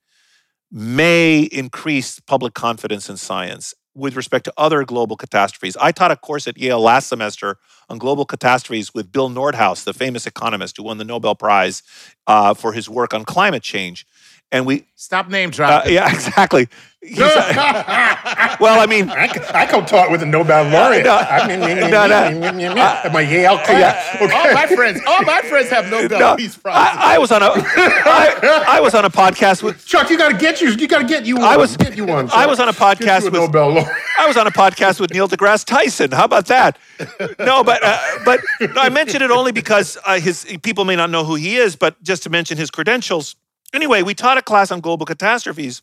may 0.71 1.41
increase 1.51 2.19
public 2.19 2.53
confidence 2.53 3.09
in 3.09 3.17
science 3.17 3.73
with 3.95 4.15
respect 4.15 4.45
to 4.45 4.53
other 4.55 4.83
global 4.83 5.17
catastrophes. 5.17 5.75
I 5.81 5.91
taught 5.91 6.11
a 6.11 6.15
course 6.15 6.47
at 6.47 6.57
Yale 6.57 6.79
last 6.79 7.07
semester 7.07 7.57
on 7.89 7.97
global 7.97 8.25
catastrophes 8.25 8.93
with 8.93 9.11
Bill 9.11 9.29
Nordhaus, 9.29 9.83
the 9.83 9.93
famous 9.93 10.27
economist 10.27 10.77
who 10.77 10.83
won 10.83 10.97
the 10.97 11.03
Nobel 11.03 11.35
Prize 11.35 11.81
uh, 12.27 12.53
for 12.53 12.73
his 12.73 12.89
work 12.89 13.13
on 13.13 13.25
climate 13.25 13.63
change 13.63 14.05
and 14.51 14.65
we 14.65 14.85
stop 14.95 15.29
name 15.29 15.49
dropping. 15.49 15.91
Uh, 15.91 15.93
yeah, 15.93 16.09
exactly. 16.13 16.67
Uh, 17.01 18.57
well, 18.59 18.77
I 18.81 18.85
mean, 18.85 19.09
I, 19.09 19.29
I 19.53 19.65
come 19.65 19.85
talk 19.85 20.09
with 20.09 20.21
a 20.21 20.25
Nobel 20.25 20.65
laureate. 20.69 21.05
No, 21.05 21.15
I 21.15 21.47
mean, 21.47 21.59
no, 21.61 22.07
no. 22.07 23.09
my 23.11 23.21
Yale 23.21 23.57
class. 23.59 24.15
Yeah. 24.15 24.25
Okay. 24.25 24.37
All 24.37 24.53
my 24.53 24.67
friends, 24.67 25.01
all 25.07 25.21
my 25.23 25.41
friends 25.43 25.69
have 25.69 25.89
Nobel 25.89 26.19
no, 26.19 26.35
Peace 26.35 26.57
Prize. 26.57 26.75
I, 26.75 27.15
I, 27.15 27.17
was 27.17 27.31
on 27.31 27.41
a, 27.41 27.45
I, 27.55 28.65
I 28.67 28.79
was 28.81 28.93
on 28.93 29.05
a 29.05 29.09
podcast 29.09 29.63
with 29.63 29.85
Chuck. 29.85 30.09
You 30.09 30.17
got 30.17 30.33
to 30.33 30.37
get 30.37 30.59
you. 30.59 30.71
You 30.71 30.89
got 30.89 30.99
to 30.99 31.07
get 31.07 31.25
you. 31.25 31.35
One. 31.35 31.45
I 31.45 31.55
was 31.55 31.77
get 31.77 31.95
you 31.95 32.05
one. 32.05 32.27
Chuck. 32.27 32.37
I 32.37 32.45
was 32.45 32.59
on 32.59 32.67
a 32.67 32.73
podcast 32.73 33.23
with 33.23 33.33
Nobel 33.33 33.69
laureate. 33.69 33.97
I 34.19 34.27
was 34.27 34.35
on 34.35 34.45
a 34.45 34.51
podcast 34.51 34.99
with 34.99 35.13
Neil 35.13 35.29
deGrasse 35.29 35.65
Tyson. 35.65 36.11
How 36.11 36.25
about 36.25 36.47
that? 36.47 36.77
No, 37.39 37.63
but 37.63 37.79
uh, 37.81 37.97
but 38.25 38.41
no, 38.59 38.81
I 38.81 38.89
mentioned 38.89 39.23
it 39.23 39.31
only 39.31 39.53
because 39.53 39.97
uh, 40.05 40.19
his 40.19 40.45
people 40.61 40.83
may 40.83 40.97
not 40.97 41.09
know 41.09 41.23
who 41.23 41.35
he 41.35 41.55
is, 41.55 41.77
but 41.77 42.01
just 42.03 42.23
to 42.23 42.29
mention 42.29 42.57
his 42.57 42.69
credentials. 42.69 43.37
Anyway, 43.73 44.01
we 44.01 44.13
taught 44.13 44.37
a 44.37 44.41
class 44.41 44.71
on 44.71 44.79
global 44.79 45.05
catastrophes, 45.05 45.81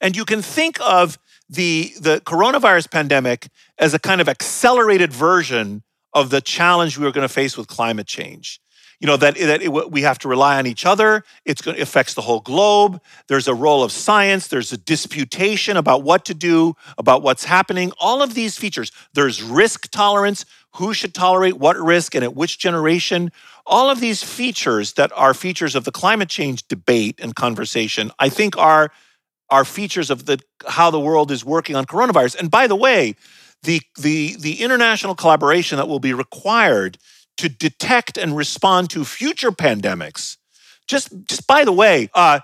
and 0.00 0.16
you 0.16 0.24
can 0.24 0.42
think 0.42 0.78
of 0.80 1.18
the, 1.48 1.92
the 2.00 2.20
coronavirus 2.20 2.90
pandemic 2.90 3.48
as 3.78 3.94
a 3.94 3.98
kind 3.98 4.20
of 4.20 4.28
accelerated 4.28 5.12
version 5.12 5.82
of 6.12 6.30
the 6.30 6.40
challenge 6.40 6.98
we 6.98 7.04
were 7.04 7.12
going 7.12 7.26
to 7.26 7.32
face 7.32 7.56
with 7.56 7.66
climate 7.68 8.06
change. 8.06 8.60
You 9.00 9.06
know, 9.06 9.16
that, 9.16 9.34
that 9.34 9.62
it, 9.62 9.90
we 9.90 10.02
have 10.02 10.18
to 10.20 10.28
rely 10.28 10.58
on 10.58 10.66
each 10.66 10.86
other. 10.86 11.24
It's 11.44 11.60
going, 11.60 11.76
it 11.76 11.80
affects 11.80 12.14
the 12.14 12.20
whole 12.20 12.38
globe. 12.38 13.00
There's 13.26 13.48
a 13.48 13.54
role 13.54 13.82
of 13.82 13.90
science. 13.90 14.46
There's 14.46 14.72
a 14.72 14.76
disputation 14.76 15.76
about 15.76 16.04
what 16.04 16.24
to 16.26 16.34
do, 16.34 16.76
about 16.96 17.20
what's 17.20 17.44
happening. 17.44 17.90
All 17.98 18.22
of 18.22 18.34
these 18.34 18.56
features. 18.56 18.92
There's 19.12 19.42
risk 19.42 19.90
tolerance. 19.90 20.44
Who 20.76 20.94
should 20.94 21.14
tolerate 21.14 21.58
what 21.58 21.76
risk 21.76 22.14
and 22.14 22.24
at 22.24 22.34
which 22.34 22.58
generation? 22.58 23.30
all 23.66 23.90
of 23.90 24.00
these 24.00 24.22
features 24.22 24.94
that 24.94 25.12
are 25.14 25.34
features 25.34 25.74
of 25.74 25.84
the 25.84 25.92
climate 25.92 26.28
change 26.28 26.66
debate 26.68 27.18
and 27.22 27.34
conversation, 27.34 28.10
I 28.18 28.28
think 28.28 28.56
are 28.56 28.92
are 29.50 29.64
features 29.64 30.10
of 30.10 30.26
the 30.26 30.40
how 30.66 30.90
the 30.90 31.00
world 31.00 31.30
is 31.30 31.44
working 31.44 31.76
on 31.76 31.84
coronavirus. 31.84 32.38
And 32.38 32.50
by 32.50 32.66
the 32.66 32.76
way, 32.76 33.14
the 33.62 33.80
the 33.98 34.36
the 34.38 34.62
international 34.62 35.14
collaboration 35.14 35.76
that 35.76 35.88
will 35.88 36.00
be 36.00 36.14
required 36.14 36.98
to 37.38 37.48
detect 37.48 38.18
and 38.18 38.36
respond 38.36 38.90
to 38.90 39.04
future 39.04 39.52
pandemics. 39.52 40.36
Just 40.86 41.10
just 41.26 41.46
by 41.46 41.64
the 41.64 41.72
way, 41.72 42.08
uh, 42.14 42.40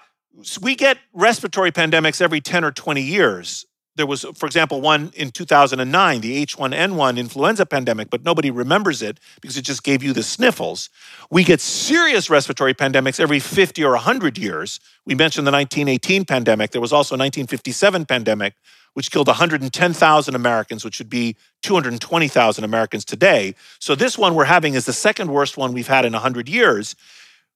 we 0.61 0.77
get 0.77 0.99
respiratory 1.13 1.73
pandemics 1.73 2.21
every 2.21 2.41
10 2.41 2.65
or 2.65 2.71
20 2.71 3.03
years 3.03 3.67
there 3.99 4.07
was, 4.07 4.25
for 4.37 4.47
example, 4.47 4.81
one 4.81 5.11
in 5.17 5.33
2009, 5.33 6.21
the 6.21 6.47
H1N1 6.47 7.19
influenza 7.19 7.67
pandemic, 7.67 8.11
but 8.11 8.25
nobody 8.25 8.49
remembers 8.49 9.03
it 9.03 9.19
because 9.41 9.57
it 9.57 9.63
just 9.63 9.83
gave 9.83 10.05
you 10.05 10.13
the 10.13 10.23
sniffles. 10.23 10.89
We 11.33 11.43
get 11.43 11.61
serious 11.61 12.31
respiratory 12.31 12.75
pandemics 12.75 13.19
every 13.19 13.41
50 13.41 13.83
or 13.83 13.91
100 13.91 14.39
years. 14.39 14.79
We 15.05 15.17
mentioned 15.17 15.49
the 15.49 15.53
1918 15.53 16.25
pandemic. 16.27 16.71
There 16.71 16.81
was 16.81 16.93
also 16.93 17.17
a 17.17 17.19
1957 17.19 18.07
pandemic, 18.07 18.55
which 18.95 19.11
killed 19.11 19.27
110,000 19.27 20.35
Americans, 20.35 20.85
which 20.85 21.01
would 21.01 21.11
be 21.11 21.37
220,000 21.63 22.63
Americans 22.63 23.05
today. 23.05 23.57
So 23.81 23.97
this 23.97 24.17
one 24.17 24.37
we're 24.37 24.45
having 24.45 24.75
is 24.75 24.87
the 24.87 24.93
second 24.93 25.33
worst 25.33 25.57
one 25.57 25.73
we've 25.73 25.89
had 25.89 26.05
in 26.05 26.13
100 26.13 26.49
years. 26.49 26.95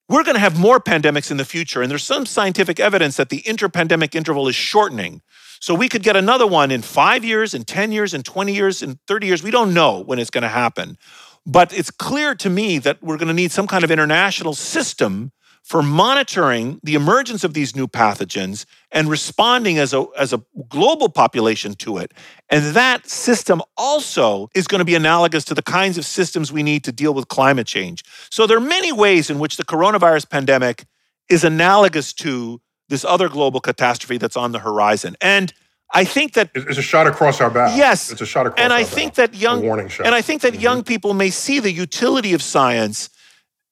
We're 0.08 0.24
going 0.24 0.34
to 0.34 0.40
have 0.40 0.58
more 0.58 0.80
pandemics 0.80 1.30
in 1.30 1.36
the 1.36 1.44
future, 1.44 1.82
and 1.82 1.90
there's 1.90 2.02
some 2.02 2.26
scientific 2.26 2.80
evidence 2.80 3.16
that 3.16 3.28
the 3.28 3.42
interpandemic 3.42 4.16
interval 4.16 4.48
is 4.48 4.56
shortening. 4.56 5.22
So 5.62 5.76
we 5.76 5.88
could 5.88 6.02
get 6.02 6.16
another 6.16 6.44
one 6.44 6.72
in 6.72 6.82
five 6.82 7.24
years, 7.24 7.54
in 7.54 7.62
10 7.62 7.92
years, 7.92 8.14
in 8.14 8.24
20 8.24 8.52
years, 8.52 8.82
in 8.82 8.98
30 9.06 9.28
years. 9.28 9.44
We 9.44 9.52
don't 9.52 9.72
know 9.72 10.00
when 10.00 10.18
it's 10.18 10.28
going 10.28 10.42
to 10.42 10.48
happen. 10.48 10.98
But 11.46 11.72
it's 11.72 11.88
clear 11.88 12.34
to 12.34 12.50
me 12.50 12.78
that 12.78 13.00
we're 13.00 13.16
going 13.16 13.28
to 13.28 13.34
need 13.34 13.52
some 13.52 13.68
kind 13.68 13.84
of 13.84 13.90
international 13.92 14.54
system 14.54 15.30
for 15.62 15.80
monitoring 15.80 16.80
the 16.82 16.96
emergence 16.96 17.44
of 17.44 17.54
these 17.54 17.76
new 17.76 17.86
pathogens 17.86 18.64
and 18.90 19.08
responding 19.08 19.78
as 19.78 19.94
a, 19.94 20.04
as 20.18 20.32
a 20.32 20.42
global 20.68 21.08
population 21.08 21.74
to 21.74 21.98
it. 21.98 22.12
And 22.50 22.74
that 22.74 23.08
system 23.08 23.62
also 23.76 24.48
is 24.56 24.66
going 24.66 24.80
to 24.80 24.84
be 24.84 24.96
analogous 24.96 25.44
to 25.44 25.54
the 25.54 25.62
kinds 25.62 25.96
of 25.96 26.04
systems 26.04 26.50
we 26.50 26.64
need 26.64 26.82
to 26.82 26.90
deal 26.90 27.14
with 27.14 27.28
climate 27.28 27.68
change. 27.68 28.02
So 28.32 28.48
there 28.48 28.56
are 28.56 28.60
many 28.60 28.90
ways 28.90 29.30
in 29.30 29.38
which 29.38 29.58
the 29.58 29.64
coronavirus 29.64 30.28
pandemic 30.28 30.86
is 31.28 31.44
analogous 31.44 32.12
to 32.14 32.60
this 32.92 33.06
other 33.06 33.30
global 33.30 33.58
catastrophe 33.58 34.18
that's 34.18 34.36
on 34.36 34.52
the 34.52 34.58
horizon. 34.58 35.16
And 35.22 35.50
I 35.94 36.04
think 36.04 36.34
that 36.34 36.50
it's 36.54 36.76
a 36.76 36.82
shot 36.82 37.06
across 37.06 37.40
our 37.40 37.48
bow. 37.48 37.74
Yes, 37.74 38.12
it's 38.12 38.20
a 38.20 38.26
shot 38.26 38.46
across. 38.46 38.62
And 38.62 38.70
I 38.70 38.82
bow. 38.82 38.88
think 38.88 39.14
that 39.14 39.34
young 39.34 39.62
warning 39.62 39.88
shot. 39.88 40.04
And 40.04 40.14
I 40.14 40.20
think 40.20 40.42
that 40.42 40.52
mm-hmm. 40.52 40.68
young 40.68 40.84
people 40.84 41.14
may 41.14 41.30
see 41.30 41.58
the 41.58 41.72
utility 41.72 42.34
of 42.34 42.42
science, 42.42 43.08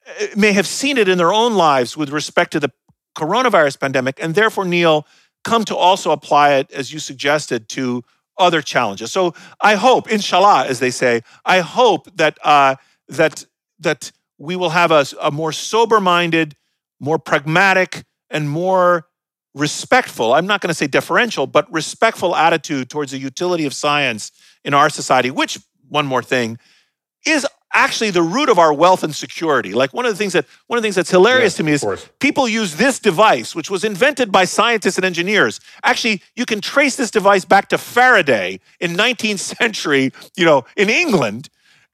uh, 0.08 0.26
may 0.36 0.52
have 0.52 0.66
seen 0.66 0.96
it 0.96 1.06
in 1.06 1.18
their 1.18 1.34
own 1.34 1.54
lives 1.54 1.98
with 1.98 2.08
respect 2.10 2.50
to 2.52 2.60
the 2.60 2.70
coronavirus 3.14 3.78
pandemic, 3.78 4.18
and 4.22 4.34
therefore, 4.34 4.64
Neil, 4.64 5.06
come 5.44 5.64
to 5.64 5.76
also 5.76 6.12
apply 6.12 6.54
it, 6.54 6.72
as 6.72 6.90
you 6.90 6.98
suggested, 6.98 7.68
to 7.68 8.02
other 8.38 8.62
challenges. 8.62 9.12
So 9.12 9.34
I 9.60 9.74
hope, 9.74 10.10
inshallah, 10.10 10.64
as 10.66 10.78
they 10.78 10.90
say, 10.90 11.20
I 11.44 11.60
hope 11.60 12.08
that 12.16 12.38
uh, 12.42 12.76
that 13.08 13.44
that 13.80 14.12
we 14.38 14.56
will 14.56 14.70
have 14.70 14.90
a, 14.90 15.04
a 15.20 15.30
more 15.30 15.52
sober-minded, 15.52 16.54
more 16.98 17.18
pragmatic, 17.18 18.04
and 18.30 18.48
more 18.48 19.09
respectful. 19.54 20.32
I'm 20.34 20.46
not 20.46 20.60
going 20.60 20.68
to 20.68 20.74
say 20.74 20.86
deferential, 20.86 21.46
but 21.46 21.70
respectful 21.72 22.36
attitude 22.36 22.88
towards 22.90 23.12
the 23.12 23.18
utility 23.18 23.66
of 23.66 23.74
science 23.74 24.32
in 24.64 24.74
our 24.74 24.88
society. 24.90 25.30
Which 25.30 25.58
one 25.88 26.06
more 26.06 26.22
thing 26.22 26.58
is 27.26 27.46
actually 27.72 28.10
the 28.10 28.22
root 28.22 28.48
of 28.48 28.58
our 28.58 28.72
wealth 28.72 29.02
and 29.04 29.14
security. 29.14 29.72
Like 29.74 29.92
one 29.92 30.04
of 30.04 30.12
the 30.12 30.16
things 30.16 30.32
that 30.32 30.44
one 30.66 30.76
of 30.76 30.82
the 30.82 30.86
things 30.86 30.96
that's 30.96 31.10
hilarious 31.10 31.52
Yes, 31.52 31.56
to 31.58 31.62
me 31.62 31.72
is 31.72 31.80
course. 31.82 32.08
people 32.18 32.48
use 32.48 32.76
this 32.76 32.98
device, 32.98 33.54
which 33.54 33.70
was 33.70 33.84
invented 33.84 34.32
by 34.32 34.44
scientists 34.44 34.96
and 34.96 35.04
engineers. 35.04 35.60
Actually, 35.84 36.22
you 36.34 36.46
can 36.46 36.60
trace 36.60 36.96
this 36.96 37.10
device 37.12 37.44
back 37.44 37.68
to 37.68 37.78
Faraday 37.78 38.58
in 38.80 38.94
19th 38.94 39.38
century, 39.56 40.12
you 40.36 40.44
know, 40.44 40.64
in 40.76 40.90
England, 40.90 41.48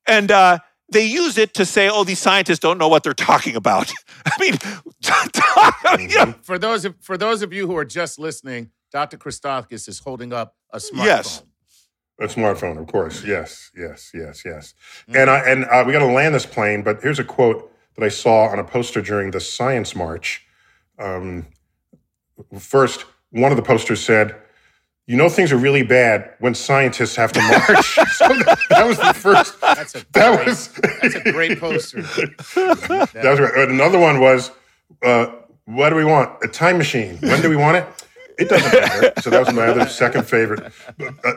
and 0.07 0.30
uh, 0.30 0.59
they 0.89 1.05
use 1.05 1.39
it 1.39 1.55
to 1.55 1.64
say, 1.64 1.89
"Oh, 1.89 2.05
these 2.05 2.18
scientists 2.18 2.59
don't 2.59 2.78
know 2.78 2.89
what 2.89 3.03
they're 3.03 3.14
talking 3.14 3.57
about." 3.57 3.91
I 4.26 4.41
mean, 4.41 4.55
I 5.05 5.97
mean, 5.97 6.11
you 6.11 6.16
know, 6.16 6.34
For 6.43 6.59
those 6.59 6.84
of, 6.84 6.95
for 7.01 7.16
those 7.16 7.43
of 7.43 7.53
you 7.53 7.66
who 7.66 7.76
are 7.76 7.84
just 7.84 8.18
listening, 8.18 8.70
Dr. 8.93 9.16
Christakis 9.16 9.89
is 9.89 9.99
holding 9.99 10.32
up 10.32 10.55
a 10.70 10.78
smartphone. 10.78 11.05
Yes. 11.05 11.43
A 12.18 12.26
smartphone, 12.26 12.78
of 12.80 12.87
course. 12.87 13.22
Yes, 13.24 13.70
yes, 13.76 14.11
yes, 14.14 14.43
yes. 14.45 14.72
And 15.09 15.28
I 15.28 15.39
and 15.41 15.64
uh, 15.66 15.84
we 15.87 15.93
got 15.93 15.99
to 15.99 16.07
land 16.07 16.34
this 16.34 16.47
plane. 16.47 16.82
But 16.82 17.03
here's 17.03 17.18
a 17.18 17.24
quote 17.24 17.70
that 17.97 18.05
I 18.05 18.09
saw 18.09 18.47
on 18.47 18.59
a 18.59 18.64
poster 18.64 19.03
during 19.03 19.32
the 19.32 19.41
Science 19.41 19.95
March. 19.95 20.47
Um, 20.99 21.47
first, 22.59 23.05
one 23.30 23.53
of 23.53 23.57
the 23.57 23.62
posters 23.62 24.03
said, 24.03 24.34
"You 25.07 25.16
know 25.16 25.28
things 25.28 25.52
are 25.52 25.57
really 25.57 25.82
bad 25.82 26.34
when 26.40 26.54
scientists 26.54 27.16
have 27.16 27.32
to 27.32 27.40
march." 27.40 27.94
so 28.16 28.28
that, 28.28 28.59
that 28.70 28.86
was 28.86 28.98
the 28.98 29.14
first. 29.14 29.61
That's 29.61 29.94
a 29.94 30.04
That 30.12 30.36
great, 30.36 30.46
was 30.48 30.68
that's 31.02 31.14
a 31.14 31.32
great 31.32 31.61
poster. 31.61 32.02
that 32.54 33.11
was 33.24 33.40
right. 33.40 33.68
Another 33.68 33.98
one 33.98 34.20
was, 34.20 34.50
uh, 35.02 35.26
"What 35.66 35.90
do 35.90 35.96
we 35.96 36.04
want? 36.04 36.30
A 36.44 36.48
time 36.48 36.78
machine? 36.78 37.18
When 37.20 37.40
do 37.42 37.48
we 37.50 37.57
want 37.57 37.76
it? 37.78 37.86
It 38.38 38.48
doesn't 38.48 38.72
matter." 38.72 39.12
So 39.20 39.30
that 39.30 39.44
was 39.44 39.54
my 39.54 39.66
other 39.66 39.86
second 39.88 40.26
favorite. 40.28 40.72
Uh, 41.00 41.32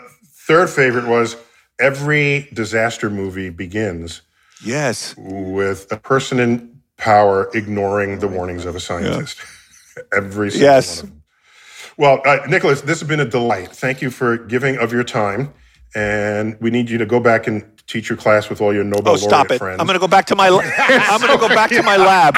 third 0.48 0.70
favorite 0.70 1.08
was 1.08 1.36
every 1.80 2.50
disaster 2.54 3.10
movie 3.10 3.50
begins 3.50 4.22
yes, 4.66 5.16
with 5.18 5.90
a 5.92 5.98
person 5.98 6.40
in 6.40 6.82
power 6.98 7.50
ignoring 7.54 8.20
the 8.20 8.28
warnings 8.28 8.66
of 8.66 8.76
a 8.76 8.80
scientist. 8.80 9.38
every 10.14 10.50
single 10.52 10.68
Yes. 10.68 10.98
one 11.04 11.06
of 11.06 11.10
them. 11.12 11.19
Well, 12.00 12.22
uh, 12.26 12.40
Nicholas, 12.48 12.82
this 12.82 13.02
has 13.02 13.10
been 13.10 13.20
a 13.20 13.26
delight. 13.26 13.70
Thank 13.74 14.02
you 14.02 14.10
for 14.10 14.38
giving 14.38 14.78
of 14.78 14.94
your 14.94 15.04
time, 15.04 15.54
and 15.94 16.58
we 16.62 16.72
need 16.72 16.90
you 16.90 16.98
to 16.98 17.06
go 17.06 17.20
back 17.20 17.46
and 17.46 17.66
teach 17.88 18.10
your 18.10 18.18
class 18.18 18.50
with 18.50 18.62
all 18.62 18.74
your 18.74 18.86
Nobel 18.86 19.14
Oh, 19.14 19.18
stop 19.18 19.52
it! 19.52 19.58
friends. 19.60 19.82
I'm 19.82 19.86
going 19.86 19.96
to 19.96 20.00
go 20.00 20.08
back 20.08 20.26
to 20.28 20.36
my. 20.38 20.48
la- 20.48 20.62
I'm 20.78 21.20
going 21.20 21.34
to 21.34 21.38
go 21.38 21.50
back 21.50 21.70
to 21.72 21.84
my 21.84 21.98
lab. 21.98 22.38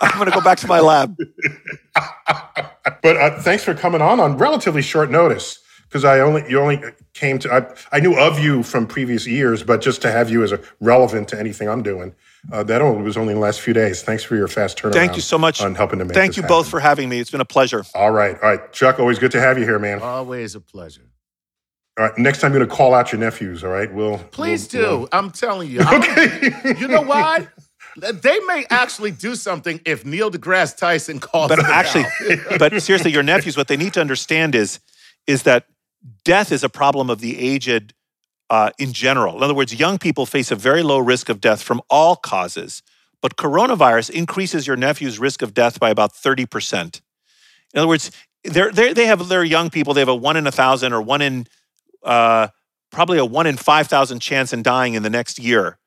I'm 0.00 0.12
going 0.16 0.30
to 0.30 0.34
go 0.34 0.40
back 0.40 0.58
to 0.58 0.68
my 0.68 0.80
lab. 0.80 1.16
But 3.02 3.16
uh, 3.16 3.40
thanks 3.42 3.64
for 3.64 3.74
coming 3.74 4.02
on 4.02 4.20
on 4.20 4.36
relatively 4.38 4.82
short 4.82 5.10
notice 5.10 5.60
because 5.88 6.04
I 6.04 6.20
only 6.20 6.44
you 6.50 6.60
only 6.60 6.82
came 7.14 7.38
to 7.40 7.52
I, 7.52 7.96
I 7.96 8.00
knew 8.00 8.18
of 8.18 8.38
you 8.38 8.62
from 8.62 8.86
previous 8.86 9.26
years, 9.26 9.62
but 9.62 9.80
just 9.82 10.02
to 10.02 10.10
have 10.12 10.30
you 10.30 10.42
as 10.42 10.52
a 10.52 10.60
relevant 10.80 11.28
to 11.28 11.38
anything 11.38 11.68
I'm 11.68 11.82
doing, 11.82 12.14
uh, 12.52 12.62
that 12.64 12.80
only, 12.82 13.02
was 13.02 13.16
only 13.16 13.34
the 13.34 13.40
last 13.40 13.60
few 13.60 13.74
days. 13.74 14.02
Thanks 14.02 14.22
for 14.24 14.36
your 14.36 14.48
fast 14.48 14.78
turnaround. 14.78 14.92
Thank 14.94 15.16
you 15.16 15.22
so 15.22 15.38
much 15.38 15.60
on 15.60 15.74
helping 15.74 15.98
to 15.98 16.04
make. 16.04 16.14
Thank 16.14 16.30
this 16.30 16.36
you 16.38 16.42
happen. 16.42 16.56
both 16.56 16.68
for 16.68 16.80
having 16.80 17.08
me. 17.08 17.18
It's 17.20 17.30
been 17.30 17.40
a 17.40 17.44
pleasure. 17.44 17.84
All 17.94 18.10
right, 18.10 18.34
all 18.42 18.48
right, 18.50 18.72
Chuck. 18.72 18.98
Always 18.98 19.18
good 19.18 19.32
to 19.32 19.40
have 19.40 19.58
you 19.58 19.64
here, 19.64 19.78
man. 19.78 20.00
Always 20.00 20.54
a 20.54 20.60
pleasure. 20.60 21.02
All 21.98 22.06
right, 22.06 22.18
next 22.18 22.40
time 22.40 22.52
you're 22.52 22.64
gonna 22.64 22.74
call 22.76 22.94
out 22.94 23.12
your 23.12 23.20
nephews. 23.20 23.62
All 23.62 23.70
right, 23.70 23.92
we'll 23.92 24.18
Please 24.30 24.72
we'll- 24.72 24.82
do. 24.82 24.98
we'll- 25.00 25.08
I'm 25.12 25.30
telling 25.30 25.70
you. 25.70 25.80
I'm- 25.82 26.76
You 26.78 26.88
know 26.88 27.02
why? 27.02 27.48
They 27.96 28.38
may 28.46 28.64
actually 28.70 29.10
do 29.10 29.34
something 29.34 29.80
if 29.84 30.06
Neil 30.06 30.30
deGrasse 30.30 30.76
Tyson 30.76 31.18
calls 31.18 31.48
But 31.48 31.64
actually, 31.64 32.04
but 32.56 32.80
seriously, 32.80 33.10
your 33.10 33.24
nephews, 33.24 33.56
what 33.56 33.66
they 33.66 33.76
need 33.76 33.94
to 33.94 34.00
understand 34.00 34.54
is, 34.54 34.78
is 35.26 35.42
that 35.42 35.66
death 36.24 36.52
is 36.52 36.62
a 36.62 36.68
problem 36.68 37.10
of 37.10 37.20
the 37.20 37.36
aged 37.36 37.92
uh, 38.50 38.70
in 38.78 38.92
general. 38.92 39.36
In 39.36 39.42
other 39.42 39.54
words, 39.54 39.74
young 39.74 39.96
people 39.96 40.26
face 40.26 40.50
a 40.50 40.56
very 40.56 40.82
low 40.82 40.98
risk 40.98 41.28
of 41.28 41.40
death 41.40 41.62
from 41.62 41.80
all 41.88 42.16
causes, 42.16 42.82
but 43.22 43.36
coronavirus 43.36 44.10
increases 44.10 44.66
your 44.66 44.76
nephew's 44.76 45.18
risk 45.18 45.40
of 45.40 45.54
death 45.54 45.78
by 45.78 45.88
about 45.88 46.12
30%. 46.12 47.00
In 47.72 47.78
other 47.78 47.88
words, 47.88 48.10
they're, 48.42 48.72
they're, 48.72 48.92
they 48.92 49.06
have, 49.06 49.28
they're 49.28 49.44
young 49.44 49.70
people, 49.70 49.94
they 49.94 50.00
have 50.00 50.08
a 50.08 50.14
one 50.14 50.36
in 50.36 50.46
a 50.46 50.52
thousand 50.52 50.92
or 50.92 51.00
one 51.00 51.22
in, 51.22 51.46
uh, 52.02 52.48
probably 52.90 53.18
a 53.18 53.24
one 53.24 53.46
in 53.46 53.56
5,000 53.56 54.20
chance 54.20 54.52
in 54.52 54.62
dying 54.62 54.94
in 54.94 55.04
the 55.04 55.10
next 55.10 55.38
year. 55.38 55.78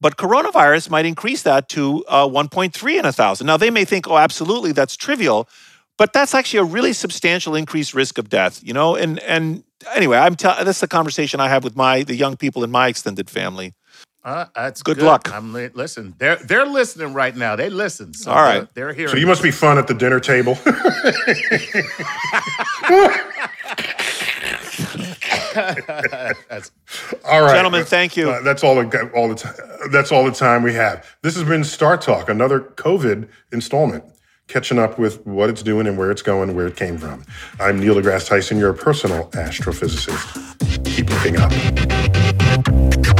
But 0.00 0.16
coronavirus 0.16 0.90
might 0.90 1.06
increase 1.06 1.42
that 1.42 1.68
to 1.70 2.04
uh, 2.08 2.26
1.3 2.26 2.98
in 2.98 3.04
a 3.04 3.12
thousand. 3.12 3.46
Now, 3.46 3.56
they 3.56 3.70
may 3.70 3.84
think, 3.84 4.08
oh, 4.08 4.18
absolutely, 4.18 4.72
that's 4.72 4.96
trivial, 4.96 5.48
but 5.96 6.12
that's 6.12 6.34
actually 6.34 6.60
a 6.60 6.64
really 6.64 6.92
substantial 6.92 7.54
increased 7.54 7.94
risk 7.94 8.18
of 8.18 8.28
death, 8.28 8.60
you 8.62 8.72
know? 8.72 8.96
And, 8.96 9.18
and 9.20 9.62
anyway, 9.94 10.18
I'm 10.18 10.34
tell- 10.36 10.64
that's 10.64 10.80
the 10.80 10.88
conversation 10.88 11.40
I 11.40 11.48
have 11.48 11.64
with 11.64 11.76
my, 11.76 12.02
the 12.02 12.14
young 12.16 12.36
people 12.36 12.64
in 12.64 12.70
my 12.70 12.88
extended 12.88 13.28
family. 13.30 13.74
Uh, 14.22 14.44
that's 14.54 14.82
Good 14.82 14.98
good. 14.98 15.06
luck. 15.06 15.32
I'm 15.32 15.54
li- 15.54 15.70
listen. 15.72 16.14
They're 16.18 16.36
they're 16.36 16.66
listening 16.66 17.14
right 17.14 17.34
now. 17.34 17.56
They 17.56 17.70
listen. 17.70 18.12
So 18.12 18.30
All 18.30 18.42
right. 18.42 18.68
they're, 18.74 18.86
they're 18.88 18.92
here. 18.92 19.08
So 19.08 19.16
you 19.16 19.26
must 19.26 19.42
be 19.42 19.50
fun 19.50 19.78
at 19.78 19.86
the 19.86 19.94
dinner 19.94 20.20
table. 20.20 20.58
All 27.24 27.42
right, 27.42 27.54
Gentlemen, 27.54 27.84
thank 27.84 28.16
you. 28.16 28.30
Uh, 28.30 28.42
that's 28.42 28.62
all 28.64 28.74
the 28.74 29.10
all 29.14 29.28
the 29.28 29.34
time. 29.34 29.54
That's 29.90 30.12
all 30.12 30.24
the 30.24 30.32
time 30.32 30.62
we 30.62 30.74
have. 30.74 31.06
This 31.22 31.34
has 31.36 31.44
been 31.44 31.64
Star 31.64 31.96
Talk, 31.96 32.28
another 32.28 32.60
COVID 32.60 33.28
installment, 33.52 34.04
catching 34.50 34.78
up 34.78 34.98
with 34.98 35.24
what 35.26 35.48
it's 35.48 35.62
doing 35.62 35.86
and 35.86 35.96
where 35.96 36.10
it's 36.10 36.22
going, 36.22 36.54
where 36.54 36.66
it 36.66 36.76
came 36.76 36.98
from. 36.98 37.24
I'm 37.60 37.78
Neil 37.78 37.94
deGrasse 37.94 38.28
Tyson, 38.28 38.58
your 38.58 38.72
personal 38.72 39.28
astrophysicist. 39.30 40.84
Keep 40.84 41.10
looking 41.10 41.36
up. 41.38 43.19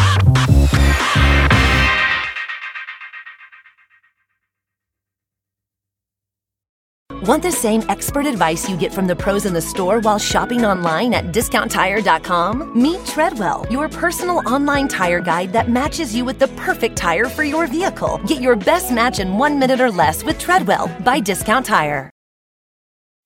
Want 7.31 7.45
the 7.45 7.53
same 7.53 7.85
expert 7.89 8.27
advice 8.27 8.69
you 8.69 8.77
get 8.77 8.93
from 8.93 9.07
the 9.07 9.15
pros 9.15 9.47
in 9.47 9.55
the 9.55 9.61
store 9.61 10.01
while 10.01 10.19
shopping 10.19 10.65
online 10.65 11.15
at 11.15 11.27
discounttire.com? 11.27 12.73
Meet 12.75 13.07
Treadwell, 13.07 13.65
your 13.71 13.89
personal 13.89 14.39
online 14.49 14.89
tire 14.89 15.21
guide 15.21 15.53
that 15.53 15.71
matches 15.71 16.13
you 16.13 16.25
with 16.25 16.41
the 16.41 16.49
perfect 16.57 16.97
tire 16.97 17.27
for 17.27 17.45
your 17.45 17.69
vehicle. 17.69 18.19
Get 18.27 18.43
your 18.43 18.57
best 18.57 18.91
match 18.91 19.21
in 19.21 19.39
one 19.39 19.61
minute 19.61 19.81
or 19.81 19.93
less 19.93 20.25
with 20.25 20.41
Treadwell 20.41 20.89
by 21.05 21.21
Discount 21.21 21.65
Tire. 21.65 22.11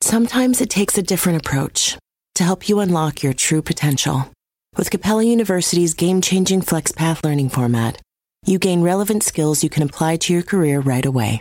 Sometimes 0.02 0.60
it 0.60 0.68
takes 0.68 0.98
a 0.98 1.02
different 1.02 1.38
approach 1.38 1.96
to 2.34 2.44
help 2.44 2.68
you 2.68 2.80
unlock 2.80 3.22
your 3.22 3.32
true 3.32 3.62
potential. 3.62 4.30
With 4.76 4.90
Capella 4.90 5.22
University's 5.22 5.94
game 5.94 6.20
changing 6.20 6.60
FlexPath 6.60 7.24
learning 7.24 7.48
format, 7.48 7.98
you 8.44 8.58
gain 8.58 8.82
relevant 8.82 9.22
skills 9.22 9.64
you 9.64 9.70
can 9.70 9.82
apply 9.82 10.18
to 10.18 10.34
your 10.34 10.42
career 10.42 10.80
right 10.80 11.06
away. 11.06 11.40